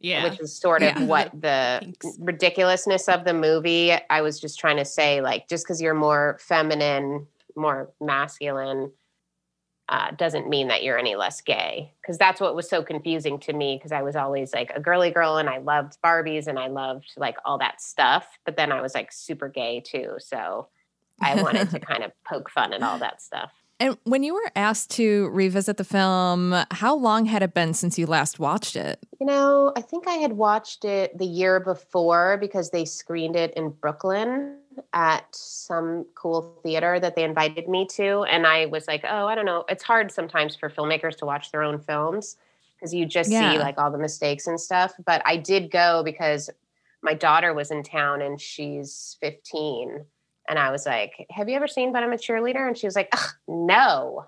yeah. 0.02 0.24
which 0.28 0.40
is 0.40 0.54
sort 0.54 0.82
of 0.82 0.96
Yeah. 0.96 1.04
what 1.06 1.30
the 1.32 1.78
Thanks. 1.82 2.18
ridiculousness 2.18 3.08
of 3.08 3.24
the 3.24 3.32
movie. 3.34 3.92
I 4.10 4.20
was 4.20 4.38
just 4.40 4.58
trying 4.58 4.76
to 4.76 4.84
say, 4.84 5.20
like, 5.20 5.48
just 5.48 5.64
because 5.64 5.80
you're 5.80 5.94
more 5.94 6.36
feminine, 6.40 7.26
more 7.56 7.90
masculine, 8.00 8.92
uh, 9.88 10.10
doesn't 10.12 10.48
mean 10.48 10.68
that 10.68 10.82
you're 10.82 10.98
any 10.98 11.16
less 11.16 11.40
gay. 11.40 11.92
Because 12.00 12.16
that's 12.18 12.40
what 12.40 12.54
was 12.54 12.68
so 12.68 12.82
confusing 12.82 13.38
to 13.40 13.52
me. 13.52 13.76
Because 13.76 13.92
I 13.92 14.02
was 14.02 14.16
always 14.16 14.52
like 14.52 14.70
a 14.74 14.80
girly 14.80 15.10
girl, 15.10 15.36
and 15.36 15.48
I 15.48 15.58
loved 15.58 15.96
Barbies, 16.04 16.46
and 16.46 16.58
I 16.58 16.68
loved 16.68 17.12
like 17.16 17.36
all 17.44 17.58
that 17.58 17.80
stuff. 17.80 18.38
But 18.44 18.56
then 18.56 18.72
I 18.72 18.80
was 18.80 18.94
like 18.94 19.12
super 19.12 19.48
gay 19.48 19.80
too. 19.80 20.14
So 20.18 20.68
I 21.20 21.40
wanted 21.42 21.70
to 21.70 21.80
kind 21.90 22.02
of 22.04 22.12
poke 22.24 22.48
fun 22.50 22.72
at 22.72 22.82
all 22.82 22.98
that 22.98 23.20
stuff. 23.22 23.52
And 23.80 23.96
when 24.04 24.22
you 24.22 24.34
were 24.34 24.50
asked 24.54 24.90
to 24.92 25.28
revisit 25.30 25.76
the 25.76 25.84
film, 25.84 26.54
how 26.70 26.94
long 26.94 27.24
had 27.24 27.42
it 27.42 27.52
been 27.52 27.74
since 27.74 27.98
you 27.98 28.06
last 28.06 28.38
watched 28.38 28.76
it? 28.76 29.00
You 29.20 29.26
know, 29.26 29.72
I 29.76 29.80
think 29.80 30.06
I 30.06 30.14
had 30.14 30.32
watched 30.32 30.84
it 30.84 31.16
the 31.18 31.26
year 31.26 31.60
before 31.60 32.38
because 32.40 32.70
they 32.70 32.84
screened 32.84 33.36
it 33.36 33.52
in 33.54 33.70
Brooklyn 33.70 34.58
at 34.92 35.26
some 35.34 36.06
cool 36.14 36.58
theater 36.62 36.98
that 37.00 37.14
they 37.16 37.24
invited 37.24 37.68
me 37.68 37.86
to. 37.92 38.22
And 38.22 38.46
I 38.46 38.66
was 38.66 38.86
like, 38.86 39.04
oh, 39.08 39.26
I 39.26 39.34
don't 39.34 39.46
know. 39.46 39.64
It's 39.68 39.82
hard 39.82 40.10
sometimes 40.12 40.56
for 40.56 40.70
filmmakers 40.70 41.16
to 41.18 41.26
watch 41.26 41.50
their 41.50 41.62
own 41.62 41.78
films 41.78 42.36
because 42.76 42.92
you 42.92 43.06
just 43.06 43.30
Yeah. 43.30 43.52
see 43.52 43.58
like 43.58 43.78
all 43.78 43.90
the 43.90 43.98
mistakes 43.98 44.46
and 44.46 44.60
stuff. 44.60 44.92
But 45.04 45.22
I 45.24 45.36
did 45.36 45.70
go 45.70 46.02
because 46.04 46.50
my 47.02 47.14
daughter 47.14 47.52
was 47.52 47.70
in 47.70 47.82
town 47.82 48.22
and 48.22 48.40
she's 48.40 49.16
15. 49.20 50.04
And 50.48 50.58
I 50.58 50.70
was 50.70 50.86
like, 50.86 51.26
have 51.30 51.48
you 51.48 51.56
ever 51.56 51.68
seen 51.68 51.92
But 51.92 52.02
I'm 52.02 52.12
a 52.12 52.16
Cheerleader? 52.16 52.66
And 52.66 52.76
she 52.76 52.86
was 52.86 52.96
like, 52.96 53.12
no. 53.48 54.26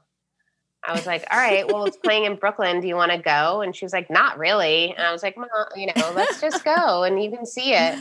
I 0.87 0.93
was 0.93 1.07
like, 1.07 1.25
all 1.31 1.39
right, 1.39 1.67
well, 1.67 1.87
it's 1.87 1.97
playing 1.97 2.25
in 2.25 2.37
Brooklyn. 2.37 2.81
Do 2.81 2.87
you 2.87 2.95
want 2.95 3.11
to 3.11 3.19
go? 3.19 3.63
And 3.63 3.75
she 3.75 3.85
was 3.85 3.93
like, 3.93 4.11
not 4.11 4.39
really. 4.39 4.93
And 4.93 5.01
I 5.01 5.13
was 5.13 5.23
like, 5.23 5.37
Mom, 5.37 5.49
you 5.77 5.87
know, 5.87 6.13
let's 6.15 6.41
just 6.41 6.63
go 6.63 7.05
and 7.05 7.23
you 7.23 7.31
can 7.31 7.47
see 7.47 7.73
it. 7.73 7.99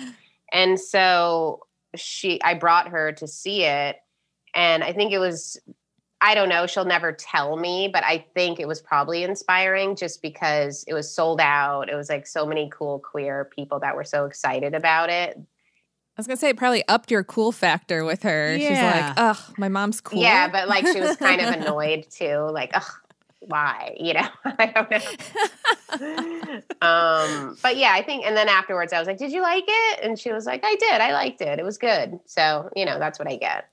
And 0.51 0.79
so 0.79 1.61
she, 1.95 2.41
I 2.43 2.55
brought 2.55 2.89
her 2.89 3.13
to 3.13 3.27
see 3.27 3.63
it. 3.63 3.97
And 4.53 4.83
I 4.83 4.91
think 4.91 5.13
it 5.13 5.19
was, 5.19 5.57
I 6.19 6.35
don't 6.35 6.49
know, 6.49 6.67
she'll 6.67 6.85
never 6.85 7.11
tell 7.11 7.57
me, 7.57 7.89
but 7.91 8.03
I 8.03 8.25
think 8.33 8.59
it 8.59 8.67
was 8.67 8.81
probably 8.81 9.23
inspiring 9.23 9.95
just 9.95 10.21
because 10.21 10.83
it 10.87 10.93
was 10.93 11.13
sold 11.13 11.39
out. 11.39 11.89
It 11.89 11.95
was 11.95 12.09
like 12.09 12.27
so 12.27 12.45
many 12.45 12.69
cool 12.71 12.99
queer 12.99 13.49
people 13.55 13.79
that 13.79 13.95
were 13.95 14.03
so 14.03 14.25
excited 14.25 14.75
about 14.75 15.09
it. 15.09 15.39
I 16.15 16.19
was 16.19 16.27
gonna 16.27 16.37
say 16.37 16.49
it 16.49 16.57
probably 16.57 16.83
upped 16.87 17.09
your 17.09 17.23
cool 17.23 17.51
factor 17.51 18.05
with 18.05 18.21
her. 18.21 18.55
She's 18.59 18.69
like, 18.69 19.13
ugh, 19.17 19.37
my 19.57 19.67
mom's 19.67 19.99
cool. 19.99 20.21
Yeah, 20.21 20.47
but 20.47 20.67
like 20.67 20.85
she 20.85 21.01
was 21.01 21.17
kind 21.17 21.41
of 21.41 21.47
annoyed 21.61 22.05
too. 22.11 22.49
Like, 22.51 22.69
ugh, 22.75 22.83
why? 23.39 23.95
You 23.99 24.13
know, 24.13 24.27
I 24.45 24.65
don't 24.67 24.91
know. 24.91 24.97
um, 26.87 27.57
but 27.63 27.77
yeah, 27.77 27.93
I 27.93 28.03
think, 28.05 28.25
and 28.27 28.37
then 28.37 28.47
afterwards 28.47 28.93
I 28.93 28.99
was 28.99 29.07
like, 29.07 29.17
Did 29.17 29.31
you 29.31 29.41
like 29.41 29.63
it? 29.67 29.99
And 30.03 30.19
she 30.19 30.31
was 30.31 30.45
like, 30.45 30.63
I 30.63 30.75
did. 30.75 31.01
I 31.01 31.13
liked 31.13 31.41
it. 31.41 31.57
It 31.57 31.65
was 31.65 31.79
good. 31.79 32.19
So, 32.25 32.69
you 32.75 32.85
know, 32.85 32.99
that's 32.99 33.17
what 33.17 33.27
I 33.27 33.37
get. 33.37 33.69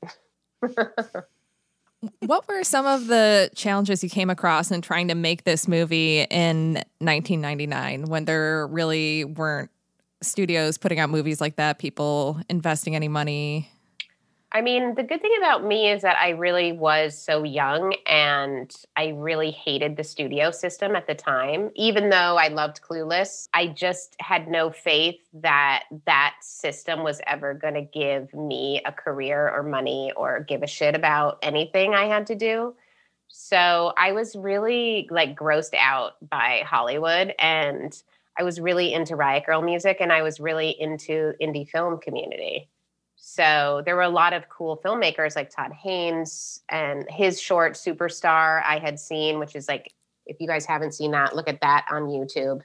what 2.21 2.49
were 2.49 2.65
some 2.65 2.87
of 2.87 3.07
the 3.07 3.51
challenges 3.55 4.03
you 4.03 4.09
came 4.09 4.31
across 4.31 4.71
in 4.71 4.81
trying 4.81 5.09
to 5.09 5.15
make 5.15 5.45
this 5.45 5.69
movie 5.69 6.23
in 6.23 6.75
1999 7.01 8.05
when 8.05 8.25
there 8.25 8.67
really 8.67 9.25
weren't 9.25 9.71
studios 10.23 10.79
putting 10.79 10.99
out 10.99 11.11
movies 11.11 11.41
like 11.41 11.57
that, 11.57 11.79
people 11.79 12.41
investing 12.49 12.95
any 12.95 13.09
money? 13.09 13.71
I 14.53 14.63
mean, 14.63 14.97
the 14.97 15.05
good 15.05 15.23
thing 15.23 15.35
about 15.39 15.65
me 15.65 15.89
is 15.89 16.03
that 16.03 16.17
I 16.17 16.31
really 16.31 16.73
was 16.73 17.17
so 17.17 17.45
young 17.45 17.95
and 18.05 18.75
I 18.97 19.11
really 19.17 19.53
hated 19.53 19.97
the 19.97 20.03
studio 20.03 20.51
system 20.51 20.97
at 20.97 21.07
the 21.07 21.15
time. 21.15 21.71
Even 21.77 22.11
though 22.11 22.37
I 22.37 22.49
loved 22.49 22.81
Clueless, 22.83 23.49
I 23.55 23.69
just 23.69 24.17
had 24.19 24.49
no 24.49 24.71
faith 24.71 25.21
that 25.35 25.85
that 26.05 26.35
system 26.41 27.05
was 27.05 27.21
ever 27.29 27.55
going 27.55 27.75
to 27.75 27.83
give 27.83 28.35
me 28.35 28.83
a 28.85 28.91
career 28.91 29.49
or 29.49 29.63
money 29.63 30.11
or 30.17 30.41
give 30.41 30.65
a 30.65 30.67
shit 30.67 30.97
about 30.97 31.39
anything 31.43 31.95
I 31.95 32.07
had 32.07 32.27
to 32.27 32.35
do. 32.35 32.75
So 33.29 33.93
I 33.97 34.11
was 34.11 34.35
really 34.35 35.07
like 35.13 35.39
grossed 35.39 35.77
out 35.79 36.15
by 36.29 36.65
Hollywood 36.67 37.35
and 37.39 37.97
I 38.39 38.43
was 38.43 38.61
really 38.61 38.93
into 38.93 39.17
Riot 39.17 39.47
Girl 39.47 39.63
music 39.63 39.99
and 40.01 40.13
I 40.13 40.23
was 40.23 40.41
really 40.41 40.71
into 40.71 41.35
indie 41.41 41.69
film 41.69 41.99
community. 41.99 42.69
So 43.17 43.83
there 43.85 43.97
were 43.97 44.03
a 44.03 44.09
lot 44.09 44.33
of 44.33 44.49
cool 44.49 44.81
filmmakers 44.83 45.37
like 45.37 45.51
Todd 45.51 45.73
Haynes 45.73 46.63
and 46.69 47.07
his 47.11 47.41
short 47.41 47.75
Superstar 47.75 48.63
I 48.65 48.79
had 48.79 48.99
seen, 48.99 49.39
which 49.39 49.55
is 49.55 49.69
like, 49.69 49.93
if 50.27 50.41
you 50.41 50.47
guys 50.47 50.65
haven't 50.65 50.95
seen 50.95 51.11
that, 51.11 51.37
look 51.37 51.49
at 51.49 51.61
that 51.61 51.87
on 51.91 52.05
YouTube. 52.05 52.63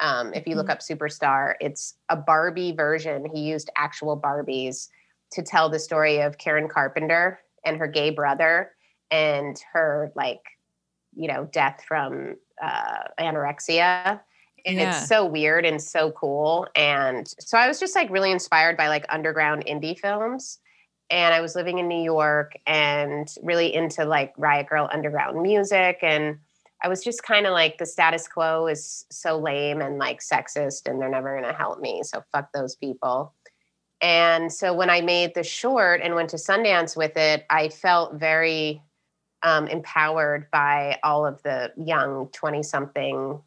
Um, 0.00 0.32
if 0.34 0.46
you 0.46 0.56
look 0.56 0.70
up 0.70 0.80
Superstar, 0.80 1.54
it's 1.60 1.94
a 2.08 2.16
Barbie 2.16 2.72
version. 2.72 3.26
He 3.32 3.40
used 3.40 3.70
actual 3.76 4.18
Barbies 4.18 4.88
to 5.32 5.42
tell 5.42 5.68
the 5.68 5.78
story 5.78 6.20
of 6.20 6.38
Karen 6.38 6.68
Carpenter 6.68 7.40
and 7.64 7.76
her 7.76 7.86
gay 7.86 8.10
brother 8.10 8.72
and 9.10 9.60
her 9.72 10.10
like, 10.16 10.40
you 11.14 11.28
know, 11.28 11.48
death 11.52 11.84
from 11.86 12.36
uh, 12.62 13.04
anorexia 13.20 14.20
and 14.64 14.78
Yeah. 14.78 14.98
it's 14.98 15.08
so 15.08 15.24
weird 15.24 15.64
and 15.64 15.80
so 15.82 16.10
cool 16.12 16.66
and 16.74 17.32
so 17.40 17.58
i 17.58 17.68
was 17.68 17.80
just 17.80 17.94
like 17.94 18.10
really 18.10 18.30
inspired 18.30 18.76
by 18.76 18.88
like 18.88 19.04
underground 19.08 19.64
indie 19.66 19.98
films 19.98 20.58
and 21.10 21.34
i 21.34 21.40
was 21.40 21.54
living 21.54 21.78
in 21.78 21.88
new 21.88 22.02
york 22.02 22.52
and 22.66 23.34
really 23.42 23.74
into 23.74 24.04
like 24.04 24.32
riot 24.36 24.68
girl 24.68 24.88
underground 24.92 25.40
music 25.42 25.98
and 26.02 26.38
i 26.82 26.88
was 26.88 27.02
just 27.02 27.22
kind 27.22 27.46
of 27.46 27.52
like 27.52 27.78
the 27.78 27.86
status 27.86 28.28
quo 28.28 28.66
is 28.66 29.04
so 29.10 29.38
lame 29.38 29.80
and 29.80 29.98
like 29.98 30.20
sexist 30.20 30.88
and 30.88 31.00
they're 31.00 31.08
never 31.10 31.36
going 31.38 31.50
to 31.50 31.56
help 31.56 31.80
me 31.80 32.02
so 32.04 32.22
fuck 32.32 32.52
those 32.52 32.76
people 32.76 33.34
and 34.00 34.52
so 34.52 34.72
when 34.72 34.90
i 34.90 35.00
made 35.00 35.34
the 35.34 35.42
short 35.44 36.00
and 36.02 36.14
went 36.14 36.30
to 36.30 36.36
sundance 36.36 36.96
with 36.96 37.16
it 37.16 37.44
i 37.50 37.68
felt 37.68 38.14
very 38.14 38.82
um, 39.44 39.66
empowered 39.66 40.48
by 40.52 41.00
all 41.02 41.26
of 41.26 41.42
the 41.42 41.72
young 41.76 42.28
20 42.32 42.62
something 42.62 43.40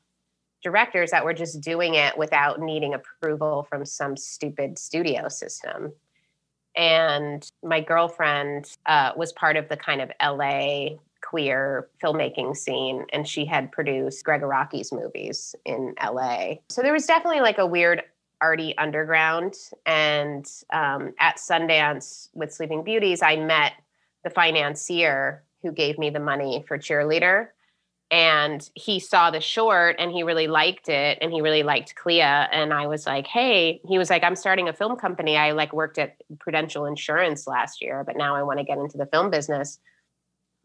directors 0.66 1.12
that 1.12 1.24
were 1.24 1.34
just 1.34 1.62
doing 1.62 1.94
it 1.94 2.18
without 2.18 2.60
needing 2.60 2.96
approval 2.96 3.68
from 3.70 3.86
some 3.86 4.18
stupid 4.18 4.80
studio 4.80 5.30
system. 5.30 5.94
And 6.76 7.48
my 7.62 7.82
girlfriend 7.82 8.76
uh, 8.88 9.12
was 9.16 9.32
part 9.32 9.58
of 9.58 9.70
the 9.70 9.78
kind 9.78 10.02
of 10.02 10.12
LA 10.20 10.98
queer 11.22 11.88
filmmaking 12.04 12.58
scene, 12.58 13.06
and 13.14 13.28
she 13.28 13.46
had 13.46 13.72
produced 13.72 14.26
Gregg 14.26 14.42
Araki's 14.42 14.92
movies 14.92 15.54
in 15.66 15.94
LA. 16.04 16.56
So 16.70 16.82
there 16.82 16.94
was 16.94 17.06
definitely 17.06 17.42
like 17.42 17.60
a 17.60 17.68
weird 17.68 18.02
arty 18.42 18.76
underground. 18.80 19.54
And 19.86 20.52
um, 20.74 21.14
at 21.20 21.38
Sundance 21.38 22.30
with 22.34 22.52
Sleeping 22.52 22.84
Beauties, 22.84 23.22
I 23.22 23.36
met 23.36 23.74
the 24.24 24.32
financier 24.32 25.44
who 25.62 25.72
gave 25.72 26.00
me 26.00 26.10
the 26.10 26.20
money 26.20 26.66
for 26.68 26.80
cheerleader 26.80 27.50
and 28.12 28.70
he 28.76 29.00
saw 29.00 29.32
the 29.32 29.42
short 29.42 29.96
and 29.98 30.12
he 30.12 30.24
really 30.24 30.48
liked 30.48 30.90
it 30.90 31.18
and 31.22 31.32
he 31.32 31.42
really 31.42 31.64
liked 31.64 31.96
Clea 31.96 32.22
and 32.22 32.74
I 32.74 32.88
was 32.88 33.06
like, 33.06 33.28
"Hey, 33.28 33.82
he 33.88 33.98
was 33.98 34.10
like, 34.10 34.24
I'm 34.24 34.36
starting 34.36 34.70
a 34.70 34.74
film 34.74 34.96
company. 34.96 35.38
I 35.38 35.52
like 35.52 35.74
worked 35.74 35.98
at 35.98 36.16
Prudential 36.40 36.86
Insurance 36.86 37.48
last 37.48 37.82
year, 37.82 38.04
but 38.06 38.16
now 38.16 38.36
I 38.36 38.44
want 38.44 38.60
to 38.60 38.66
get 38.66 38.78
into 38.78 38.98
the 38.98 39.08
film 39.08 39.32
business." 39.32 39.80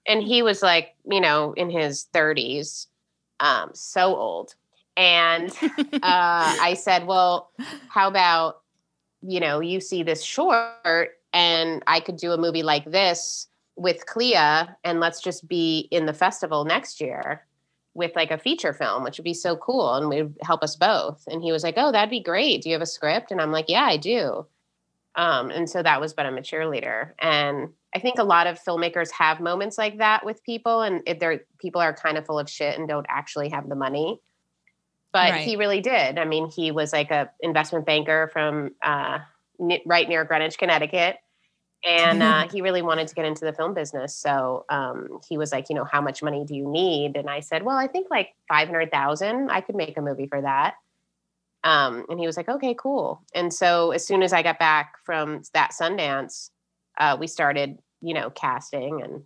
And 0.06 0.22
he 0.22 0.42
was 0.42 0.62
like, 0.62 0.94
you 1.10 1.20
know, 1.20 1.52
in 1.52 1.70
his 1.70 2.06
30s, 2.14 2.86
um, 3.38 3.70
so 3.74 4.16
old. 4.16 4.54
And 4.96 5.50
uh, 5.62 5.98
I 6.02 6.74
said, 6.78 7.06
"Well, 7.06 7.50
how 7.88 8.08
about 8.08 8.60
you 9.22 9.40
know, 9.40 9.60
you 9.60 9.80
see 9.80 10.02
this 10.02 10.22
short 10.22 11.18
and 11.32 11.82
I 11.86 12.00
could 12.00 12.16
do 12.16 12.32
a 12.32 12.38
movie 12.38 12.62
like 12.62 12.90
this 12.90 13.46
with 13.80 14.04
Clea 14.04 14.34
and 14.84 15.00
let's 15.00 15.22
just 15.22 15.48
be 15.48 15.88
in 15.90 16.04
the 16.04 16.12
festival 16.12 16.66
next 16.66 17.00
year 17.00 17.46
with 17.94 18.14
like 18.14 18.30
a 18.30 18.36
feature 18.36 18.74
film, 18.74 19.02
which 19.02 19.16
would 19.16 19.24
be 19.24 19.32
so 19.34 19.56
cool 19.56 19.94
and 19.94 20.08
would 20.10 20.36
help 20.42 20.62
us 20.62 20.76
both. 20.76 21.24
And 21.26 21.42
he 21.42 21.50
was 21.50 21.62
like, 21.64 21.74
Oh, 21.78 21.90
that'd 21.90 22.10
be 22.10 22.22
great. 22.22 22.60
Do 22.62 22.68
you 22.68 22.74
have 22.74 22.82
a 22.82 22.86
script? 22.86 23.30
And 23.32 23.40
I'm 23.40 23.52
like, 23.52 23.68
Yeah, 23.68 23.84
I 23.84 23.96
do. 23.96 24.46
Um, 25.16 25.50
and 25.50 25.68
so 25.68 25.82
that 25.82 26.00
was 26.00 26.12
but 26.12 26.26
I'm 26.26 26.36
a 26.36 26.42
cheerleader. 26.42 27.12
And 27.18 27.70
I 27.94 28.00
think 28.00 28.18
a 28.18 28.22
lot 28.24 28.46
of 28.46 28.62
filmmakers 28.62 29.10
have 29.12 29.40
moments 29.40 29.78
like 29.78 29.98
that 29.98 30.24
with 30.26 30.44
people, 30.44 30.82
and 30.82 31.02
if 31.06 31.18
they're 31.18 31.40
people 31.58 31.80
are 31.80 31.94
kind 31.94 32.18
of 32.18 32.26
full 32.26 32.38
of 32.38 32.48
shit 32.50 32.78
and 32.78 32.86
don't 32.86 33.06
actually 33.08 33.48
have 33.48 33.66
the 33.68 33.74
money. 33.74 34.20
But 35.12 35.30
Right. 35.32 35.40
he 35.40 35.56
really 35.56 35.80
did. 35.80 36.18
I 36.18 36.24
mean, 36.26 36.50
he 36.50 36.70
was 36.70 36.92
like 36.92 37.10
a 37.10 37.30
investment 37.40 37.86
banker 37.86 38.28
from 38.32 38.76
uh, 38.82 39.18
n- 39.58 39.80
right 39.86 40.08
near 40.08 40.24
Greenwich, 40.24 40.56
Connecticut, 40.58 41.16
and 41.84 42.22
uh, 42.22 42.48
he 42.52 42.62
really 42.62 42.82
wanted 42.82 43.08
to 43.08 43.14
get 43.14 43.24
into 43.24 43.44
the 43.44 43.52
film 43.52 43.74
business. 43.74 44.14
So 44.14 44.64
um, 44.68 45.20
he 45.28 45.38
was 45.38 45.52
like, 45.52 45.68
you 45.68 45.74
know, 45.74 45.84
how 45.84 46.00
much 46.00 46.22
money 46.22 46.44
do 46.44 46.54
you 46.54 46.68
need? 46.68 47.16
And 47.16 47.28
I 47.28 47.40
said, 47.40 47.62
well, 47.62 47.76
I 47.76 47.86
think 47.86 48.08
like 48.10 48.34
five 48.48 48.68
hundred 48.68 48.90
thousand. 48.90 49.50
I 49.50 49.60
could 49.60 49.76
make 49.76 49.96
a 49.96 50.02
movie 50.02 50.26
for 50.26 50.40
that. 50.40 50.74
Um, 51.62 52.06
and 52.08 52.18
he 52.18 52.26
was 52.26 52.36
like, 52.36 52.48
okay, 52.48 52.74
cool. 52.74 53.22
And 53.34 53.52
so 53.52 53.90
as 53.90 54.06
soon 54.06 54.22
as 54.22 54.32
I 54.32 54.42
got 54.42 54.58
back 54.58 54.94
from 55.04 55.42
that 55.52 55.72
Sundance, 55.78 56.50
uh, 56.98 57.16
we 57.20 57.26
started, 57.26 57.78
you 58.00 58.14
know, 58.14 58.30
casting 58.30 59.02
and 59.02 59.22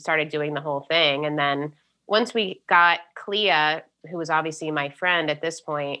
started 0.00 0.30
doing 0.30 0.54
the 0.54 0.60
whole 0.60 0.86
thing. 0.88 1.26
And 1.26 1.38
then 1.38 1.74
once 2.06 2.32
we 2.32 2.62
got 2.68 3.00
Clea, 3.14 3.82
who 4.10 4.16
was 4.16 4.30
obviously 4.30 4.70
my 4.70 4.88
friend 4.88 5.30
at 5.30 5.42
this 5.42 5.60
point, 5.60 6.00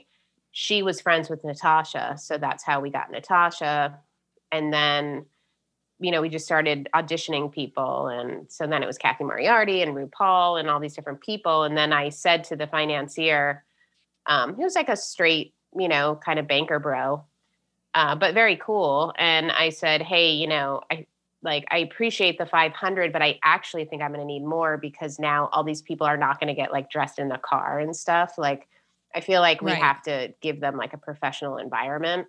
she 0.52 0.82
was 0.82 1.00
friends 1.00 1.28
with 1.28 1.44
Natasha. 1.44 2.16
So 2.18 2.38
that's 2.38 2.64
how 2.64 2.80
we 2.80 2.90
got 2.90 3.10
Natasha. 3.10 3.98
And 4.50 4.72
then, 4.72 5.26
you 5.98 6.10
know, 6.10 6.20
we 6.20 6.28
just 6.28 6.44
started 6.44 6.88
auditioning 6.94 7.50
people. 7.52 8.08
And 8.08 8.50
so 8.50 8.66
then 8.66 8.82
it 8.82 8.86
was 8.86 8.98
Cathy 8.98 9.24
Moriarty 9.24 9.82
and 9.82 9.94
RuPaul 9.94 10.60
and 10.60 10.68
all 10.68 10.80
these 10.80 10.94
different 10.94 11.20
people. 11.22 11.62
And 11.62 11.76
then 11.76 11.92
I 11.92 12.10
said 12.10 12.44
to 12.44 12.56
the 12.56 12.66
financier, 12.66 13.64
um, 14.26 14.56
he 14.56 14.64
was 14.64 14.74
like 14.74 14.88
a 14.88 14.96
straight, 14.96 15.54
you 15.78 15.88
know, 15.88 16.18
kind 16.22 16.38
of 16.38 16.46
banker 16.48 16.78
bro, 16.78 17.24
uh, 17.94 18.14
but 18.16 18.34
very 18.34 18.56
cool. 18.56 19.14
And 19.18 19.50
I 19.52 19.70
said, 19.70 20.02
hey, 20.02 20.32
you 20.32 20.46
know, 20.46 20.82
I 20.90 21.06
like 21.42 21.64
I 21.70 21.78
appreciate 21.78 22.38
the 22.38 22.46
500, 22.46 23.12
but 23.12 23.22
I 23.22 23.38
actually 23.44 23.84
think 23.84 24.02
I'm 24.02 24.10
going 24.12 24.20
to 24.20 24.26
need 24.26 24.44
more 24.44 24.76
because 24.78 25.18
now 25.18 25.48
all 25.52 25.64
these 25.64 25.82
people 25.82 26.06
are 26.06 26.16
not 26.16 26.40
going 26.40 26.48
to 26.48 26.54
get 26.60 26.72
like 26.72 26.90
dressed 26.90 27.18
in 27.18 27.28
the 27.28 27.38
car 27.38 27.78
and 27.78 27.94
stuff. 27.96 28.36
Like 28.36 28.68
I 29.14 29.20
feel 29.20 29.40
like 29.40 29.62
we 29.62 29.72
Right. 29.72 29.80
have 29.80 30.02
to 30.02 30.34
give 30.40 30.60
them 30.60 30.76
like 30.76 30.92
a 30.92 30.98
professional 30.98 31.58
environment. 31.58 32.26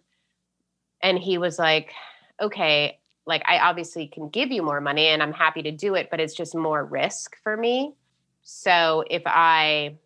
And 1.01 1.18
he 1.20 1.38
was 1.38 1.59
like, 1.59 1.93
okay, 2.41 2.99
like 3.28 3.43
I 3.45 3.59
obviously 3.59 4.07
can 4.07 4.30
give 4.30 4.51
you 4.51 4.63
more 4.63 4.82
money 4.82 5.07
and 5.07 5.21
I'm 5.21 5.34
happy 5.34 5.61
to 5.63 5.71
do 5.71 5.95
it, 5.95 6.09
but 6.09 6.19
it's 6.19 6.34
just 6.34 6.55
more 6.55 6.84
risk 6.84 7.36
for 7.43 7.55
me. 7.55 7.93
So 8.41 9.03
if 9.09 9.21
I 9.25 9.97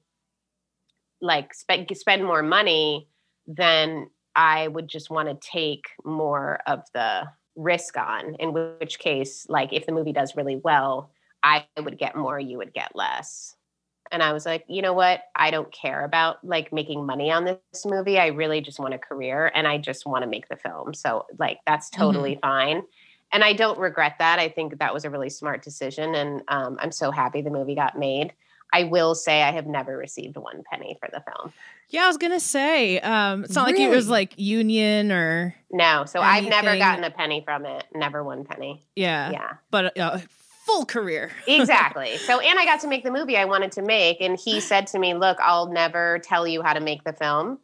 like 1.22 1.54
spend 1.54 1.88
spend 1.96 2.26
more 2.26 2.42
money, 2.42 3.08
then 3.48 4.10
I 4.36 4.68
would 4.68 4.88
just 4.88 5.10
want 5.10 5.30
to 5.30 5.48
take 5.48 5.86
more 6.04 6.60
of 6.66 6.82
the 6.94 7.28
risk 7.56 7.98
on. 7.98 8.36
In 8.36 8.54
which 8.54 8.98
case, 8.98 9.46
like 9.48 9.72
if 9.72 9.86
the 9.86 9.92
movie 9.92 10.14
does 10.14 10.36
really 10.36 10.56
well, 10.56 11.12
I 11.44 11.66
would 11.80 12.00
get 12.00 12.16
more, 12.16 12.40
you 12.40 12.58
would 12.58 12.74
get 12.74 12.96
less. 12.96 13.56
And 14.12 14.22
I 14.22 14.34
was 14.34 14.46
like, 14.46 14.66
you 14.68 14.82
know 14.82 14.94
what? 14.94 15.22
I 15.36 15.52
don't 15.52 15.72
care 15.72 16.04
about 16.04 16.44
like 16.44 16.74
making 16.74 17.06
money 17.06 17.32
on 17.32 17.46
this 17.46 17.86
movie. 17.86 18.20
I 18.20 18.28
really 18.28 18.60
just 18.60 18.80
want 18.80 18.94
a 18.94 18.98
career 18.98 19.52
and 19.54 19.68
I 19.68 19.78
just 19.78 20.06
want 20.06 20.24
to 20.24 20.30
make 20.30 20.50
the 20.50 20.58
film. 20.58 20.94
So 20.94 21.26
like 21.40 21.60
that's 21.66 21.90
mm-hmm. 21.90 22.02
totally 22.02 22.40
fine. 22.42 22.84
And 23.34 23.44
I 23.44 23.54
don't 23.54 23.80
regret 23.80 24.16
that. 24.20 24.40
I 24.40 24.50
think 24.50 24.80
that 24.80 24.94
was 24.94 25.06
a 25.06 25.10
really 25.10 25.30
smart 25.30 25.64
decision. 25.64 26.16
And 26.16 26.42
um, 26.48 26.78
I'm 26.82 26.92
so 26.92 27.12
happy 27.12 27.42
the 27.42 27.50
movie 27.50 27.76
got 27.76 27.98
made. 27.98 28.34
I 28.74 28.84
will 28.84 29.16
say 29.16 29.42
I 29.44 29.52
have 29.52 29.68
never 29.68 29.98
received 29.98 30.38
one 30.38 30.64
penny 30.72 30.98
for 31.00 31.10
the 31.12 31.22
film. 31.22 31.54
Yeah, 31.90 32.06
I 32.06 32.08
was 32.08 32.18
gonna 32.18 32.40
say. 32.40 33.00
Um, 33.02 33.44
it's 33.44 33.54
not 33.54 33.68
like 33.68 33.78
it 33.78 33.90
was 33.90 34.08
like 34.08 34.34
union 34.38 35.12
or 35.12 35.54
No, 35.70 36.06
so 36.06 36.22
I've 36.22 36.46
never 36.46 36.78
gotten 36.78 37.04
a 37.04 37.12
penny 37.12 37.42
from 37.44 37.66
it. 37.66 37.84
Never 37.94 38.24
one 38.24 38.46
penny. 38.46 38.82
yeah, 38.96 39.32
Yeah, 39.32 39.54
but 39.72 39.98
uh, 39.98 40.20
full 40.66 40.86
career. 40.86 41.32
exactly. 41.48 42.18
so, 42.18 42.40
and 42.40 42.58
I 42.58 42.66
got 42.66 42.80
to 42.82 42.88
make 42.88 43.04
the 43.04 43.12
movie 43.12 43.36
I 43.36 43.46
wanted 43.46 43.74
to 43.74 43.82
make. 43.82 44.22
And 44.22 44.40
he 44.40 44.62
said 44.62 44.88
to 44.88 45.00
me, 45.00 45.14
Look, 45.14 45.38
I'll 45.42 45.68
never 45.68 46.20
tell 46.20 46.48
you 46.48 46.62
how 46.62 46.74
to 46.74 46.80
make 46.80 47.04
the 47.04 47.14
film, 47.14 47.60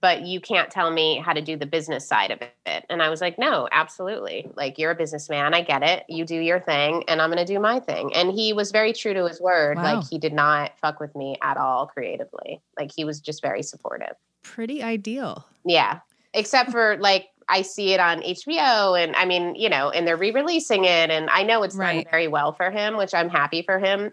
but 0.00 0.22
you 0.22 0.40
can't 0.40 0.70
tell 0.70 0.90
me 0.90 1.18
how 1.18 1.32
to 1.32 1.40
do 1.40 1.56
the 1.56 1.66
business 1.66 2.06
side 2.06 2.30
of 2.30 2.40
it. 2.42 2.86
And 2.88 3.02
I 3.02 3.08
was 3.10 3.20
like, 3.20 3.38
No, 3.38 3.68
absolutely. 3.70 4.50
Like, 4.54 4.78
you're 4.78 4.90
a 4.90 4.94
businessman. 4.94 5.54
I 5.54 5.62
get 5.62 5.82
it. 5.82 6.04
You 6.08 6.24
do 6.24 6.36
your 6.36 6.60
thing, 6.60 7.04
and 7.08 7.20
I'm 7.20 7.30
going 7.30 7.44
to 7.44 7.52
do 7.52 7.60
my 7.60 7.80
thing. 7.80 8.14
And 8.14 8.32
he 8.32 8.52
was 8.52 8.70
very 8.70 8.92
true 8.92 9.14
to 9.14 9.26
his 9.26 9.40
word. 9.40 9.76
Wow. 9.76 9.96
Like, 9.96 10.08
he 10.08 10.18
did 10.18 10.32
not 10.32 10.72
fuck 10.80 11.00
with 11.00 11.14
me 11.14 11.36
at 11.42 11.56
all 11.56 11.86
creatively. 11.86 12.60
Like, 12.78 12.90
he 12.94 13.04
was 13.04 13.20
just 13.20 13.42
very 13.42 13.62
supportive. 13.62 14.14
Pretty 14.42 14.82
ideal. 14.82 15.44
Yeah. 15.64 16.00
Except 16.32 16.70
for 16.70 16.96
like 16.98 17.28
I 17.48 17.62
see 17.62 17.92
it 17.92 18.00
on 18.00 18.22
HBO 18.22 19.02
and 19.02 19.14
I 19.16 19.24
mean, 19.24 19.56
you 19.56 19.68
know, 19.68 19.90
and 19.90 20.06
they're 20.06 20.16
re-releasing 20.16 20.84
it 20.84 21.10
and 21.10 21.28
I 21.28 21.42
know 21.42 21.62
it's 21.64 21.74
Right. 21.74 22.04
done 22.04 22.10
very 22.10 22.28
well 22.28 22.52
for 22.52 22.70
him, 22.70 22.96
which 22.96 23.12
I'm 23.12 23.28
happy 23.28 23.62
for 23.62 23.78
him. 23.78 24.12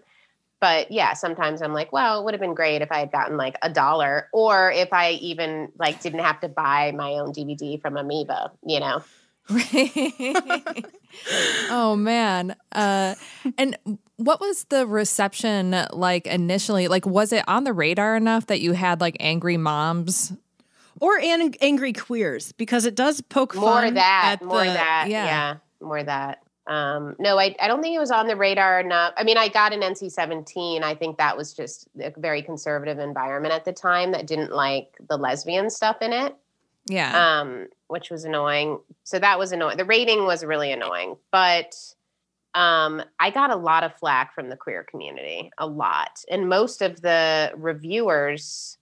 But 0.60 0.90
yeah, 0.90 1.12
sometimes 1.14 1.62
I'm 1.62 1.72
like, 1.72 1.92
well, 1.92 2.20
it 2.20 2.24
would 2.24 2.34
have 2.34 2.40
been 2.40 2.54
great 2.54 2.82
if 2.82 2.90
I 2.90 2.98
had 2.98 3.12
gotten 3.12 3.36
like 3.36 3.56
a 3.62 3.70
dollar 3.70 4.28
or 4.32 4.72
if 4.72 4.92
I 4.92 5.12
even 5.12 5.70
like 5.78 6.00
didn't 6.02 6.18
have 6.20 6.40
to 6.40 6.48
buy 6.48 6.92
my 6.96 7.12
own 7.12 7.32
DVD 7.32 7.80
from 7.80 7.96
Amoeba, 7.96 8.50
you 8.66 8.80
know. 8.80 9.02
oh 11.70 11.96
man. 11.96 12.54
Uh 12.72 13.14
and 13.56 13.76
what 14.16 14.40
was 14.40 14.64
the 14.64 14.86
reception 14.86 15.74
like 15.92 16.26
initially? 16.26 16.88
Like 16.88 17.06
was 17.06 17.32
it 17.32 17.44
on 17.48 17.64
the 17.64 17.72
radar 17.72 18.16
enough 18.16 18.46
that 18.46 18.60
you 18.60 18.72
had 18.72 19.00
like 19.00 19.16
angry 19.20 19.56
moms? 19.56 20.32
Or 21.00 21.16
an- 21.20 21.54
angry 21.60 21.92
queers 21.92 22.50
because 22.52 22.84
it 22.84 22.96
does 22.96 23.20
poke 23.20 23.54
More 23.54 23.70
fun 23.82 23.94
that, 23.94 24.38
at 24.40 24.44
more 24.44 24.64
the- 24.64 24.72
that. 24.72 25.06
yeah. 25.08 25.24
Yeah. 25.24 25.56
more 25.80 26.02
that. 26.02 26.42
Um, 26.68 27.16
no, 27.18 27.38
I, 27.38 27.56
I 27.60 27.66
don't 27.66 27.82
think 27.82 27.96
it 27.96 27.98
was 27.98 28.10
on 28.10 28.26
the 28.26 28.36
radar 28.36 28.78
enough. 28.78 29.14
I 29.16 29.24
mean, 29.24 29.38
I 29.38 29.48
got 29.48 29.72
an 29.72 29.80
NC 29.80 30.12
17. 30.12 30.84
I 30.84 30.94
think 30.94 31.16
that 31.16 31.34
was 31.34 31.54
just 31.54 31.88
a 31.98 32.12
very 32.18 32.42
conservative 32.42 32.98
environment 32.98 33.54
at 33.54 33.64
the 33.64 33.72
time 33.72 34.12
that 34.12 34.26
didn't 34.26 34.52
like 34.52 34.94
the 35.08 35.16
lesbian 35.16 35.70
stuff 35.70 36.02
in 36.02 36.12
it, 36.12 36.36
Yeah. 36.86 37.40
um, 37.40 37.68
which 37.86 38.10
was 38.10 38.24
annoying. 38.24 38.80
So 39.02 39.18
that 39.18 39.38
was 39.38 39.50
annoying. 39.52 39.78
The 39.78 39.86
rating 39.86 40.24
was 40.26 40.44
really 40.44 40.70
annoying, 40.70 41.16
but 41.30 41.74
um, 42.54 43.02
I 43.18 43.30
got 43.30 43.50
a 43.50 43.56
lot 43.56 43.82
of 43.82 43.94
flack 43.94 44.34
from 44.34 44.50
the 44.50 44.56
queer 44.56 44.82
community, 44.84 45.50
a 45.56 45.66
lot. 45.66 46.22
And 46.30 46.50
most 46.50 46.82
of 46.82 47.00
the 47.00 47.50
reviewers 47.56 48.76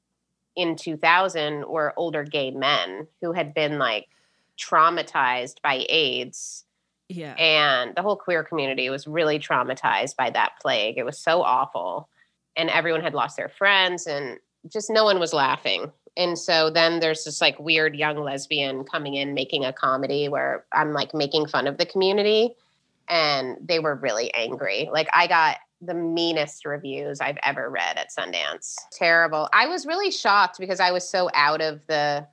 in 0.57 0.75
2000 0.75 1.67
were 1.69 1.95
older 1.97 2.25
gay 2.25 2.51
men 2.51 3.07
who 3.21 3.33
had 3.33 3.55
been 3.55 3.79
like 3.79 4.09
traumatized 4.59 5.61
by 5.63 5.85
AIDS 5.89 6.65
Yeah. 7.09 7.35
and 7.35 7.95
the 7.95 8.03
whole 8.03 8.17
queer 8.17 8.43
community 8.43 8.91
was 8.91 9.07
really 9.07 9.39
traumatized 9.39 10.17
by 10.17 10.31
that 10.31 10.55
plague. 10.61 10.99
It 10.99 11.05
was 11.05 11.19
so 11.19 11.43
awful. 11.43 12.09
And 12.57 12.69
everyone 12.71 13.03
had 13.03 13.15
lost 13.15 13.37
their 13.37 13.49
friends 13.49 14.07
and 14.07 14.39
just 14.69 14.91
no 14.91 15.05
one 15.05 15.21
was 15.21 15.33
laughing. 15.33 15.93
And 16.17 16.39
so 16.39 16.71
then 16.71 17.01
there's 17.01 17.25
this 17.25 17.41
like 17.41 17.59
weird 17.61 17.95
young 17.95 18.19
lesbian 18.19 18.85
coming 18.85 19.15
in 19.15 19.35
making 19.35 19.65
a 19.65 19.73
comedy 19.73 20.29
where 20.29 20.65
I'm 20.73 20.93
like 20.93 21.15
making 21.15 21.47
fun 21.47 21.67
of 21.67 21.79
the 21.79 21.87
community 21.87 22.55
and 23.09 23.57
they 23.61 23.79
were 23.79 23.95
really 23.95 24.33
angry. 24.35 24.89
Like 24.91 25.09
I 25.13 25.27
got 25.27 25.59
the 25.83 25.95
meanest 25.95 26.65
reviews 26.65 27.21
I've 27.21 27.39
ever 27.45 27.69
read 27.69 27.99
at 27.99 28.09
Sundance. 28.11 28.75
Terrible. 28.93 29.49
I 29.53 29.67
was 29.67 29.87
really 29.87 30.11
shocked 30.11 30.59
because 30.59 30.81
I 30.81 30.91
was 30.91 31.09
so 31.09 31.29
out 31.35 31.61
of 31.61 31.87
the 31.87 32.27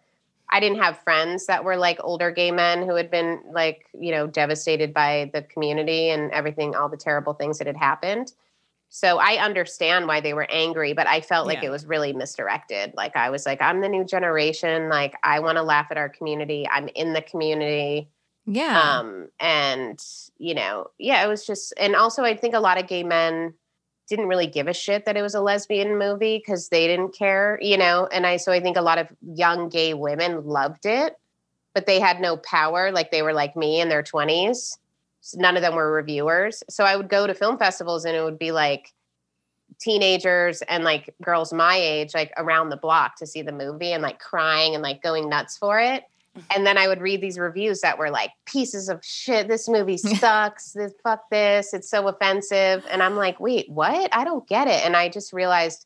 I 0.53 0.59
didn't 0.59 0.79
have 0.79 0.99
friends 0.99 1.47
that 1.47 1.63
were 1.65 1.75
like 1.75 1.99
older 2.03 2.29
gay 2.31 2.51
men 2.51 2.83
who 2.87 2.95
had 2.95 3.09
been 3.11 3.41
like, 3.51 3.87
you 3.99 4.11
know, 4.11 4.27
devastated 4.27 4.93
by 4.93 5.29
the 5.33 5.41
community 5.41 6.09
and 6.09 6.31
everything, 6.31 6.75
all 6.75 6.87
the 6.87 6.95
terrible 6.97 7.33
things 7.33 7.57
that 7.57 7.67
had 7.67 7.75
happened. 7.75 8.31
So 8.89 9.17
I 9.17 9.43
understand 9.43 10.05
why 10.07 10.21
they 10.21 10.35
were 10.35 10.47
angry, 10.51 10.93
but 10.93 11.07
I 11.07 11.19
felt 11.21 11.47
like 11.47 11.63
Yeah. 11.63 11.69
it 11.69 11.71
was 11.71 11.87
really 11.87 12.13
misdirected. 12.13 12.93
Like 12.95 13.15
I 13.15 13.31
was 13.31 13.43
like, 13.47 13.59
I'm 13.59 13.81
the 13.81 13.89
new 13.89 14.05
generation. 14.05 14.87
Like 14.89 15.15
I 15.23 15.39
want 15.39 15.57
to 15.57 15.63
laugh 15.63 15.87
at 15.89 15.97
our 15.97 16.09
community. 16.09 16.67
I'm 16.71 16.87
in 16.89 17.13
the 17.13 17.21
community. 17.23 18.09
yeah. 18.45 18.99
Um, 18.99 19.29
and 19.39 19.99
you 20.37 20.53
know, 20.53 20.91
yeah, 20.99 21.25
it 21.25 21.27
was 21.27 21.47
just, 21.47 21.73
and 21.77 21.95
also 21.95 22.23
I 22.23 22.35
think 22.35 22.53
a 22.53 22.59
lot 22.59 22.77
of 22.79 22.85
gay 22.87 23.01
men 23.03 23.55
didn't 24.07 24.27
really 24.27 24.47
give 24.47 24.67
a 24.67 24.73
shit 24.73 25.05
that 25.05 25.17
it 25.17 25.21
was 25.21 25.35
a 25.35 25.41
lesbian 25.41 25.97
movie 25.97 26.37
because 26.37 26.69
they 26.69 26.87
didn't 26.87 27.15
care, 27.15 27.57
you 27.61 27.77
know. 27.77 28.07
And 28.11 28.25
I, 28.25 28.37
so 28.37 28.51
I 28.51 28.59
think 28.59 28.77
a 28.77 28.81
lot 28.81 28.97
of 28.97 29.07
young 29.21 29.69
gay 29.69 29.93
women 29.93 30.45
loved 30.45 30.85
it, 30.85 31.17
but 31.73 31.85
they 31.85 31.99
had 31.99 32.19
no 32.19 32.37
power. 32.37 32.91
Like 32.91 33.11
they 33.11 33.21
were 33.21 33.33
like 33.33 33.55
me 33.55 33.79
in 33.79 33.89
their 33.89 34.03
20s. 34.03 34.77
So 35.21 35.39
none 35.39 35.55
of 35.55 35.61
them 35.61 35.75
were 35.75 35.91
reviewers. 35.91 36.63
So 36.69 36.83
I 36.83 36.97
would 36.97 37.09
go 37.09 37.27
to 37.27 37.33
film 37.33 37.57
festivals 37.57 38.03
and 38.03 38.15
it 38.15 38.23
would 38.23 38.39
be 38.39 38.51
like 38.51 38.93
teenagers 39.79 40.61
and 40.63 40.83
like 40.83 41.13
girls 41.21 41.53
my 41.53 41.77
age, 41.77 42.13
like 42.13 42.33
around 42.37 42.69
the 42.69 42.77
block 42.77 43.15
to 43.17 43.25
see 43.25 43.41
the 43.41 43.51
movie 43.51 43.93
and 43.93 44.03
like 44.03 44.19
crying 44.19 44.73
and 44.73 44.83
like 44.83 45.01
going 45.01 45.29
nuts 45.29 45.57
for 45.57 45.79
it. 45.79 46.03
And 46.55 46.65
then 46.65 46.77
I 46.77 46.87
would 46.87 47.01
read 47.01 47.21
these 47.21 47.37
reviews 47.37 47.81
that 47.81 47.97
were 47.97 48.09
like 48.09 48.31
pieces 48.45 48.89
of 48.89 48.99
shit. 49.03 49.47
This 49.47 49.69
movie 49.69 49.97
sucks. 50.19 50.71
this 50.71 50.93
fuck 51.03 51.21
this. 51.29 51.73
It's 51.73 51.89
so 51.89 52.07
offensive. 52.07 52.85
And 52.89 53.03
I'm 53.03 53.15
like, 53.15 53.39
wait, 53.39 53.69
what? 53.69 54.09
I 54.15 54.23
don't 54.23 54.47
get 54.47 54.67
it. 54.67 54.83
And 54.85 54.95
I 54.95 55.09
just 55.09 55.31
realized 55.33 55.85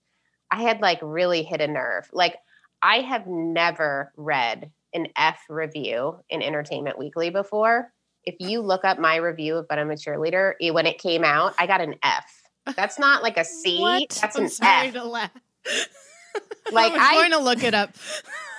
I 0.52 0.62
had 0.62 0.80
like 0.82 1.00
really 1.02 1.44
hit 1.44 1.60
a 1.62 1.68
nerve. 1.68 2.10
Like 2.14 2.36
I 2.82 3.02
have 3.02 3.28
never 3.28 4.14
read 4.16 4.72
an 4.94 5.08
F 5.18 5.40
review 5.50 6.18
in 6.30 6.42
Entertainment 6.42 6.98
Weekly 6.98 7.30
before. 7.30 7.92
If 8.24 8.36
you 8.40 8.62
look 8.62 8.86
up 8.86 9.00
my 9.00 9.18
review 9.18 9.56
of 9.58 9.68
But 9.68 9.80
I'm 9.80 9.92
a 9.92 9.96
Cheerleader, 9.96 10.54
it- 10.62 10.74
when 10.74 10.86
it 10.86 10.98
came 11.00 11.24
out, 11.24 11.56
I 11.60 11.68
got 11.68 11.82
an 11.82 11.96
F. 12.04 12.26
That's 12.76 12.98
not 13.00 13.24
like 13.24 13.38
a 13.38 13.46
C. 13.46 13.80
What? 13.80 14.10
That's 14.22 14.36
I'm 14.38 14.44
an 14.44 14.50
sorry 14.50 14.88
F. 14.88 14.94
to 14.94 15.04
laugh. 15.06 15.32
Like, 16.72 16.92
I 16.92 16.96
was 16.98 17.02
I- 17.02 17.16
going 17.16 17.32
to 17.32 17.40
look 17.40 17.64
it 17.64 17.74
up. 17.74 17.92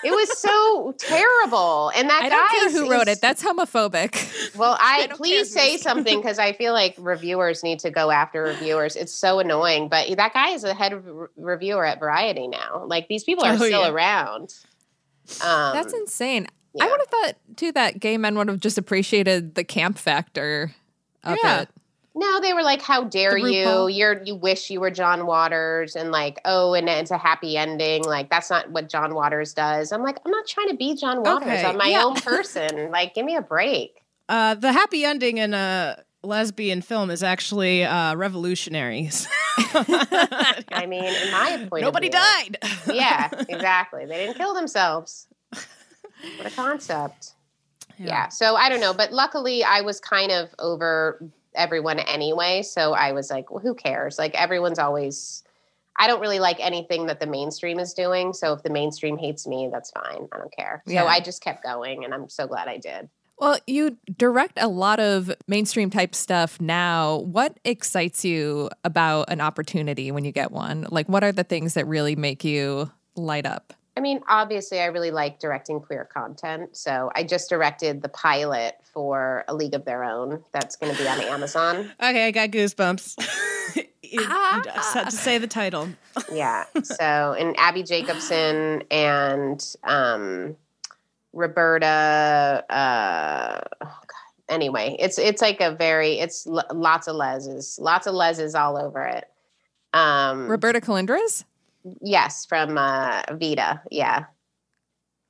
It 0.05 0.11
was 0.13 0.39
so 0.39 0.95
terrible. 0.97 1.91
And 1.95 2.09
that 2.09 2.23
I 2.23 2.29
don't 2.29 2.47
guy 2.49 2.55
care 2.59 2.71
who 2.71 2.91
wrote 2.91 3.09
is- 3.09 3.19
it. 3.19 3.21
That's 3.21 3.43
homophobic. 3.43 4.57
Well, 4.57 4.79
I, 4.81 5.07
don't 5.09 5.17
please 5.19 5.53
say 5.53 5.77
something 5.77 6.19
because 6.19 6.39
I 6.39 6.53
feel 6.53 6.73
like 6.73 6.95
reviewers 6.99 7.63
need 7.65 7.81
to 7.81 7.91
go 7.91 8.11
after 8.11 8.43
reviewers. 8.45 8.97
It's 8.97 9.13
so 9.13 9.41
annoying. 9.41 9.89
But 9.89 10.17
that 10.17 10.33
guy 10.33 10.51
is 10.51 10.65
a 10.65 10.73
head 10.73 11.05
re- 11.05 11.27
reviewer 11.37 11.85
at 11.85 11.99
Variety 11.99 12.47
now. 12.49 12.85
Like 12.87 13.09
these 13.09 13.25
people 13.25 13.45
are 13.45 13.55
Oh, 13.55 13.57
still 13.57 13.83
yeah. 13.83 13.91
around. 13.91 14.55
Um, 15.45 15.75
That's 15.75 15.93
insane. 15.93 16.47
yeah. 16.75 16.85
I 16.85 16.89
would 16.91 17.01
have 17.01 17.09
thought 17.09 17.35
too 17.57 17.73
that 17.73 18.01
gay 18.01 18.17
men 18.17 18.39
would 18.39 18.49
have 18.49 18.61
just 18.61 18.79
appreciated 18.79 19.55
the 19.57 19.65
camp 19.65 19.99
factor 19.99 20.73
of 21.25 21.37
Yeah. 21.43 21.63
it. 21.63 21.69
No, 22.19 22.41
they 22.41 22.53
were 22.53 22.65
like, 22.65 22.83
"How 22.83 23.05
dare 23.05 23.39
you? 23.39 23.87
You're 23.87 24.21
you 24.25 24.35
wish 24.35 24.71
you 24.71 24.81
were 24.81 24.91
John 24.91 25.25
Waters," 25.25 25.95
and 25.95 26.11
like, 26.11 26.41
"Oh, 26.45 26.75
and 26.75 26.89
it's 26.89 27.13
a 27.13 27.17
happy 27.19 27.57
ending." 27.57 28.03
Like 28.03 28.29
that's 28.29 28.51
not 28.51 28.69
what 28.73 28.89
John 28.89 29.15
Waters 29.15 29.55
does. 29.55 29.93
I'm 29.93 30.03
like, 30.03 30.19
I'm 30.27 30.33
not 30.33 30.45
trying 30.49 30.69
to 30.71 30.75
be 30.77 30.97
John 30.97 31.23
Waters. 31.23 31.47
Okay, 31.47 31.65
I'm 31.65 31.77
my 31.77 31.87
yeah. 31.91 32.03
own 32.03 32.15
person. 32.21 32.91
like, 32.91 33.15
give 33.15 33.25
me 33.25 33.37
a 33.37 33.41
break. 33.41 34.03
Uh, 34.29 34.55
the 34.55 34.73
happy 34.73 35.05
ending 35.05 35.39
in 35.39 35.55
a 35.55 36.03
lesbian 36.25 36.83
film 36.83 37.09
is 37.11 37.23
actually 37.23 37.85
uh, 37.85 38.17
revolutionaries. 38.17 39.29
I 39.59 40.87
mean, 40.89 41.05
in 41.05 41.31
my 41.31 41.67
point, 41.71 41.85
of 41.85 41.89
Nobody 41.89 42.09
view- 42.09 42.19
died. 42.19 42.59
yeah, 42.93 43.31
exactly. 43.49 44.07
They 44.07 44.17
didn't 44.27 44.37
kill 44.37 44.55
themselves. 44.55 45.29
What 46.37 46.47
a 46.47 46.51
concept. 46.51 47.35
Yeah. 47.97 48.29
So 48.29 48.57
I 48.57 48.69
don't 48.69 48.81
know, 48.81 48.93
but 48.93 49.13
luckily 49.13 49.63
I 49.63 49.83
was 49.83 50.01
kind 50.01 50.33
of 50.33 50.49
over 50.59 51.21
everyone 51.59 51.99
anyway. 51.99 52.63
So 52.63 52.95
I 52.95 53.13
was 53.13 53.31
like, 53.31 53.51
well, 53.51 53.61
who 53.61 53.75
cares? 53.75 54.19
Like 54.19 54.35
everyone's 54.35 54.79
always. 54.79 55.45
I 56.01 56.07
don't 56.07 56.21
really 56.21 56.39
like 56.39 56.59
anything 56.61 57.07
that 57.07 57.19
the 57.19 57.27
mainstream 57.27 57.81
is 57.81 57.93
doing. 57.93 58.33
So 58.33 58.53
if 58.53 58.63
the 58.63 58.71
mainstream 58.71 59.19
hates 59.19 59.49
me, 59.49 59.69
that's 59.71 59.91
fine. 59.91 60.29
I 60.31 60.39
don't 60.39 60.55
care. 60.57 60.83
Yeah. 60.87 61.03
So 61.03 61.09
I 61.09 61.19
just 61.19 61.43
kept 61.43 61.65
going, 61.65 62.05
and 62.05 62.15
I'm 62.15 62.29
so 62.29 62.47
glad 62.47 62.69
I 62.69 62.79
did. 62.79 63.09
Well, 63.41 63.59
you 63.67 63.97
direct 64.17 64.59
a 64.61 64.69
lot 64.69 64.99
of 65.01 65.31
mainstream 65.47 65.91
type 65.91 66.15
stuff 66.15 66.61
now. 66.61 67.19
What 67.19 67.59
excites 67.65 68.25
you 68.25 68.69
about 68.85 69.31
an 69.31 69.41
opportunity 69.41 70.11
when 70.11 70.25
you 70.25 70.33
get 70.33 70.51
one? 70.51 70.87
Like, 70.91 71.09
what 71.09 71.23
are 71.23 71.33
the 71.33 71.45
things 71.45 71.75
that 71.75 71.87
really 71.87 72.17
make 72.17 72.45
you 72.45 72.91
light 73.15 73.47
up? 73.47 73.75
I 73.99 74.01
mean, 74.01 74.21
obviously, 74.29 74.79
I 74.79 74.87
really 74.87 75.11
like 75.11 75.41
directing 75.41 75.81
queer 75.81 76.05
content. 76.05 76.77
So 76.77 77.11
I 77.17 77.25
just 77.25 77.51
directed 77.51 78.01
the 78.01 78.09
pilot 78.09 78.77
for 78.95 79.45
A 79.49 79.55
League 79.57 79.75
of 79.75 79.85
Their 79.85 80.05
Own. 80.05 80.45
That's 80.53 80.77
going 80.77 80.95
to 80.95 81.03
be 81.03 81.09
on 81.09 81.21
Amazon. 81.21 81.79
okay, 82.01 82.29
I 82.29 82.31
got 82.31 82.51
goosebumps. 82.51 83.75
you, 83.75 83.83
you 84.05 84.63
just 84.63 84.95
had 84.95 85.07
to 85.07 85.17
say 85.17 85.39
the 85.39 85.49
title. 85.49 85.89
yeah. 86.33 86.67
So, 86.85 87.35
and 87.37 87.59
Abbi 87.59 87.83
Jacobson 87.83 88.85
and 88.89 89.61
um, 89.83 90.57
Roberta. 91.33 92.65
Uh, 92.71 93.61
oh 93.81 93.99
God. 94.07 94.49
Anyway, 94.49 94.97
it's 95.01 95.19
it's 95.19 95.43
like 95.43 95.61
a 95.61 95.73
very 95.73 96.21
it's 96.21 96.47
l- 96.47 96.65
lots 96.73 97.09
of 97.09 97.17
leses, 97.17 97.81
lots 97.81 98.07
of 98.07 98.15
leses 98.15 98.55
all 98.55 98.79
over 98.79 99.05
it. 99.07 99.25
Um, 99.93 100.47
Roberta 100.47 100.81
Colindrez? 100.81 101.43
Yes, 102.01 102.47
from 102.47 102.79
uh, 102.79 103.23
Vida. 103.33 103.83
Yeah. 103.91 104.25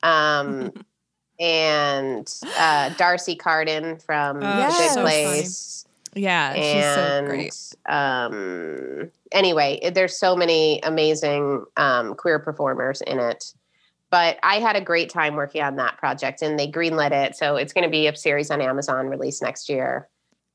Um, 0.03 0.71
and 1.39 2.31
uh, 2.57 2.89
D'Arcy 2.89 3.35
Carden 3.35 3.97
from 3.97 4.37
Oh, 4.37 4.39
The. 4.41 4.67
Good 4.67 4.91
so 4.91 5.01
Place. 5.01 5.85
Yeah, 6.15 6.53
she's 6.53 6.63
so 6.63 7.01
and 7.01 7.27
great. 7.27 7.75
um 7.87 9.11
anyway 9.31 9.91
there's 9.93 10.17
so 10.17 10.35
many 10.35 10.81
amazing 10.81 11.63
um 11.77 12.15
queer 12.15 12.39
performers 12.39 13.01
in 13.01 13.19
it 13.19 13.53
but 14.09 14.39
i 14.41 14.55
had 14.55 14.75
a 14.75 14.81
great 14.81 15.09
time 15.11 15.35
working 15.35 15.61
on 15.61 15.75
that 15.75 15.97
project 15.97 16.41
and 16.41 16.57
they 16.57 16.67
greenlit 16.67 17.11
it 17.11 17.35
so 17.35 17.57
it's 17.57 17.73
going 17.73 17.83
to 17.83 17.91
be 17.91 18.07
a 18.07 18.15
series 18.15 18.49
on 18.49 18.59
amazon 18.59 19.05
released 19.05 19.43
next 19.43 19.69
year 19.69 20.09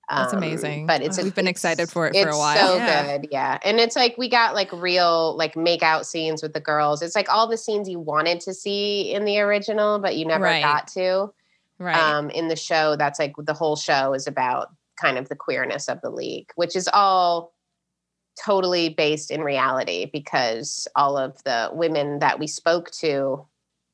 That's 0.09 0.32
Um, 0.32 0.38
amazing. 0.38 0.86
but 0.86 1.00
it's 1.02 1.20
We've 1.22 1.34
been 1.34 1.46
excited 1.48 1.88
for 1.90 2.07
it 2.07 2.12
for 2.12 2.18
a 2.18 2.28
it's 2.28 2.38
while. 2.38 2.57
so 2.57 2.76
Yeah. 2.76 3.16
good 3.18 3.28
yeah 3.30 3.59
and 3.62 3.80
it's 3.80 3.96
like 3.96 4.16
we 4.18 4.28
got 4.28 4.55
like 4.55 4.70
real 4.72 5.36
like 5.36 5.57
make 5.57 5.82
out 5.82 6.07
scenes 6.07 6.42
with 6.42 6.52
the 6.52 6.61
girls 6.61 7.00
it's 7.02 7.14
like 7.16 7.28
all 7.32 7.46
the 7.46 7.57
scenes 7.57 7.88
you 7.88 7.98
wanted 7.98 8.40
to 8.40 8.52
see 8.55 9.12
in 9.12 9.24
the 9.24 9.38
original 9.40 9.98
but 9.98 10.16
you 10.16 10.24
never 10.26 10.44
Right. 10.44 10.62
got 10.62 10.88
to 10.88 11.32
Right. 11.78 11.96
um, 11.96 12.30
in 12.30 12.48
the 12.48 12.57
show 12.57 12.96
that's 12.96 13.18
like 13.18 13.34
the 13.38 13.55
whole 13.55 13.76
show 13.76 14.12
is 14.14 14.26
about 14.26 14.68
kind 15.00 15.16
of 15.18 15.28
the 15.28 15.36
queerness 15.36 15.88
of 15.88 16.00
the 16.02 16.11
league 16.11 16.50
which 16.55 16.76
is 16.76 16.88
all 16.92 17.52
totally 18.42 18.88
based 18.90 19.30
in 19.30 19.42
reality 19.42 20.11
because 20.12 20.88
all 20.96 21.16
of 21.16 21.42
the 21.44 21.70
women 21.72 22.18
that 22.18 22.38
we 22.38 22.46
spoke 22.46 22.90
to 22.90 23.46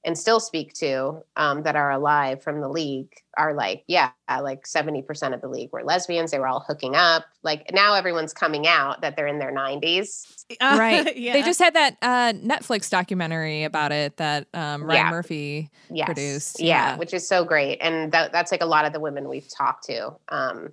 and 0.05 0.17
still 0.17 0.41
speak 0.41 0.73
to 0.75 1.23
um, 1.37 1.63
that 1.63 1.77
are 1.77 1.91
alive 1.91 2.43
from 2.43 2.61
the 2.61 2.69
league 2.69 3.13
are 3.37 3.55
like 3.55 3.85
yeah 3.87 4.11
like 4.29 4.65
70% 4.65 5.35
of 5.35 5.41
the 5.41 5.49
league 5.49 5.71
were 5.73 5.83
lesbians 5.85 6.31
they 6.31 6.39
were 6.39 6.47
all 6.47 6.65
hooking 6.67 6.95
up 6.95 7.25
like 7.43 7.71
now 7.73 7.95
everyone's 7.95 8.33
coming 8.33 8.67
out 8.67 9.01
that 9.03 9.17
they're 9.17 9.27
in 9.27 9.39
their 9.39 9.53
90s 9.53 10.45
right. 10.61 11.17
yeah. 11.17 11.33
They 11.33 11.43
just 11.43 11.61
had 11.61 11.75
that 11.75 11.97
uh, 12.03 12.33
Netflix 12.33 12.91
documentary 12.91 13.63
about 13.63 13.93
it 13.93 14.17
that 14.17 14.49
um, 14.53 14.83
Ryan 14.85 15.05
Yeah. 15.07 15.11
Murphy 15.11 15.71
yes. 15.91 16.07
produced. 16.07 16.61
Yeah, 16.61 16.67
Yeah. 16.67 16.97
which 16.97 17.15
is 17.15 17.27
so 17.29 17.45
great. 17.45 17.79
And 17.81 18.11
that, 18.13 18.33
that's 18.33 18.51
like 18.51 18.61
a 18.63 18.67
lot 18.67 18.85
of 18.85 18.93
the 18.93 18.99
women 18.99 19.29
we've 19.29 19.49
talked 19.49 19.85
to 19.85 20.13
um, 20.29 20.71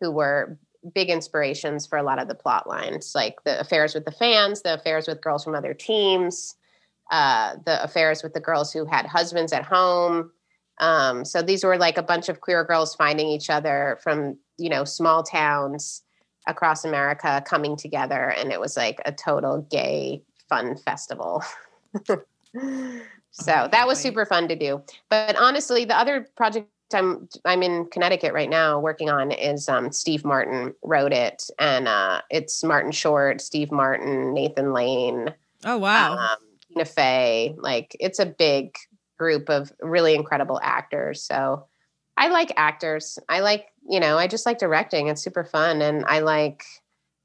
who 0.00 0.10
were 0.10 0.58
big 0.94 1.08
inspirations 1.08 1.86
for 1.86 1.96
a 1.96 2.02
lot 2.02 2.18
of 2.18 2.28
the 2.28 2.34
plot 2.34 2.68
lines, 2.68 3.12
like 3.14 3.42
the 3.44 3.58
affairs 3.58 3.94
with 3.94 4.04
the 4.04 4.12
fans, 4.12 4.60
the 4.60 4.74
affairs 4.74 5.08
with 5.08 5.22
girls 5.22 5.42
from 5.42 5.54
other 5.54 5.72
teams, 5.72 6.54
uh, 7.14 7.54
the 7.64 7.80
affairs 7.80 8.24
with 8.24 8.32
the 8.34 8.40
girls 8.40 8.72
who 8.72 8.84
had 8.84 9.06
husbands 9.06 9.52
at 9.52 9.62
home. 9.62 10.32
Um, 10.80 11.24
so 11.24 11.42
these 11.42 11.62
were 11.62 11.78
like 11.78 11.96
a 11.96 12.02
bunch 12.02 12.28
of 12.28 12.40
queer 12.40 12.64
girls 12.64 12.96
finding 12.96 13.28
each 13.28 13.50
other 13.50 14.00
from, 14.02 14.36
you 14.58 14.68
know, 14.68 14.82
small 14.82 15.22
towns 15.22 16.02
across 16.48 16.84
America 16.84 17.40
coming 17.46 17.76
together. 17.76 18.30
And 18.36 18.50
it 18.50 18.58
was 18.58 18.76
like 18.76 19.00
a 19.04 19.12
total 19.12 19.64
gay 19.70 20.24
fun 20.48 20.76
festival. 20.76 21.44
so 23.30 23.68
that 23.70 23.86
was 23.86 24.00
super 24.00 24.26
fun 24.26 24.48
to 24.48 24.56
do. 24.56 24.82
But 25.08 25.36
honestly, 25.36 25.84
the 25.84 25.96
other 25.96 26.26
project 26.34 26.68
I'm 26.92 27.28
I'm 27.44 27.62
in 27.62 27.86
Connecticut 27.92 28.34
right 28.34 28.50
now 28.50 28.80
working 28.80 29.08
on 29.08 29.30
is 29.30 29.68
um, 29.68 29.92
Steve 29.92 30.24
Martin 30.24 30.74
wrote 30.82 31.12
it, 31.12 31.44
and 31.58 31.86
uh, 31.88 32.22
it's 32.30 32.62
Martin 32.62 32.92
Short, 32.92 33.40
Steve 33.40 33.72
Martin, 33.72 34.34
Nathan 34.34 34.72
Lane, 34.72 35.32
oh 35.64 35.78
wow. 35.78 36.16
um, 36.16 36.38
Tina 36.74 36.84
Fey. 36.84 37.54
Like 37.58 37.96
it's 38.00 38.18
a 38.18 38.26
big 38.26 38.76
group 39.18 39.48
of 39.48 39.72
really 39.80 40.14
incredible 40.14 40.60
actors. 40.62 41.22
So 41.22 41.66
I 42.16 42.28
like 42.28 42.52
actors. 42.56 43.18
I 43.28 43.40
like 43.40 43.66
you 43.88 44.00
know 44.00 44.18
I 44.18 44.26
just 44.26 44.46
like 44.46 44.58
directing. 44.58 45.08
It's 45.08 45.22
super 45.22 45.44
fun, 45.44 45.82
and 45.82 46.04
I 46.04 46.20
like 46.20 46.64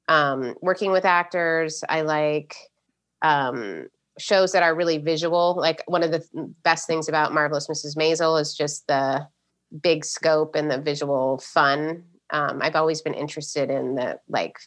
um, 0.08 0.56
working 0.62 0.91
with 0.91 1.06
actors. 1.06 1.84
I 1.88 2.02
like 2.02 2.56
um, 3.22 3.88
shows 4.18 4.52
that 4.54 4.64
are 4.64 4.76
really 4.76 4.97
visual. 4.97 5.56
Like 5.58 5.84
one 5.88 6.04
of 6.04 6.12
the 6.12 6.20
th- 6.20 6.47
best 6.64 6.88
things 6.88 7.08
about 7.08 7.34
Marvelous 7.34 7.68
Mrs. 7.68 7.95
Maisel 7.95 8.39
is 8.41 8.56
just 8.56 8.88
the 8.88 9.28
big 9.82 10.04
scope 10.04 10.56
and 10.56 10.70
the 10.70 10.80
visual 10.80 11.38
fun. 11.38 12.04
Um, 12.32 12.60
I've 12.62 12.76
always 12.76 13.02
been 13.02 13.14
interested 13.14 13.70
in 13.70 13.95
the 13.95 14.20
like 14.28 14.58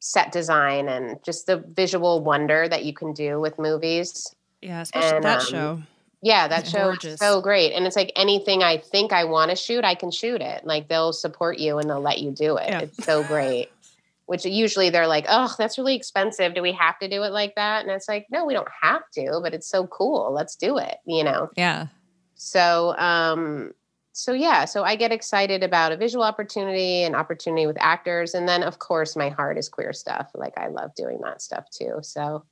set 0.00 0.32
design 0.32 0.88
and 0.88 1.22
just 1.24 1.46
the 1.46 1.56
visual 1.56 2.22
wonder 2.22 2.68
that 2.68 2.84
you 2.84 2.92
can 2.92 3.12
do 3.12 3.40
with 3.40 3.58
movies. 3.58 4.34
yeah, 4.62 4.80
especially 4.80 5.16
and, 5.16 5.24
that 5.24 5.40
um, 5.40 5.46
show. 5.46 5.82
Yeah, 6.22 6.48
that 6.48 6.60
It's 6.60 6.70
show 6.70 6.94
is 7.02 7.18
so 7.18 7.40
great. 7.40 7.72
And 7.72 7.86
it's 7.86 7.94
like 7.94 8.12
anything 8.16 8.62
I 8.62 8.78
think 8.78 9.12
I 9.12 9.24
want 9.24 9.50
to 9.50 9.56
shoot, 9.56 9.84
I 9.84 9.94
can 9.94 10.10
shoot 10.10 10.40
it. 10.40 10.66
Like 10.66 10.88
they'll 10.88 11.12
support 11.12 11.58
you 11.58 11.78
and 11.78 11.88
they'll 11.88 12.00
let 12.00 12.18
you 12.18 12.32
do 12.32 12.56
it. 12.56 12.68
Yeah. 12.68 12.80
It's 12.80 13.04
so 13.04 13.22
great. 13.22 13.68
Which 14.26 14.44
usually 14.44 14.90
they're 14.90 15.06
like, 15.06 15.24
oh, 15.28 15.54
that's 15.56 15.78
really 15.78 15.94
expensive. 15.94 16.54
Do 16.54 16.60
we 16.60 16.72
have 16.72 16.98
to 16.98 17.08
do 17.08 17.22
it 17.22 17.32
like 17.32 17.54
that? 17.54 17.82
And 17.82 17.90
it's 17.90 18.08
like, 18.08 18.26
no, 18.30 18.44
we 18.44 18.52
don't 18.52 18.68
have 18.82 19.02
to, 19.14 19.40
but 19.42 19.54
it's 19.54 19.68
so 19.68 19.86
cool. 19.86 20.32
Let's 20.32 20.54
do 20.56 20.76
it, 20.76 20.96
you 21.06 21.24
know? 21.24 21.48
Yeah. 21.56 21.86
So, 22.34 22.94
um, 22.98 23.72
so 24.18 24.32
yeah, 24.32 24.64
so 24.64 24.82
I 24.82 24.96
get 24.96 25.12
excited 25.12 25.62
about 25.62 25.92
a 25.92 25.96
visual 25.96 26.24
opportunity 26.24 27.04
and 27.04 27.14
opportunity 27.14 27.68
with 27.68 27.76
actors, 27.78 28.34
and 28.34 28.48
then 28.48 28.64
of 28.64 28.80
course 28.80 29.14
my 29.14 29.28
heart 29.28 29.56
is 29.56 29.68
queer 29.68 29.92
stuff. 29.92 30.32
Like 30.34 30.58
I 30.58 30.66
love 30.66 30.92
doing 30.96 31.20
that 31.22 31.40
stuff 31.40 31.70
too. 31.70 32.00
So, 32.02 32.44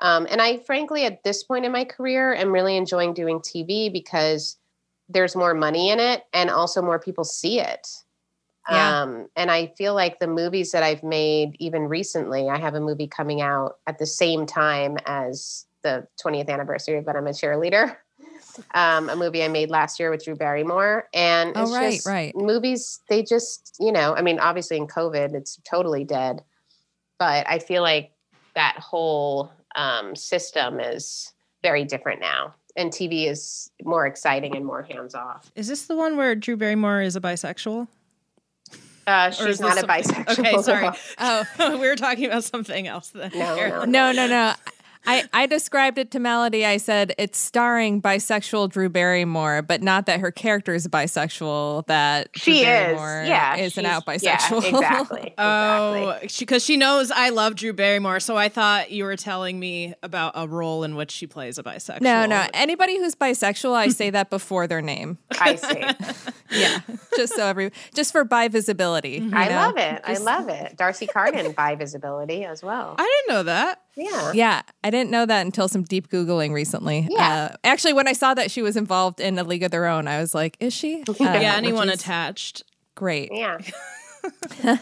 um, 0.00 0.26
and 0.28 0.42
I 0.42 0.56
frankly 0.56 1.04
at 1.04 1.22
this 1.22 1.44
point 1.44 1.66
in 1.66 1.70
my 1.70 1.84
career 1.84 2.34
am 2.34 2.50
really 2.50 2.76
enjoying 2.76 3.14
doing 3.14 3.38
TV 3.38 3.92
because 3.92 4.58
there's 5.08 5.36
more 5.36 5.54
money 5.54 5.88
in 5.90 6.00
it, 6.00 6.24
and 6.32 6.50
also 6.50 6.82
more 6.82 6.98
people 6.98 7.22
see 7.22 7.60
it. 7.60 7.86
Yeah. 8.68 9.02
Um, 9.02 9.28
and 9.36 9.52
I 9.52 9.68
feel 9.78 9.94
like 9.94 10.18
the 10.18 10.26
movies 10.26 10.72
that 10.72 10.82
I've 10.82 11.04
made, 11.04 11.54
even 11.60 11.82
recently, 11.82 12.48
I 12.48 12.58
have 12.58 12.74
a 12.74 12.80
movie 12.80 13.06
coming 13.06 13.40
out 13.40 13.76
at 13.86 14.00
the 14.00 14.06
same 14.06 14.46
time 14.46 14.96
as 15.06 15.66
the 15.84 16.08
20th 16.24 16.48
anniversary 16.48 16.98
of 16.98 17.04
But 17.04 17.14
I'm 17.14 17.28
a 17.28 17.30
Cheerleader. 17.30 17.98
Um, 18.74 19.08
a 19.08 19.16
movie 19.16 19.42
I 19.42 19.48
made 19.48 19.70
last 19.70 19.98
year 20.00 20.10
with 20.10 20.24
Drew 20.24 20.34
Barrymore. 20.34 21.08
And 21.14 21.52
Oh, 21.56 21.62
it's 21.62 21.72
right, 21.72 21.92
just 21.94 22.06
right. 22.06 22.34
movies, 22.36 23.00
they 23.08 23.22
just, 23.22 23.76
you 23.80 23.92
know, 23.92 24.14
I 24.14 24.22
mean, 24.22 24.38
obviously 24.38 24.76
in 24.76 24.86
COVID, 24.86 25.34
it's 25.34 25.58
totally 25.68 26.04
dead. 26.04 26.42
But 27.18 27.48
I 27.48 27.58
feel 27.58 27.82
like 27.82 28.12
that 28.54 28.76
whole 28.78 29.52
um, 29.76 30.14
system 30.16 30.80
is 30.80 31.32
very 31.62 31.84
different 31.84 32.20
now. 32.20 32.54
And 32.76 32.90
TV 32.90 33.28
is 33.28 33.70
more 33.84 34.06
exciting 34.06 34.56
and 34.56 34.66
more 34.66 34.82
hands 34.82 35.14
off. 35.14 35.50
Is 35.54 35.68
this 35.68 35.86
the 35.86 35.96
one 35.96 36.16
where 36.16 36.34
Drew 36.34 36.56
Barrymore 36.56 37.02
is 37.02 37.14
a 37.14 37.20
bisexual? 37.20 37.86
Uh, 39.06 39.30
she's 39.30 39.60
not 39.60 39.82
a 39.82 39.86
bisexual. 39.86 40.38
Okay, 40.38 40.62
sorry. 40.62 40.88
Oh, 41.18 41.44
we 41.80 41.86
were 41.86 41.94
talking 41.96 42.24
about 42.26 42.44
something 42.44 42.86
else 42.86 43.10
then. 43.10 43.30
No, 43.34 43.56
no. 43.56 43.84
no, 43.84 44.12
no, 44.12 44.26
no. 44.26 44.54
I, 45.06 45.24
I 45.32 45.46
described 45.46 45.98
it 45.98 46.10
to 46.12 46.18
Melody. 46.20 46.64
I 46.64 46.78
said 46.78 47.14
it's 47.18 47.38
starring 47.38 48.00
bisexual 48.00 48.70
Drew 48.70 48.88
Barrymore, 48.88 49.62
but 49.62 49.82
not 49.82 50.06
that 50.06 50.20
her 50.20 50.30
character 50.30 50.74
is 50.74 50.86
bisexual. 50.88 51.86
That 51.86 52.32
Drew 52.32 52.54
She 52.54 52.60
is. 52.60 52.64
Barrymore 52.64 53.24
Yeah. 53.26 53.56
is 53.56 53.76
an 53.78 53.86
out 53.86 54.06
bisexual. 54.06 54.62
Yeah, 54.62 54.68
exactly. 54.68 55.34
Oh, 55.38 56.18
because 56.38 56.64
she, 56.64 56.76
knows 56.76 57.10
I 57.10 57.28
love 57.30 57.54
Drew 57.56 57.72
Barrymore, 57.72 58.20
so 58.20 58.36
I 58.36 58.48
thought 58.48 58.90
you 58.90 59.04
were 59.04 59.16
telling 59.16 59.58
me 59.60 59.94
about 60.02 60.32
a 60.34 60.46
role 60.48 60.84
in 60.84 60.96
which 60.96 61.10
she 61.10 61.26
plays 61.26 61.58
a 61.58 61.62
bisexual. 61.62 62.00
no, 62.00 62.26
no. 62.26 62.46
Anybody 62.54 62.98
who's 62.98 63.14
bisexual, 63.14 63.74
I 63.74 63.88
say 63.88 64.10
that 64.10 64.30
before 64.30 64.66
their 64.66 64.82
name. 64.82 65.18
I 65.40 65.56
see. 65.56 65.82
Yeah, 66.50 66.78
just 67.16 67.34
so 67.34 67.46
every 67.46 67.72
just 67.94 68.12
for 68.12 68.22
bi 68.22 68.46
visibility. 68.46 69.28
I 69.32 69.48
love 69.48 69.76
it. 69.76 70.02
I 70.04 70.18
love 70.18 70.48
it. 70.48 70.76
D'Arcy 70.76 71.06
Carden 71.08 71.50
bi 71.52 71.74
visibility 71.74 72.44
as 72.44 72.62
well. 72.62 72.94
I 72.96 73.02
didn't 73.26 73.34
know 73.36 73.42
that. 73.44 73.82
Yeah. 73.96 74.32
Yeah, 74.32 74.62
I 74.82 74.90
didn't 74.90 75.10
know 75.10 75.24
that 75.26 75.44
until 75.46 75.68
some 75.68 75.84
deep 75.84 76.08
googling 76.08 76.52
recently. 76.52 77.06
Yeah. 77.10 77.50
Uh, 77.52 77.56
actually, 77.62 77.92
when 77.92 78.08
I 78.08 78.12
saw 78.12 78.34
that 78.34 78.50
she 78.50 78.60
was 78.62 78.76
involved 78.76 79.20
in 79.20 79.38
A 79.38 79.44
League 79.44 79.62
of 79.62 79.70
Their 79.70 79.86
Own, 79.86 80.08
I 80.08 80.18
was 80.20 80.34
like, 80.34 80.56
"Is 80.60 80.72
she?" 80.72 81.04
Uh, 81.08 81.14
yeah, 81.20 81.54
anyone 81.56 81.88
is 81.88 82.00
attached. 82.00 82.64
Great. 82.94 83.30
Yeah. 83.32 83.58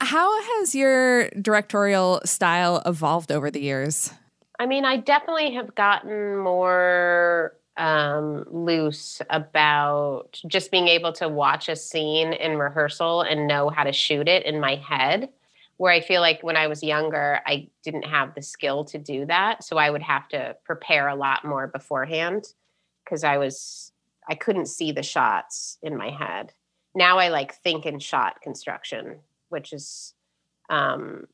How 0.00 0.42
has 0.42 0.74
your 0.74 1.28
directorial 1.30 2.22
style 2.24 2.82
evolved 2.86 3.30
over 3.30 3.50
the 3.50 3.60
years? 3.60 4.12
I 4.58 4.66
mean, 4.66 4.84
I 4.84 4.96
definitely 4.96 5.54
have 5.54 5.74
gotten 5.74 6.38
more 6.38 7.54
um, 7.76 8.44
loose 8.50 9.22
about 9.30 10.40
just 10.46 10.70
being 10.70 10.88
able 10.88 11.12
to 11.14 11.28
watch 11.28 11.68
a 11.68 11.76
scene 11.76 12.32
in 12.32 12.58
rehearsal 12.58 13.22
and 13.22 13.46
know 13.46 13.70
how 13.70 13.84
to 13.84 13.92
shoot 13.92 14.28
it 14.28 14.44
in 14.44 14.60
my 14.60 14.76
head. 14.76 15.30
Where 15.80 15.94
I 15.94 16.02
feel 16.02 16.20
like 16.20 16.42
when 16.42 16.58
I 16.58 16.66
was 16.66 16.82
younger, 16.82 17.40
I 17.46 17.68
didn't 17.82 18.04
have 18.04 18.34
the 18.34 18.42
skill 18.42 18.84
to 18.84 18.98
do 18.98 19.24
that. 19.24 19.64
So 19.64 19.78
I 19.78 19.88
would 19.88 20.02
have 20.02 20.28
to 20.28 20.54
prepare 20.62 21.08
a 21.08 21.14
lot 21.14 21.42
more 21.42 21.68
beforehand 21.68 22.52
because 23.02 23.24
I 23.24 23.38
was, 23.38 23.90
I 24.28 24.34
couldn't 24.34 24.66
see 24.66 24.92
the 24.92 25.02
shots 25.02 25.78
in 25.82 25.96
my 25.96 26.10
head. 26.10 26.52
Now 26.94 27.16
I 27.16 27.28
like 27.28 27.54
think 27.54 27.86
in 27.86 27.98
shot 27.98 28.42
construction, 28.42 29.20
which 29.48 29.72
is 29.72 30.12
um, 30.68 31.26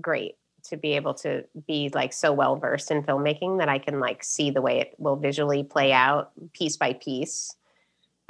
great 0.00 0.36
to 0.70 0.78
be 0.78 0.94
able 0.94 1.12
to 1.16 1.44
be 1.66 1.90
like 1.92 2.14
so 2.14 2.32
well 2.32 2.56
versed 2.56 2.90
in 2.90 3.02
filmmaking 3.02 3.58
that 3.58 3.68
I 3.68 3.80
can 3.80 4.00
like 4.00 4.24
see 4.24 4.50
the 4.50 4.62
way 4.62 4.80
it 4.80 4.94
will 4.96 5.16
visually 5.16 5.62
play 5.62 5.92
out 5.92 6.32
piece 6.54 6.78
by 6.78 6.94
piece. 6.94 7.54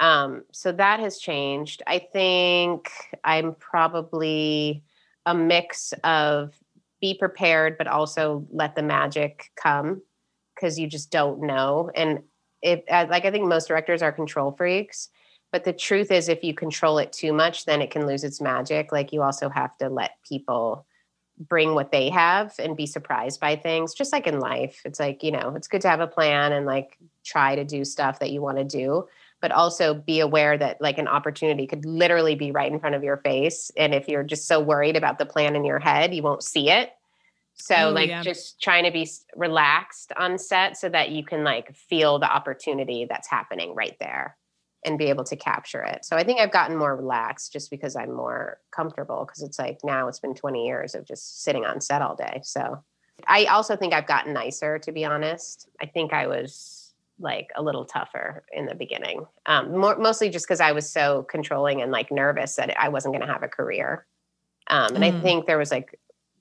Um, 0.01 0.43
so 0.51 0.72
that 0.72 0.99
has 0.99 1.18
changed. 1.18 1.84
I 1.86 2.01
think 2.01 2.91
I'm 3.22 3.55
probably 3.55 4.82
a 5.26 5.34
mix 5.34 5.92
of 6.04 6.54
be 7.00 7.14
prepared, 7.14 7.78
but 7.78 7.86
also 7.86 8.46
let 8.50 8.74
the 8.74 8.82
magic 8.82 9.50
come 9.56 10.02
because 10.54 10.78
you 10.78 10.86
just 10.86 11.10
don't 11.10 11.40
know. 11.40 11.90
And 11.94 12.22
if 12.62 12.80
uh, 12.90 13.06
like 13.08 13.24
I 13.24 13.30
think 13.30 13.46
most 13.46 13.68
directors 13.68 14.02
are 14.02 14.12
control 14.12 14.52
freaks, 14.52 15.08
but 15.52 15.64
the 15.64 15.72
truth 15.72 16.10
is, 16.10 16.28
if 16.28 16.42
you 16.42 16.54
control 16.54 16.98
it 16.98 17.12
too 17.12 17.32
much, 17.32 17.64
then 17.64 17.80
it 17.80 17.90
can 17.90 18.06
lose 18.06 18.24
its 18.24 18.40
magic. 18.40 18.92
Like 18.92 19.12
you 19.12 19.22
also 19.22 19.48
have 19.48 19.76
to 19.78 19.88
let 19.88 20.12
people 20.28 20.86
bring 21.38 21.74
what 21.74 21.92
they 21.92 22.10
have 22.10 22.52
and 22.58 22.76
be 22.76 22.86
surprised 22.86 23.38
by 23.38 23.54
things 23.54 23.94
just 23.94 24.12
like 24.12 24.26
in 24.26 24.40
life 24.40 24.80
it's 24.84 24.98
like 24.98 25.22
you 25.22 25.30
know 25.30 25.54
it's 25.54 25.68
good 25.68 25.80
to 25.80 25.88
have 25.88 26.00
a 26.00 26.06
plan 26.06 26.52
and 26.52 26.66
like 26.66 26.98
try 27.24 27.54
to 27.54 27.64
do 27.64 27.84
stuff 27.84 28.18
that 28.18 28.30
you 28.30 28.42
want 28.42 28.58
to 28.58 28.64
do 28.64 29.06
but 29.41 29.53
also 29.53 29.95
be 29.95 30.20
aware 30.20 30.59
that 30.59 30.80
like 30.80 30.99
an 30.99 31.09
opportunity 31.09 31.66
could 31.66 31.84
literally 31.84 32.34
be 32.34 32.51
right 32.51 32.72
in 32.72 32.80
front 32.80 32.95
of 32.95 33.05
your 33.05 33.18
face 33.18 33.70
and 33.76 33.95
if 33.95 34.09
you're 34.09 34.24
just 34.24 34.47
so 34.47 34.61
worried 34.61 34.97
about 34.97 35.18
the 35.18 35.26
plan 35.26 35.57
in 35.57 35.64
your 35.64 35.78
head 35.78 36.14
you 36.14 36.22
won't 36.22 36.43
see 36.43 36.70
it 36.70 36.93
so 37.61 37.89
Oh, 37.89 37.93
like 37.93 38.09
yeah. 38.09 38.22
just 38.22 38.62
trying 38.62 38.84
to 38.84 38.91
be 38.91 39.09
relaxed 39.36 40.12
on 40.16 40.39
set 40.39 40.76
so 40.76 40.89
that 40.89 41.11
you 41.11 41.24
can 41.24 41.45
like 41.45 41.74
feel 41.74 42.18
the 42.18 42.30
opportunity 42.30 43.07
that's 43.09 43.28
happening 43.28 43.74
right 43.74 43.97
there 43.99 44.36
and 44.84 44.97
be 44.97 45.07
able 45.07 45.24
to 45.24 45.36
capture 45.36 45.82
it. 45.82 46.05
So 46.05 46.16
I 46.16 46.22
think 46.22 46.41
I've 46.41 46.53
gotten 46.53 46.76
more 46.76 46.97
relaxed 46.97 47.53
just 47.53 47.68
because 47.70 47.97
I'm 47.97 48.12
more 48.12 48.61
comfortable 48.70 49.24
because 49.24 49.43
it's 49.43 49.59
like 49.59 49.80
now 49.82 50.07
it's 50.07 50.20
been 50.20 50.34
20 50.34 50.66
years 50.66 50.95
of 50.95 51.05
just 51.05 51.43
sitting 51.43 51.64
on 51.64 51.80
set 51.80 52.01
all 52.01 52.14
day. 52.14 52.41
So 52.45 52.82
I 53.26 53.47
also 53.47 53.74
think 53.74 53.93
I've 53.93 54.07
gotten 54.07 54.32
nicer 54.32 54.78
to 54.78 54.93
be 54.93 55.05
honest. 55.05 55.68
I 55.82 55.86
think 55.86 56.12
I 56.12 56.28
was 56.28 56.77
like 57.18 57.50
a 57.56 57.62
little 57.62 57.84
tougher 57.84 58.44
in 58.52 58.66
the 58.66 58.74
beginning. 58.74 59.26
Um, 59.46 59.76
more, 59.76 59.96
mostly 59.98 60.30
just 60.30 60.46
because 60.46 60.60
I 60.60 60.72
was 60.72 60.88
so 60.88 61.24
controlling 61.24 61.82
and 61.82 61.90
like 61.92 62.10
nervous 62.12 62.56
that 62.56 62.78
I 62.78 62.88
wasn't 62.88 63.14
going 63.14 63.26
to 63.26 63.32
have 63.32 63.42
a 63.42 63.48
career. 63.48 64.06
Um, 64.68 64.94
and 64.94 65.04
I 65.04 65.12
Mm. 65.12 65.22
think 65.22 65.46
there 65.46 65.58
was 65.58 65.70
like 65.70 65.98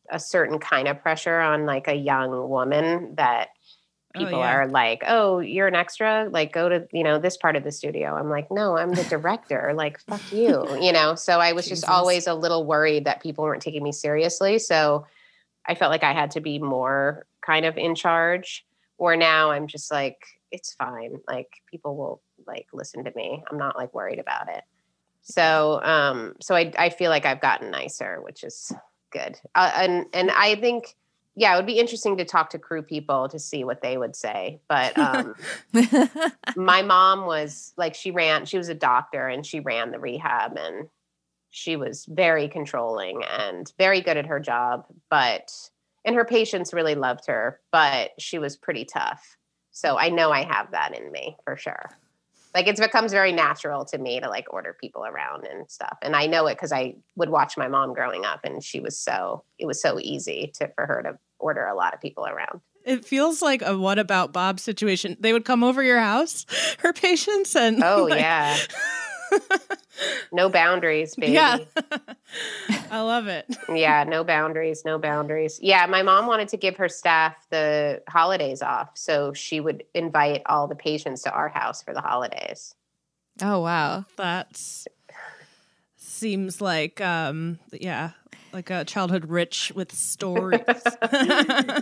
a 0.10 0.20
certain 0.20 0.60
kind 0.60 0.88
of 0.88 1.02
pressure 1.02 1.40
on 1.40 1.66
like 1.66 1.88
a 1.88 1.96
young 1.96 2.50
woman 2.50 3.16
that 3.16 3.50
Oh, 4.16 4.20
people 4.20 4.40
yeah. 4.40 4.50
are 4.50 4.68
like, 4.68 5.04
"Oh, 5.06 5.40
you're 5.40 5.68
an 5.68 5.76
extra. 5.76 6.28
Like, 6.32 6.52
go 6.54 6.70
to 6.70 6.88
you 6.92 7.04
know 7.04 7.20
this 7.20 7.38
part 7.38 7.56
of 7.56 7.64
the 7.64 7.72
studio." 7.72 8.16
I'm 8.16 8.30
like, 8.30 8.50
"No, 8.50 8.78
I'm 8.78 8.96
the 8.96 9.04
director. 9.04 9.74
like, 9.76 10.00
fuck 10.00 10.32
you." 10.32 10.76
You 10.82 10.92
know. 10.92 11.14
So 11.16 11.40
I 11.40 11.54
was 11.54 11.66
Jesus. 11.66 11.82
just 11.82 11.92
always 11.92 12.26
a 12.26 12.34
little 12.34 12.66
worried 12.66 13.06
that 13.06 13.22
people 13.22 13.44
weren't 13.44 13.62
taking 13.62 13.84
me 13.84 13.92
seriously. 13.92 14.60
So 14.60 15.06
I 15.68 15.76
felt 15.76 15.92
like 15.92 16.04
I 16.04 16.14
had 16.14 16.32
to 16.32 16.42
be 16.42 16.58
more 16.58 17.26
kind 17.46 17.66
of 17.66 17.78
in 17.78 17.96
charge. 17.96 18.66
Or 18.98 19.16
now 19.16 19.52
I'm 19.52 19.68
just 19.68 19.92
like, 19.92 20.18
it's 20.52 20.74
fine. 20.74 21.20
Like 21.28 21.62
people 21.70 21.96
will 21.96 22.22
like 22.46 22.68
listen 22.74 23.04
to 23.04 23.12
me. 23.16 23.44
I'm 23.50 23.58
not 23.58 23.78
like 23.78 23.94
worried 23.94 24.20
about 24.20 24.50
it. 24.50 24.64
So 25.22 25.82
um, 25.84 26.36
so 26.42 26.56
I 26.56 26.72
I 26.78 26.90
feel 26.90 27.10
like 27.10 27.26
I've 27.26 27.42
gotten 27.42 27.72
nicer, 27.72 28.22
which 28.22 28.44
is 28.44 28.72
good. 29.12 29.40
Uh, 29.56 29.72
and 29.76 30.06
and 30.14 30.32
I 30.32 30.56
think 30.56 30.96
yeah, 31.40 31.54
it 31.54 31.58
would 31.58 31.68
be 31.68 31.78
interesting 31.78 32.18
to 32.18 32.26
talk 32.26 32.50
to 32.50 32.60
crew 32.60 32.82
people 32.82 33.30
to 33.30 33.38
see 33.38 33.64
what 33.64 33.84
they 33.84 33.96
would 33.96 34.16
say. 34.16 34.60
But 34.68 34.98
um, 34.98 35.36
my 36.56 36.82
mom 36.82 37.28
was 37.28 37.74
like, 37.78 37.94
she 37.94 38.10
ran, 38.10 38.46
she 38.46 38.58
was 38.58 38.70
a 38.70 38.74
doctor 38.74 39.28
and 39.28 39.46
she 39.46 39.60
ran 39.60 39.92
the 39.92 40.00
rehab 40.00 40.58
and 40.58 40.90
she 41.52 41.76
was 41.76 42.06
very 42.06 42.48
controlling 42.48 43.22
and 43.24 43.72
very 43.78 44.02
good 44.02 44.18
at 44.18 44.26
her 44.26 44.40
job. 44.40 44.88
But, 45.12 45.54
and 46.04 46.16
her 46.16 46.26
patients 46.26 46.74
really 46.74 46.96
loved 46.96 47.28
her, 47.28 47.60
but 47.72 48.14
she 48.18 48.40
was 48.40 48.58
pretty 48.58 48.86
tough. 48.86 49.37
So 49.78 49.96
I 49.96 50.10
know 50.10 50.32
I 50.32 50.44
have 50.44 50.72
that 50.72 50.98
in 50.98 51.12
me 51.12 51.38
for 51.44 51.56
sure. 51.56 51.92
Like 52.56 52.66
it 52.68 52.78
becomes 52.78 53.12
very 53.12 53.32
natural 53.32 53.86
to 53.86 53.98
me 54.00 54.20
to 54.20 54.28
like 54.28 54.52
order 54.52 54.76
people 54.82 55.06
around 55.06 55.46
and 55.46 55.70
stuff. 55.70 56.00
And 56.02 56.16
I 56.16 56.26
know 56.26 56.48
it 56.48 56.56
because 56.56 56.72
I 56.72 56.96
would 57.16 57.30
watch 57.30 57.58
my 57.58 57.68
mom 57.68 57.94
growing 57.94 58.26
up 58.26 58.40
and 58.44 58.64
she 58.64 58.80
was 58.80 58.98
so, 58.98 59.44
it 59.60 59.68
was 59.68 59.80
so 59.80 60.00
easy 60.00 60.52
to, 60.56 60.68
for 60.74 60.88
her 60.88 61.04
to 61.04 61.20
order 61.38 61.64
a 61.68 61.76
lot 61.76 61.94
of 61.94 62.02
people 62.02 62.26
around. 62.26 62.62
It 62.86 63.06
feels 63.06 63.44
like 63.44 63.62
a 63.62 63.78
what 63.78 64.00
about 64.00 64.34
Bob 64.34 64.60
situation. 64.60 65.16
They 65.20 65.32
would 65.32 65.46
come 65.46 65.64
over 65.64 65.84
your 65.84 66.00
house, 66.00 66.48
her 66.80 66.92
patients, 66.92 67.56
and 67.56 67.84
Oh 67.84 68.08
like- 68.10 68.20
yeah. 68.20 68.58
no 70.32 70.50
boundaries, 70.50 71.16
baby. 71.16 71.34
yeah. 71.34 71.58
Yeah. 72.70 72.84
I 72.92 73.02
love 73.02 73.28
it. 73.28 73.46
Yeah, 73.74 74.04
no 74.04 74.24
boundaries, 74.24 74.84
no 74.86 74.98
boundaries. 75.00 75.60
Yeah, 75.62 75.86
my 75.88 76.04
mom 76.04 76.28
wanted 76.28 76.50
to 76.50 76.58
give 76.58 76.76
her 76.78 76.90
staff 76.90 77.36
the 77.50 78.02
holidays 78.10 78.62
off, 78.62 78.92
so 78.96 79.34
she 79.34 79.60
would 79.60 79.84
invite 79.94 80.42
all 80.46 80.68
the 80.68 80.76
patients 80.76 81.22
to 81.24 81.32
our 81.32 81.48
house 81.50 81.82
for 81.82 81.94
the 81.94 82.02
holidays. 82.02 82.76
oh 83.42 83.62
wow. 83.62 84.06
That's 84.18 84.88
seems 85.96 86.62
like 86.62 87.00
um 87.02 87.60
yeah, 87.72 88.12
like 88.54 88.70
a 88.70 88.86
childhood 88.86 89.26
rich 89.30 89.72
with 89.76 89.92
stories. 89.96 90.62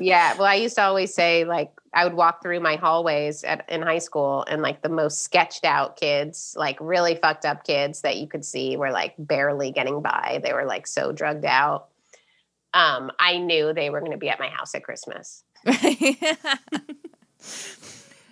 yeah, 0.02 0.36
well, 0.38 0.46
I 0.46 0.60
used 0.62 0.76
to 0.76 0.84
always 0.84 1.14
say 1.14 1.46
like 1.46 1.72
I 1.94 2.04
would 2.04 2.14
walk 2.14 2.42
through 2.42 2.60
my 2.60 2.76
hallways 2.76 3.44
at 3.44 3.70
in 3.70 3.82
high 3.82 4.00
school 4.00 4.46
and 4.48 4.62
like 4.62 4.82
the 4.82 4.90
most 4.90 5.24
sketched 5.24 5.64
out 5.64 5.98
kids, 5.98 6.54
like 6.58 6.78
really 6.80 7.16
fucked 7.16 7.46
up 7.46 7.64
kids 7.64 8.02
that 8.02 8.18
you 8.18 8.28
could 8.28 8.44
see 8.44 8.78
were 8.78 8.92
like 8.92 9.14
barely 9.18 9.72
getting 9.72 10.02
by. 10.02 10.42
They 10.44 10.54
were 10.54 10.66
like 10.66 10.88
so 10.88 11.12
drugged 11.12 11.46
out. 11.46 11.88
Um, 12.74 13.12
I 13.20 13.38
knew 13.38 13.74
they 13.74 13.90
were 13.90 14.02
going 14.02 14.12
to 14.12 14.18
be 14.18 14.30
at 14.30 14.40
my 14.40 14.50
house 14.50 14.76
at 14.76 14.84
Christmas. 14.84 15.44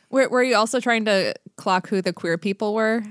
were, 0.10 0.28
were 0.28 0.44
you 0.44 0.56
also 0.56 0.82
trying 0.82 1.06
to 1.06 1.34
clock 1.56 1.88
who 1.88 2.02
the 2.02 2.12
queer 2.12 2.38
people 2.38 2.74
were? 2.74 3.04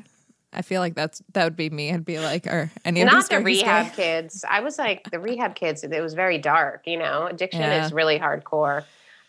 I 0.53 0.63
feel 0.63 0.81
like 0.81 0.95
that's 0.95 1.23
that 1.33 1.45
would 1.45 1.57
be 1.57 1.71
me. 1.71 1.93
I'd 1.93 2.05
be 2.05 2.19
like, 2.19 2.47
or 2.47 2.71
any 2.85 3.01
of 3.03 3.07
Not 3.07 3.15
these 3.15 3.29
the 3.29 3.41
rehab 3.41 3.95
kids. 3.95 4.45
I 4.49 4.61
was 4.61 4.79
like 4.79 5.11
the 5.11 5.19
rehab 5.19 5.55
kids. 5.55 5.83
It 5.85 6.01
was 6.01 6.15
very 6.15 6.39
dark. 6.39 6.83
You 6.87 6.99
know, 6.99 7.27
addiction 7.27 7.61
Yeah. 7.63 7.85
is 7.87 7.93
really 7.93 8.19
hardcore. 8.19 8.85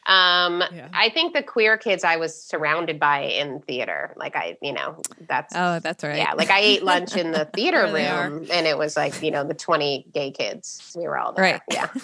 Um, 0.05 0.61
Yeah. 0.75 0.89
I 0.93 1.09
think 1.09 1.33
the 1.33 1.41
queer 1.43 1.77
kids 1.77 2.03
I 2.03 2.17
was 2.17 2.35
surrounded 2.39 2.99
by 2.99 3.21
in 3.21 3.61
theater, 3.61 4.13
like 4.17 4.35
I, 4.35 4.57
you 4.61 4.73
know, 4.73 5.01
that's 5.29 5.53
Oh, 5.55 5.79
that's 5.79 6.03
right. 6.03 6.17
yeah, 6.17 6.33
like 6.33 6.49
I 6.49 6.59
ate 6.59 6.83
lunch 6.83 7.15
in 7.15 7.31
the 7.31 7.45
theater 7.55 7.83
There 7.83 7.93
they 7.93 8.07
are. 8.07 8.29
room, 8.29 8.47
and 8.51 8.67
it 8.67 8.77
was 8.77 8.97
like 8.97 9.21
you 9.23 9.31
know 9.31 9.45
the 9.45 9.53
twenty 9.53 10.05
gay 10.13 10.31
kids. 10.31 10.93
We 10.97 11.03
were 11.07 11.17
all 11.17 11.31
there. 11.31 11.43
Right. 11.43 11.61
Yeah. 11.71 11.87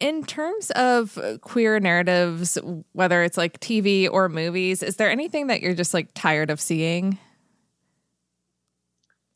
In 0.00 0.24
terms 0.24 0.70
of 0.70 1.18
queer 1.42 1.78
narratives, 1.78 2.56
whether 2.92 3.22
it's 3.22 3.36
like 3.36 3.60
TV 3.60 4.08
or 4.10 4.30
movies, 4.30 4.82
is 4.82 4.96
there 4.96 5.10
anything 5.10 5.48
that 5.48 5.60
you're 5.60 5.74
just 5.74 5.92
like 5.92 6.08
tired 6.14 6.48
of 6.48 6.58
seeing? 6.58 7.18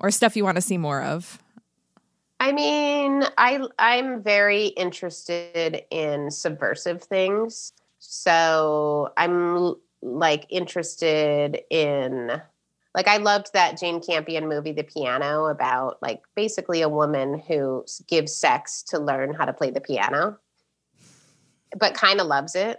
Or 0.05 0.11
stuff 0.11 0.37
you 0.37 0.45
want 0.45 0.57
to 0.57 0.61
see 0.61 0.77
more 0.77 1.03
of? 1.03 1.39
I 2.39 2.53
mean, 2.53 3.25
I 3.39 3.67
I'm 3.79 4.23
very 4.23 4.67
interested 4.67 5.83
in 5.91 6.31
subversive 6.31 7.03
things. 7.03 7.73
So 8.01 9.15
I'm 9.17 9.77
like 10.03 10.45
interested 10.51 11.63
in 11.71 12.31
like 12.95 13.09
I 13.09 13.17
loved 13.17 13.55
that 13.55 13.81
Jane 13.81 13.99
Campion 14.03 14.47
movie 14.47 14.73
The 14.73 14.83
Piano 14.83 15.47
about 15.47 16.03
like 16.03 16.21
basically 16.37 16.83
a 16.83 16.89
woman 16.91 17.39
who 17.49 17.87
gives 18.07 18.37
sex 18.37 18.83
to 18.89 18.99
learn 18.99 19.33
how 19.33 19.47
to 19.47 19.55
play 19.55 19.71
the 19.71 19.81
piano. 19.81 20.37
But 21.79 21.95
kind 21.95 22.21
of 22.21 22.27
loves 22.27 22.55
it 22.55 22.79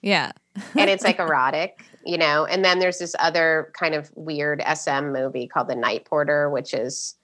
Yeah. 0.00 0.30
and 0.76 0.88
it's 0.88 1.02
like 1.02 1.18
erotic, 1.18 1.84
you 2.04 2.18
know. 2.18 2.44
And 2.44 2.64
then 2.64 2.78
there's 2.78 2.98
this 2.98 3.14
other 3.18 3.72
kind 3.78 3.94
of 3.94 4.10
weird 4.14 4.62
SM 4.74 5.12
movie 5.12 5.46
called 5.46 5.68
The 5.68 5.76
Night 5.76 6.04
Porter, 6.04 6.50
which 6.50 6.74
is 6.74 7.16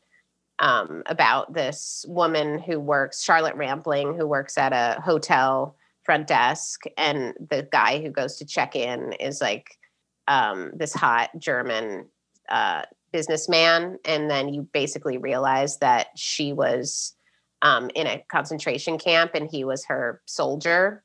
um, 0.59 1.03
about 1.07 1.55
this 1.55 2.05
woman 2.09 2.59
who 2.59 2.81
works, 2.81 3.23
Charlotte 3.23 3.57
Rampling, 3.57 4.17
who 4.17 4.27
works 4.27 4.59
at 4.59 4.73
a 4.73 5.01
hotel 5.01 5.77
front 6.03 6.27
desk, 6.27 6.85
and 6.97 7.35
the 7.51 7.69
guy 7.71 8.01
who 8.01 8.11
goes 8.11 8.37
to 8.37 8.45
check 8.45 8.75
in 8.75 9.13
is 9.15 9.41
like 9.41 9.79
um, 10.27 10.73
this 10.75 10.95
hot 10.95 11.31
German 11.39 12.07
uh, 12.49 12.83
businessman, 13.13 13.99
and 14.05 14.31
then 14.31 14.53
you 14.53 14.63
basically 14.73 15.19
realize 15.19 15.79
that 15.79 16.09
she 16.17 16.53
was 16.53 17.15
um, 17.63 17.91
in 17.95 18.07
a 18.07 18.25
concentration 18.29 18.99
camp 18.99 19.33
and 19.35 19.51
he 19.51 19.65
was 19.65 19.85
her 19.87 20.23
soldier 20.27 21.03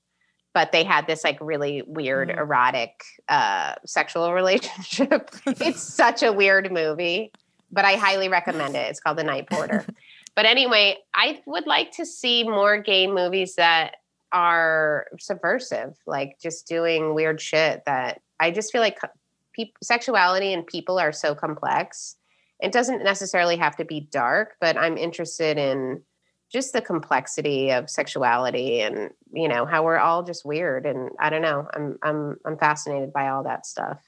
but 0.53 0.71
they 0.71 0.83
had 0.83 1.07
this 1.07 1.23
like 1.23 1.37
really 1.41 1.81
weird 1.87 2.29
Mm. 2.29 2.37
erotic 2.37 3.03
uh 3.27 3.75
sexual 3.85 4.33
relationship. 4.41 5.29
It's 5.45 5.81
such 5.81 6.23
a 6.23 6.31
weird 6.31 6.71
movie 6.71 7.31
but 7.71 7.85
i 7.85 7.93
highly 7.95 8.29
recommend 8.29 8.75
it. 8.75 8.87
It's 8.89 8.99
called 8.99 9.17
the 9.17 9.23
night 9.23 9.49
porter. 9.49 9.85
But 10.35 10.45
anyway 10.47 10.97
i 11.13 11.41
would 11.45 11.67
like 11.67 11.91
to 11.97 12.05
see 12.07 12.43
more 12.43 12.77
gay 12.79 13.05
movies 13.07 13.55
that 13.55 13.97
are 14.31 15.05
subversive 15.19 15.95
like 16.07 16.39
just 16.41 16.67
doing 16.67 17.13
weird 17.13 17.39
shit 17.39 17.83
that 17.85 18.19
i 18.39 18.49
just 18.49 18.71
feel 18.71 18.81
like 18.81 18.97
peop 19.53 19.75
sexuality 19.83 20.51
and 20.53 20.65
people 20.65 20.97
are 20.97 21.11
so 21.11 21.35
complex. 21.35 22.15
It 22.59 22.71
doesn't 22.71 23.03
necessarily 23.03 23.57
have 23.57 23.75
to 23.75 23.85
be 23.85 23.99
dark 24.11 24.55
but 24.59 24.75
i'm 24.75 24.97
interested 24.97 25.57
in 25.59 26.01
just 26.53 26.71
the 26.71 26.81
complexity 26.81 27.71
of 27.71 27.89
sexuality 27.89 28.79
and 28.81 29.09
you 29.33 29.47
know 29.47 29.65
how 29.65 29.83
we're 29.83 29.97
all 29.97 30.21
just 30.23 30.45
weird 30.45 30.85
and 30.85 31.09
i 31.19 31.29
don't 31.29 31.41
know 31.41 31.67
i'm 31.73 31.97
i'm 32.03 32.37
i'm 32.45 32.57
fascinated 32.57 33.11
by 33.11 33.27
all 33.29 33.43
that 33.43 33.65
stuff 33.65 33.99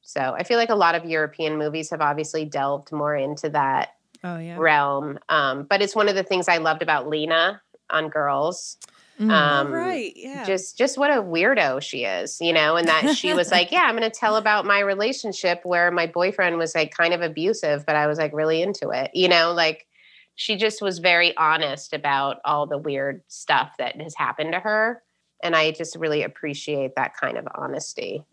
so 0.00 0.20
i 0.38 0.42
feel 0.42 0.56
like 0.58 0.70
a 0.70 0.74
lot 0.74 0.94
of 0.94 1.04
european 1.04 1.58
movies 1.58 1.90
have 1.90 2.00
obviously 2.00 2.44
delved 2.44 2.90
more 2.92 3.14
into 3.14 3.48
that 3.50 3.90
Oh 4.24 4.38
yeah. 4.38 4.56
realm 4.56 5.18
um, 5.28 5.64
but 5.68 5.82
it's 5.82 5.94
one 5.96 6.08
of 6.08 6.14
the 6.14 6.22
things 6.22 6.48
i 6.48 6.56
loved 6.58 6.82
about 6.82 7.08
lena 7.08 7.60
on 7.90 8.08
girls 8.08 8.78
Mm. 9.20 9.30
um, 9.30 9.70
right. 9.70 10.10
Yeah. 10.16 10.42
just 10.44 10.78
just 10.78 10.96
what 10.96 11.10
a 11.10 11.22
weirdo 11.22 11.82
she 11.82 12.06
is 12.06 12.40
you 12.40 12.54
know 12.54 12.76
and 12.76 12.88
that 12.88 13.14
she 13.14 13.34
was 13.34 13.50
like 13.50 13.70
yeah 13.76 13.82
i'm 13.82 13.94
going 13.94 14.10
to 14.10 14.18
tell 14.18 14.36
about 14.36 14.64
my 14.64 14.80
relationship 14.80 15.60
where 15.64 15.90
my 15.90 16.06
boyfriend 16.06 16.56
was 16.56 16.74
like 16.74 16.96
kind 16.96 17.12
of 17.12 17.20
abusive 17.20 17.84
but 17.84 17.94
i 17.94 18.06
was 18.06 18.16
like 18.18 18.32
really 18.32 18.62
into 18.62 18.88
it 18.88 19.10
you 19.12 19.28
know 19.28 19.52
like 19.52 19.86
she 20.34 20.56
just 20.56 20.82
was 20.82 20.98
very 20.98 21.36
honest 21.36 21.92
about 21.92 22.38
all 22.44 22.66
the 22.66 22.78
weird 22.78 23.22
stuff 23.28 23.72
that 23.78 24.00
has 24.00 24.14
happened 24.16 24.52
to 24.52 24.60
her 24.60 25.02
and 25.42 25.54
i 25.54 25.70
just 25.70 25.96
really 25.96 26.22
appreciate 26.22 26.94
that 26.96 27.16
kind 27.16 27.36
of 27.36 27.46
honesty 27.54 28.24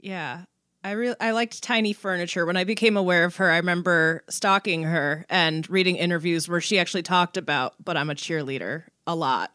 Yeah. 0.00 0.44
I 0.86 0.90
really 0.90 1.16
I 1.18 1.30
liked 1.30 1.62
Tiny 1.62 1.94
Furniture. 1.94 2.44
When 2.44 2.58
I 2.58 2.64
became 2.64 2.98
aware 2.98 3.24
of 3.24 3.36
her, 3.36 3.50
I 3.50 3.56
remember 3.56 4.22
stalking 4.28 4.82
her 4.82 5.24
and 5.30 5.68
reading 5.70 5.96
interviews 5.96 6.46
where 6.46 6.60
she 6.60 6.78
actually 6.78 7.02
talked 7.02 7.38
about, 7.38 7.72
but 7.82 7.96
I'm 7.96 8.10
a 8.10 8.14
cheerleader 8.14 8.84
a 9.06 9.14
lot. 9.14 9.52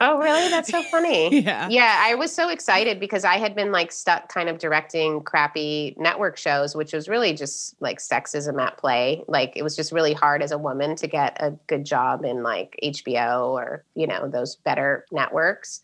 oh 0.00 0.18
really 0.18 0.48
that's 0.48 0.70
so 0.70 0.82
funny 0.84 1.40
Yeah. 1.42 1.68
yeah 1.68 2.02
i 2.02 2.14
was 2.14 2.32
so 2.32 2.48
excited 2.48 2.98
because 2.98 3.24
i 3.24 3.36
had 3.36 3.54
been 3.54 3.70
like 3.70 3.92
stuck 3.92 4.32
kind 4.32 4.48
of 4.48 4.58
directing 4.58 5.22
crappy 5.22 5.94
network 5.98 6.36
shows 6.38 6.74
which 6.74 6.92
was 6.92 7.08
really 7.08 7.34
just 7.34 7.80
like 7.80 7.98
sexism 7.98 8.60
at 8.60 8.78
play 8.78 9.22
like 9.28 9.52
it 9.54 9.62
was 9.62 9.76
just 9.76 9.92
really 9.92 10.14
hard 10.14 10.42
as 10.42 10.50
a 10.50 10.58
woman 10.58 10.96
to 10.96 11.06
get 11.06 11.36
a 11.40 11.50
good 11.66 11.84
job 11.84 12.24
in 12.24 12.42
like 12.42 12.78
hbo 12.82 13.48
or 13.48 13.84
you 13.94 14.06
know 14.06 14.28
those 14.28 14.56
better 14.56 15.04
networks 15.12 15.82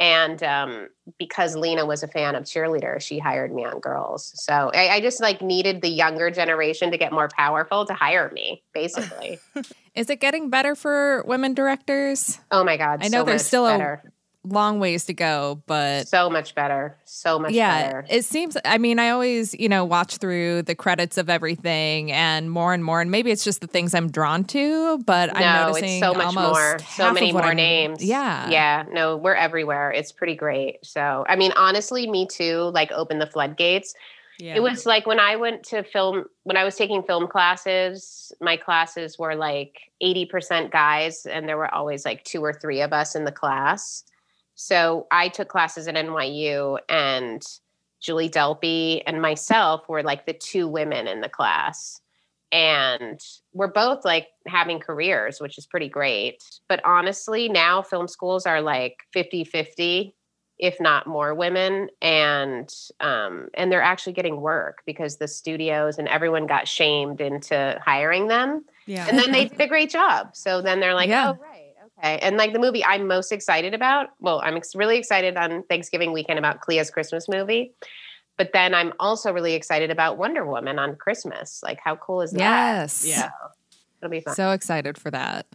and 0.00 0.42
um, 0.42 0.88
because 1.18 1.54
lena 1.56 1.84
was 1.84 2.02
a 2.02 2.08
fan 2.08 2.34
of 2.34 2.44
cheerleader 2.44 3.00
she 3.00 3.18
hired 3.18 3.54
me 3.54 3.64
on 3.64 3.78
girls 3.80 4.32
so 4.34 4.70
I, 4.74 4.88
I 4.88 5.00
just 5.00 5.20
like 5.20 5.42
needed 5.42 5.82
the 5.82 5.88
younger 5.88 6.30
generation 6.30 6.90
to 6.90 6.98
get 6.98 7.12
more 7.12 7.28
powerful 7.28 7.84
to 7.86 7.94
hire 7.94 8.30
me 8.32 8.62
basically 8.72 9.38
Is 9.94 10.08
it 10.08 10.20
getting 10.20 10.48
better 10.48 10.74
for 10.74 11.22
women 11.26 11.52
directors? 11.52 12.40
oh 12.50 12.64
my 12.64 12.76
god 12.76 13.00
I 13.04 13.08
know 13.08 13.20
so 13.20 13.24
there's 13.24 13.46
still 13.46 13.66
better. 13.66 14.02
a 14.04 14.10
long 14.44 14.80
ways 14.80 15.04
to 15.06 15.14
go, 15.14 15.62
but 15.66 16.08
so 16.08 16.28
much 16.28 16.54
better 16.54 16.96
so 17.04 17.38
much 17.38 17.52
yeah, 17.52 17.82
better 17.82 18.06
it 18.08 18.24
seems. 18.24 18.56
I 18.64 18.78
mean, 18.78 18.98
I 18.98 19.10
always, 19.10 19.54
you 19.54 19.68
know, 19.68 19.84
watch 19.84 20.16
through 20.16 20.62
the 20.62 20.74
credits 20.74 21.18
of 21.18 21.30
everything, 21.30 22.10
and 22.10 22.50
more 22.50 22.74
and 22.74 22.84
more, 22.84 23.00
and 23.00 23.10
maybe 23.10 23.30
it's 23.30 23.44
just 23.44 23.60
the 23.60 23.66
things 23.66 23.94
I'm 23.94 24.10
drawn 24.10 24.44
to. 24.44 24.98
But 24.98 25.36
I'm 25.36 25.68
noticing 25.68 26.00
so 26.00 26.14
much 26.14 26.34
more, 26.34 26.78
so 26.90 27.12
many 27.12 27.32
more 27.32 27.42
I'm- 27.42 27.56
names. 27.56 28.04
Yeah, 28.04 28.50
yeah. 28.50 28.84
No, 28.90 29.16
we're 29.16 29.34
everywhere. 29.34 29.92
It's 29.92 30.10
pretty 30.12 30.34
great. 30.34 30.84
So, 30.84 31.24
I 31.28 31.36
mean, 31.36 31.52
honestly, 31.56 32.10
me 32.10 32.26
too. 32.26 32.70
Like, 32.74 32.90
open 32.92 33.18
the 33.18 33.26
floodgates. 33.26 33.94
Yeah. 34.38 34.56
It 34.56 34.60
was 34.62 34.86
like 34.86 35.06
when 35.06 35.20
I 35.20 35.36
went 35.36 35.62
to 35.64 35.84
film, 35.84 36.24
when 36.42 36.56
I 36.56 36.64
was 36.64 36.74
taking 36.74 37.02
film 37.02 37.28
classes, 37.28 38.32
my 38.40 38.56
classes 38.56 39.18
were 39.18 39.36
like 39.36 39.78
80% 40.02 40.72
guys, 40.72 41.26
and 41.26 41.48
there 41.48 41.56
were 41.56 41.72
always 41.72 42.04
like 42.04 42.24
two 42.24 42.42
or 42.42 42.52
three 42.52 42.80
of 42.80 42.92
us 42.92 43.14
in 43.14 43.24
the 43.24 43.30
class. 43.30 44.04
So 44.62 45.08
I 45.10 45.26
took 45.26 45.48
classes 45.48 45.88
at 45.88 45.96
NYU, 45.96 46.78
and 46.88 47.44
Julie 48.00 48.30
Delpy 48.30 49.02
and 49.04 49.20
myself 49.20 49.88
were 49.88 50.04
like 50.04 50.24
the 50.24 50.32
two 50.32 50.68
women 50.68 51.08
in 51.08 51.20
the 51.20 51.28
class. 51.28 52.00
And 52.52 53.20
we're 53.52 53.66
both 53.66 54.04
like 54.04 54.28
having 54.46 54.78
careers, 54.78 55.40
which 55.40 55.58
is 55.58 55.66
pretty 55.66 55.88
great. 55.88 56.44
But 56.68 56.80
honestly, 56.84 57.48
now 57.48 57.82
film 57.82 58.06
schools 58.06 58.46
are 58.46 58.60
like 58.60 58.98
50 59.12 59.42
50 59.42 60.14
if 60.58 60.80
not 60.80 61.08
more 61.08 61.34
women 61.34 61.88
and 62.00 62.72
um, 63.00 63.48
and 63.54 63.72
they're 63.72 63.82
actually 63.82 64.12
getting 64.12 64.40
work 64.40 64.82
because 64.86 65.16
the 65.16 65.26
studios 65.26 65.98
and 65.98 66.06
everyone 66.06 66.46
got 66.46 66.68
shamed 66.68 67.20
into 67.20 67.80
hiring 67.84 68.28
them 68.28 68.64
yeah. 68.86 69.08
and 69.08 69.18
then 69.18 69.32
they 69.32 69.46
did 69.46 69.60
a 69.60 69.66
great 69.66 69.90
job 69.90 70.36
so 70.36 70.62
then 70.62 70.78
they're 70.78 70.94
like 70.94 71.08
Yeah. 71.08 71.30
oh 71.30 71.42
right 71.42 71.61
okay 72.02 72.18
and 72.18 72.36
like 72.36 72.52
the 72.52 72.58
movie 72.58 72.84
i'm 72.84 73.06
most 73.06 73.32
excited 73.32 73.74
about 73.74 74.08
well 74.20 74.40
i'm 74.44 74.56
ex- 74.56 74.74
really 74.74 74.96
excited 74.96 75.36
on 75.36 75.62
thanksgiving 75.64 76.12
weekend 76.12 76.38
about 76.38 76.60
clea's 76.60 76.90
christmas 76.90 77.28
movie 77.28 77.72
but 78.36 78.50
then 78.52 78.74
i'm 78.74 78.92
also 78.98 79.32
really 79.32 79.54
excited 79.54 79.90
about 79.90 80.18
wonder 80.18 80.44
woman 80.44 80.78
on 80.78 80.96
christmas 80.96 81.60
like 81.62 81.78
how 81.82 81.96
cool 81.96 82.22
is 82.22 82.32
that 82.32 82.38
Yes. 82.40 83.04
Yeah. 83.06 83.30
it'll 84.00 84.10
be 84.10 84.20
fun 84.20 84.34
So 84.34 84.50
excited 84.52 84.98
for 84.98 85.10
that. 85.10 85.46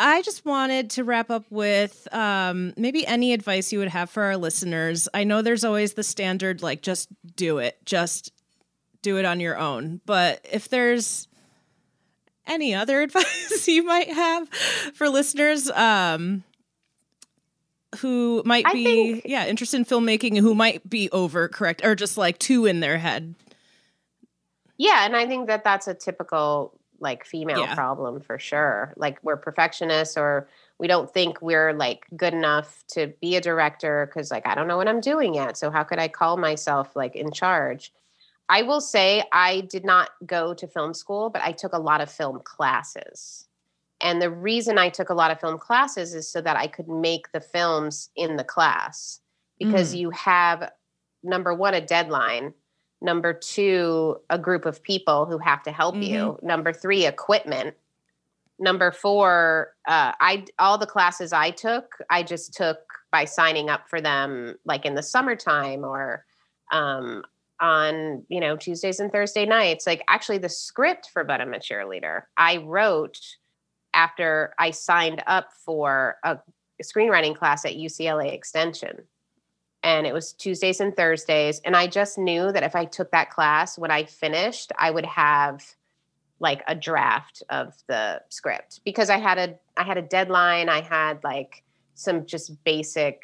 I 0.00 0.22
just 0.22 0.44
wanted 0.44 0.90
to 0.90 1.02
wrap 1.02 1.28
up 1.28 1.44
with 1.50 2.06
um, 2.14 2.72
maybe 2.76 3.04
any 3.04 3.32
advice 3.32 3.72
you 3.72 3.80
would 3.80 3.88
have 3.88 4.08
for 4.08 4.22
our 4.22 4.36
listeners. 4.36 5.08
I 5.12 5.24
know 5.24 5.42
there's 5.42 5.64
always 5.64 5.94
the 5.94 6.04
standard, 6.04 6.62
like, 6.62 6.82
just 6.82 7.08
do 7.34 7.58
it, 7.58 7.78
just 7.84 8.32
do 9.02 9.16
it 9.18 9.24
on 9.24 9.40
your 9.40 9.58
own. 9.58 10.00
But 10.06 10.46
if 10.52 10.68
there's 10.68 11.26
any 12.48 12.74
other 12.74 13.00
advice 13.02 13.68
you 13.68 13.82
might 13.84 14.10
have 14.12 14.48
for 14.94 15.08
listeners 15.08 15.70
um, 15.70 16.42
who 18.00 18.42
might 18.44 18.66
be, 18.72 18.84
think- 18.84 19.22
yeah, 19.26 19.46
interested 19.46 19.76
in 19.78 19.84
filmmaking, 19.84 20.38
who 20.38 20.54
might 20.54 20.88
be 20.88 21.08
overcorrect 21.10 21.84
or 21.84 21.94
just 21.94 22.16
like 22.18 22.38
too 22.38 22.66
in 22.66 22.80
their 22.80 22.98
head. 22.98 23.34
Yeah, 24.76 25.04
and 25.04 25.16
I 25.16 25.26
think 25.26 25.48
that 25.48 25.64
that's 25.64 25.88
a 25.88 25.94
typical 25.94 26.72
like 27.00 27.24
female 27.24 27.60
Yeah. 27.60 27.74
problem 27.74 28.20
for 28.20 28.38
sure. 28.38 28.92
Like 28.96 29.18
we're 29.22 29.36
perfectionists 29.36 30.16
or 30.16 30.48
we 30.78 30.86
don't 30.88 31.12
think 31.12 31.40
we're 31.40 31.72
like 31.72 32.06
good 32.16 32.34
enough 32.34 32.84
to 32.88 33.08
be 33.20 33.36
a 33.36 33.40
director 33.40 34.10
cuz 34.12 34.30
like 34.32 34.46
I 34.46 34.54
don't 34.56 34.66
know 34.68 34.76
what 34.76 34.88
I'm 34.88 35.00
doing 35.00 35.34
yet. 35.34 35.56
So 35.56 35.70
how 35.70 35.84
could 35.84 35.98
I 36.00 36.08
call 36.08 36.36
myself 36.36 36.94
like 36.96 37.14
in 37.16 37.30
charge? 37.32 37.92
I 38.48 38.62
will 38.62 38.80
say 38.80 39.22
I 39.32 39.60
did 39.62 39.84
not 39.84 40.10
go 40.26 40.54
to 40.54 40.66
film 40.66 40.94
school, 40.94 41.30
but 41.30 41.42
I 41.42 41.52
took 41.52 41.72
a 41.74 41.78
lot 41.78 42.00
of 42.00 42.10
film 42.10 42.40
classes. 42.44 43.46
And 44.00 44.22
the 44.22 44.30
reason 44.30 44.78
I 44.78 44.88
took 44.90 45.10
a 45.10 45.14
lot 45.14 45.30
of 45.30 45.40
film 45.40 45.58
classes 45.58 46.14
is 46.14 46.30
so 46.30 46.40
that 46.40 46.56
I 46.56 46.66
could 46.68 46.88
make 46.88 47.32
the 47.32 47.40
films 47.40 48.10
in 48.16 48.36
the 48.36 48.44
class. 48.44 49.20
because 49.58 49.92
Mm. 49.92 49.98
you 49.98 50.10
have 50.10 50.70
number 51.24 51.52
one 51.52 51.74
a 51.74 51.80
deadline 51.80 52.54
number 53.00 53.32
two 53.32 54.16
a 54.30 54.38
group 54.38 54.64
of 54.66 54.80
people 54.84 55.26
who 55.26 55.36
have 55.38 55.64
to 55.64 55.72
help 55.72 55.96
you 55.96 56.38
number 56.42 56.72
three 56.72 57.06
equipment 57.06 57.74
number 58.60 58.92
four 58.92 59.74
uh, 59.88 60.12
i 60.20 60.44
all 60.60 60.78
the 60.78 60.86
classes 60.86 61.32
i 61.32 61.50
took 61.50 61.96
i 62.08 62.22
just 62.22 62.54
took 62.54 62.78
by 63.10 63.24
signing 63.24 63.68
up 63.68 63.88
for 63.88 64.00
them 64.00 64.54
like 64.64 64.84
in 64.86 64.94
the 64.94 65.02
summertime 65.02 65.84
or 65.84 66.24
um, 66.72 67.24
on 67.60 68.24
you 68.28 68.40
know 68.40 68.56
tuesdays 68.56 69.00
and 69.00 69.12
thursday 69.12 69.46
nights. 69.46 69.86
Like 69.86 70.02
actually 70.08 70.38
the 70.38 70.48
script 70.48 71.10
for 71.12 71.24
but 71.24 71.40
i'm 71.40 71.54
a 71.54 71.58
cheerleader 71.58 72.22
i 72.36 72.58
wrote 72.58 73.18
after 73.94 74.54
i 74.58 74.70
signed 74.70 75.22
up 75.26 75.48
for 75.64 76.16
a 76.24 76.38
screenwriting 76.82 77.36
class 77.36 77.64
at 77.64 77.74
ucla 77.74 78.32
extension. 78.32 79.04
And 79.84 80.08
it 80.08 80.12
was 80.12 80.32
tuesdays 80.32 80.80
and 80.80 80.94
thursdays. 80.96 81.60
And 81.64 81.76
i 81.76 81.86
just 81.86 82.18
knew 82.18 82.52
that 82.52 82.62
if 82.62 82.76
i 82.76 82.84
took 82.84 83.10
that 83.10 83.30
class 83.30 83.78
when 83.78 83.90
i 83.90 84.04
finished 84.04 84.72
i 84.78 84.90
would 84.90 85.06
have 85.06 85.62
like 86.40 86.62
a 86.68 86.74
draft 86.74 87.42
of 87.50 87.74
the 87.88 88.22
script. 88.28 88.80
Because 88.84 89.10
i 89.10 89.18
had 89.18 89.38
a 89.38 89.58
i 89.76 89.84
had 89.84 89.98
a 89.98 90.02
deadline. 90.02 90.68
I 90.68 90.80
had 90.80 91.22
like 91.24 91.62
some 91.94 92.26
just 92.26 92.62
basic 92.64 93.22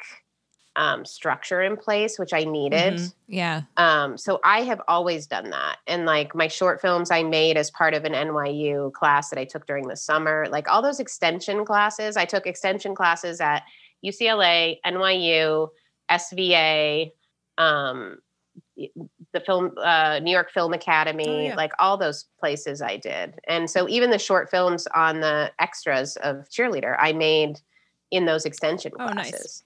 um, 0.77 1.05
structure 1.05 1.61
in 1.61 1.77
place 1.77 2.19
which 2.19 2.33
i 2.33 2.43
needed 2.43 2.95
Mhm. 2.95 3.13
Yeah. 3.27 3.61
um, 3.77 4.17
so 4.17 4.39
I 4.43 4.61
have 4.63 4.81
always 4.87 5.25
done 5.25 5.49
that. 5.49 5.77
And 5.87 6.05
like 6.05 6.35
my 6.35 6.47
short 6.47 6.79
films 6.81 7.09
I 7.11 7.23
made 7.23 7.57
as 7.57 7.71
part 7.71 7.93
of 7.95 8.05
an 8.05 8.13
NYU 8.13 8.91
class 8.93 9.29
that 9.29 9.39
I 9.39 9.45
took 9.45 9.65
during 9.65 9.87
the 9.87 9.95
summer, 9.95 10.45
like 10.51 10.67
all 10.69 10.81
those 10.83 10.99
extension 10.99 11.65
classes, 11.65 12.17
I 12.17 12.25
took 12.25 12.45
extension 12.45 12.93
classes 12.93 13.41
at 13.41 13.63
UCLA, 14.05 14.77
NYU, 14.85 15.69
SVA, 16.11 17.11
um, 17.57 18.19
the 19.33 19.39
film, 19.45 19.71
uh, 19.81 20.19
New 20.19 20.31
York 20.31 20.51
Film 20.51 20.73
Academy, 20.73 21.27
Oh, 21.27 21.41
yeah. 21.47 21.55
like 21.55 21.71
all 21.79 21.97
those 21.97 22.25
places 22.39 22.81
I 22.81 22.97
did. 22.97 23.39
And 23.47 23.69
so 23.69 23.87
even 23.89 24.11
the 24.11 24.19
short 24.19 24.49
films 24.51 24.87
on 24.93 25.21
the 25.21 25.51
extras 25.59 26.15
of 26.17 26.47
Cheerleader, 26.49 26.95
I 26.99 27.13
made 27.13 27.59
in 28.11 28.25
those 28.25 28.45
extension 28.45 28.91
Oh, 28.99 29.07
classes. 29.07 29.31
nice. 29.31 29.63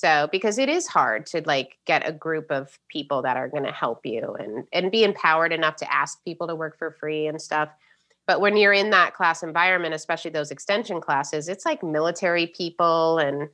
So 0.00 0.28
because 0.32 0.58
it 0.58 0.68
is 0.70 0.86
hard 0.86 1.26
to 1.26 1.42
like 1.44 1.76
get 1.86 2.08
a 2.08 2.12
group 2.12 2.50
of 2.50 2.78
people 2.88 3.22
that 3.22 3.36
are 3.36 3.48
going 3.48 3.64
to 3.64 3.72
help 3.72 4.06
you 4.06 4.34
and 4.38 4.66
and 4.72 4.90
be 4.90 5.04
empowered 5.04 5.52
enough 5.52 5.76
to 5.76 5.92
ask 5.92 6.24
people 6.24 6.46
to 6.48 6.54
work 6.54 6.78
for 6.78 6.92
free 6.92 7.26
and 7.26 7.40
stuff. 7.40 7.68
But 8.26 8.40
when 8.40 8.56
you're 8.56 8.72
in 8.72 8.90
that 8.90 9.14
class 9.14 9.42
environment, 9.42 9.94
especially 9.94 10.30
those 10.30 10.50
extension 10.50 11.00
classes, 11.00 11.48
it's 11.48 11.66
like 11.66 11.82
military 11.82 12.46
people 12.46 13.18
and 13.18 13.48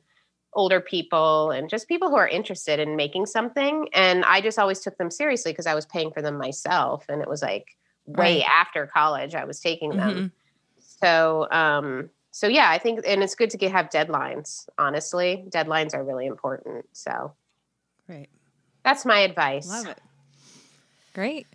older 0.53 0.79
people 0.79 1.51
and 1.51 1.69
just 1.69 1.87
people 1.87 2.09
who 2.09 2.15
are 2.15 2.27
interested 2.27 2.79
in 2.79 2.95
making 2.95 3.25
something. 3.25 3.89
And 3.93 4.23
I 4.25 4.41
just 4.41 4.59
always 4.59 4.79
took 4.79 4.97
them 4.97 5.11
seriously 5.11 5.51
because 5.51 5.67
I 5.67 5.75
was 5.75 5.85
paying 5.85 6.11
for 6.11 6.21
them 6.21 6.37
myself. 6.37 7.05
And 7.09 7.21
it 7.21 7.27
was 7.29 7.41
like 7.41 7.77
way 8.05 8.43
Right. 8.43 8.43
after 8.43 8.87
college 8.87 9.35
I 9.35 9.45
was 9.45 9.59
taking 9.59 9.95
them. 9.97 10.31
So 10.79 11.47
um 11.51 12.09
so 12.31 12.47
yeah, 12.47 12.69
I 12.69 12.77
think 12.77 13.01
and 13.07 13.23
it's 13.23 13.35
good 13.35 13.49
to 13.51 13.57
get, 13.57 13.71
have 13.71 13.89
deadlines, 13.89 14.67
honestly. 14.77 15.45
Deadlines 15.49 15.95
are 15.95 16.03
really 16.03 16.25
important. 16.25 16.85
So 16.93 17.33
Great. 18.05 18.29
that's 18.83 19.05
my 19.05 19.19
advice. 19.19 19.67
Love 19.67 19.87
it. 19.87 19.99
Great. 21.13 21.47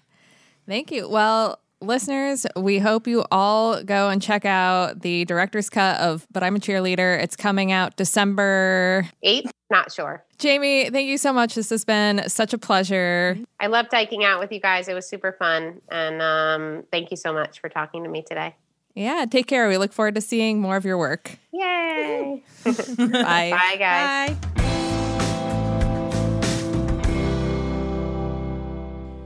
Thank 0.67 0.91
you. 0.91 1.09
Well, 1.09 1.59
listeners, 1.81 2.47
we 2.57 2.79
hope 2.79 3.07
you 3.07 3.25
all 3.31 3.83
go 3.83 4.09
and 4.09 4.23
check 4.23 4.45
out 4.45 5.01
the 5.01 5.25
director's 5.25 5.69
cut 5.69 6.01
of 6.01 6.27
But 6.33 6.43
I'm 6.43 6.57
a 6.57 6.59
Cheerleader. 6.59 7.23
It's 7.23 7.37
coming 7.37 7.73
out 7.73 7.97
December. 7.97 9.09
8th. 9.25 9.51
Not 9.71 9.93
sure. 9.93 10.25
Jamie, 10.39 10.91
thank 10.91 11.09
you 11.09 11.17
so 11.17 11.33
much. 11.33 11.55
This 11.55 11.71
has 11.71 11.85
been 11.85 12.29
such 12.29 12.53
a 12.53 12.59
pleasure. 12.59 13.39
I 13.59 13.69
love 13.69 13.87
dyking 13.89 14.23
out 14.23 14.39
with 14.39 14.53
you 14.53 14.61
guys. 14.61 14.87
It 14.89 14.95
was 14.95 15.09
super 15.09 15.33
fun. 15.33 15.81
And 15.91 16.21
um, 16.21 16.85
thank 16.91 17.11
you 17.11 17.17
so 17.17 17.33
much 17.33 17.61
for 17.61 17.69
talking 17.69 18.05
to 18.05 18.11
me 18.11 18.23
today. 18.23 18.55
Yeah, 18.95 19.25
take 19.31 19.47
care. 19.47 19.69
We 19.69 19.79
look 19.79 19.93
forward 19.93 20.15
to 20.17 20.21
seeing 20.21 20.61
more 20.61 20.77
of 20.77 20.85
your 20.85 20.99
work. 20.99 21.39
Yay. 21.53 22.43
Bye. 22.65 23.51
Bye, 23.51 23.77
guys. 23.79 24.37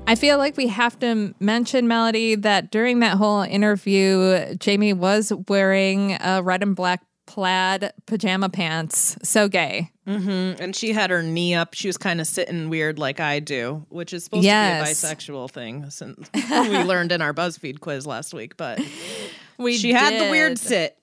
I 0.09 0.15
feel 0.15 0.39
like 0.39 0.57
we 0.57 0.69
have 0.69 0.97
to 1.01 1.35
mention, 1.41 1.89
Melody, 1.89 2.37
that 2.37 2.71
during 2.71 3.01
that 3.01 3.17
whole 3.17 3.43
interview, 3.43 4.55
Jamie 4.55 4.93
was 4.93 5.33
wearing 5.49 6.13
a 6.21 6.41
red 6.45 6.63
and 6.63 6.77
black 6.77 7.03
plaid 7.27 7.93
pajama 8.07 8.49
pants. 8.49 9.17
So 9.25 9.49
gay. 9.49 9.91
Mm-hmm. 10.07 10.63
And 10.63 10.77
she 10.77 10.93
had 10.93 11.11
her 11.11 11.25
knee 11.25 11.55
up. 11.57 11.75
She 11.75 11.89
was 11.89 11.97
kind 11.99 12.21
of 12.21 12.29
sitting 12.29 12.71
weird, 12.71 13.01
like 13.01 13.19
I 13.19 13.41
do, 13.41 13.85
which 13.89 14.13
is 14.13 14.23
supposed 14.23 14.45
Yes. 14.45 15.01
to 15.01 15.07
be 15.07 15.11
a 15.11 15.17
bisexual 15.17 15.51
thing, 15.51 15.91
since 15.91 16.31
we 16.35 16.85
learned 16.85 17.11
in 17.11 17.21
our 17.21 17.35
BuzzFeed 17.35 17.81
quiz 17.81 18.07
last 18.07 18.33
week. 18.33 18.57
But 18.57 18.81
We 19.59 19.77
she 19.77 19.93
had 19.93 20.21
the 20.21 20.31
weird 20.31 20.59
sit. 20.59 20.97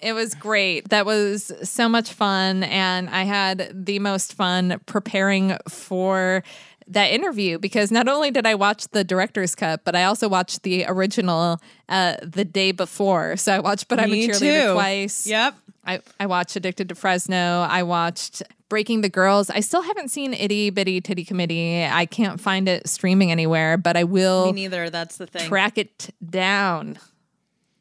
It 0.00 0.12
was 0.12 0.34
great. 0.34 0.90
That 0.90 1.06
was 1.06 1.50
so 1.68 1.88
much 1.88 2.12
fun. 2.12 2.62
And 2.62 3.10
I 3.10 3.24
had 3.24 3.70
the 3.74 3.98
most 3.98 4.34
fun 4.34 4.80
preparing 4.86 5.56
for 5.68 6.44
that 6.86 7.06
interview 7.10 7.58
because 7.58 7.90
not 7.90 8.06
only 8.08 8.30
did 8.30 8.46
I 8.46 8.54
watch 8.54 8.86
the 8.88 9.02
director's 9.04 9.54
cut, 9.54 9.84
but 9.84 9.96
I 9.96 10.04
also 10.04 10.28
watched 10.28 10.62
the 10.62 10.84
original 10.86 11.58
uh, 11.88 12.14
the 12.22 12.44
day 12.44 12.70
before. 12.72 13.36
So 13.36 13.52
I 13.52 13.58
watched 13.58 13.88
But 13.88 13.98
I'm 13.98 14.10
a 14.10 14.12
Me 14.12 14.28
Cheerleader 14.28 14.66
too. 14.68 14.72
twice. 14.74 15.26
Yep. 15.26 15.54
I, 15.84 16.00
I 16.20 16.26
watched 16.26 16.54
Addicted 16.54 16.88
to 16.90 16.94
Fresno. 16.94 17.66
I 17.68 17.82
watched 17.82 18.42
Breaking 18.68 19.00
the 19.00 19.08
Girls. 19.08 19.50
I 19.50 19.60
still 19.60 19.82
haven't 19.82 20.08
seen 20.10 20.32
Itty 20.32 20.70
Bitty 20.70 21.00
Titty 21.00 21.24
Committee. 21.24 21.84
I 21.84 22.06
can't 22.06 22.40
find 22.40 22.68
it 22.68 22.88
streaming 22.88 23.32
anywhere, 23.32 23.76
but 23.78 23.96
I 23.96 24.04
Me 24.04 24.10
will 24.10 24.52
neither. 24.52 24.90
That's 24.90 25.16
the 25.16 25.26
thing. 25.26 25.48
track 25.48 25.76
it 25.78 26.14
down. 26.28 26.98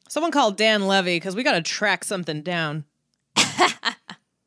Someone 0.08 0.32
called 0.32 0.58
Dan 0.58 0.88
Levy 0.88 1.18
because 1.18 1.36
we 1.36 1.43
got 1.43 1.53
to 1.53 1.62
track 1.62 2.03
something 2.03 2.41
down. 2.41 2.86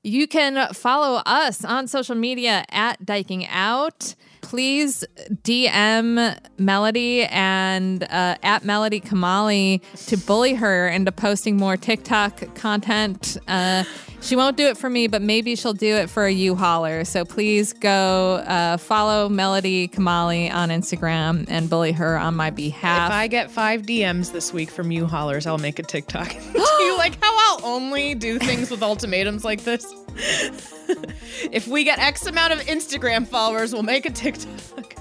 You 0.02 0.26
can 0.26 0.72
follow 0.72 1.20
us 1.26 1.62
on 1.62 1.86
social 1.86 2.14
media 2.14 2.64
at 2.70 3.04
Dyking 3.04 3.46
Out. 3.50 4.14
Please 4.40 5.04
DM 5.42 6.38
Melody 6.58 7.24
and 7.24 8.02
uh, 8.04 8.36
at 8.42 8.64
Melody 8.64 9.00
Kamali 9.00 9.80
to 10.06 10.16
bully 10.16 10.54
her 10.54 10.88
into 10.88 11.12
posting 11.12 11.56
more 11.56 11.76
TikTok 11.76 12.54
content. 12.54 13.36
Uh, 13.48 13.84
she 14.22 14.36
won't 14.36 14.56
do 14.56 14.66
it 14.66 14.76
for 14.76 14.90
me, 14.90 15.06
but 15.06 15.22
maybe 15.22 15.56
she'll 15.56 15.72
do 15.72 15.96
it 15.96 16.10
for 16.10 16.24
a 16.24 16.30
U 16.30 16.54
hauler. 16.54 17.04
So 17.04 17.24
please 17.24 17.72
go 17.72 18.36
uh, 18.46 18.76
follow 18.76 19.28
Melody 19.28 19.88
Kamali 19.88 20.52
on 20.52 20.68
Instagram 20.68 21.46
and 21.48 21.70
bully 21.70 21.92
her 21.92 22.18
on 22.18 22.36
my 22.36 22.50
behalf. 22.50 23.10
If 23.10 23.14
I 23.14 23.26
get 23.28 23.50
five 23.50 23.82
DMs 23.82 24.32
this 24.32 24.52
week 24.52 24.70
from 24.70 24.90
you 24.90 25.06
hollers, 25.06 25.46
I'll 25.46 25.58
make 25.58 25.78
a 25.78 25.82
TikTok. 25.82 26.28
do 26.52 26.84
you 26.84 26.96
like 26.98 27.22
how 27.22 27.56
I'll 27.56 27.64
only 27.64 28.14
do 28.14 28.38
things 28.38 28.70
with 28.70 28.82
ultimatums 28.82 29.44
like 29.44 29.64
this? 29.64 29.94
if 31.52 31.66
we 31.68 31.84
get 31.84 31.98
X 31.98 32.26
amount 32.26 32.52
of 32.52 32.60
Instagram 32.60 33.26
followers, 33.26 33.72
we'll 33.72 33.82
make 33.82 34.06
a 34.06 34.10
TikTok. 34.10 34.94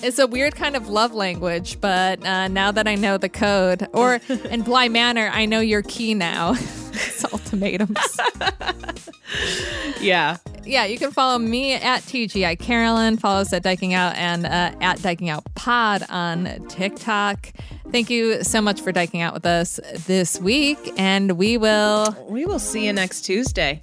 It's 0.00 0.20
a 0.20 0.28
weird 0.28 0.54
kind 0.54 0.76
of 0.76 0.88
love 0.88 1.12
language, 1.12 1.80
but 1.80 2.24
uh, 2.24 2.46
now 2.48 2.70
that 2.70 2.86
I 2.86 2.94
know 2.94 3.18
the 3.18 3.28
code, 3.28 3.88
or 3.92 4.20
in 4.50 4.62
Bly 4.62 4.88
Manor, 4.88 5.28
I 5.32 5.44
know 5.44 5.60
your 5.60 5.82
key 5.82 6.14
now. 6.14 6.52
it's 6.52 7.24
ultimatums. 7.32 8.20
yeah. 10.00 10.36
yeah, 10.64 10.84
you 10.84 10.98
can 10.98 11.10
follow 11.10 11.38
me 11.38 11.74
at 11.74 12.02
TGI 12.02 12.58
Carolyn, 12.60 13.16
follow 13.16 13.40
us 13.40 13.52
at 13.52 13.64
Dyking 13.64 13.92
Out 13.92 14.14
and 14.14 14.46
uh, 14.46 14.72
at 14.80 14.98
Dyking 14.98 15.30
Out 15.30 15.44
Pod 15.56 16.04
on 16.08 16.68
TikTok. 16.68 17.52
Thank 17.90 18.08
you 18.10 18.44
so 18.44 18.60
much 18.60 18.80
for 18.80 18.92
dyking 18.92 19.22
out 19.22 19.32
with 19.32 19.46
us 19.46 19.80
this 20.06 20.40
week, 20.40 20.78
and 20.96 21.32
we 21.32 21.56
will. 21.56 22.14
We 22.28 22.44
will 22.44 22.58
see 22.58 22.84
you 22.86 22.92
next 22.92 23.22
Tuesday. 23.22 23.82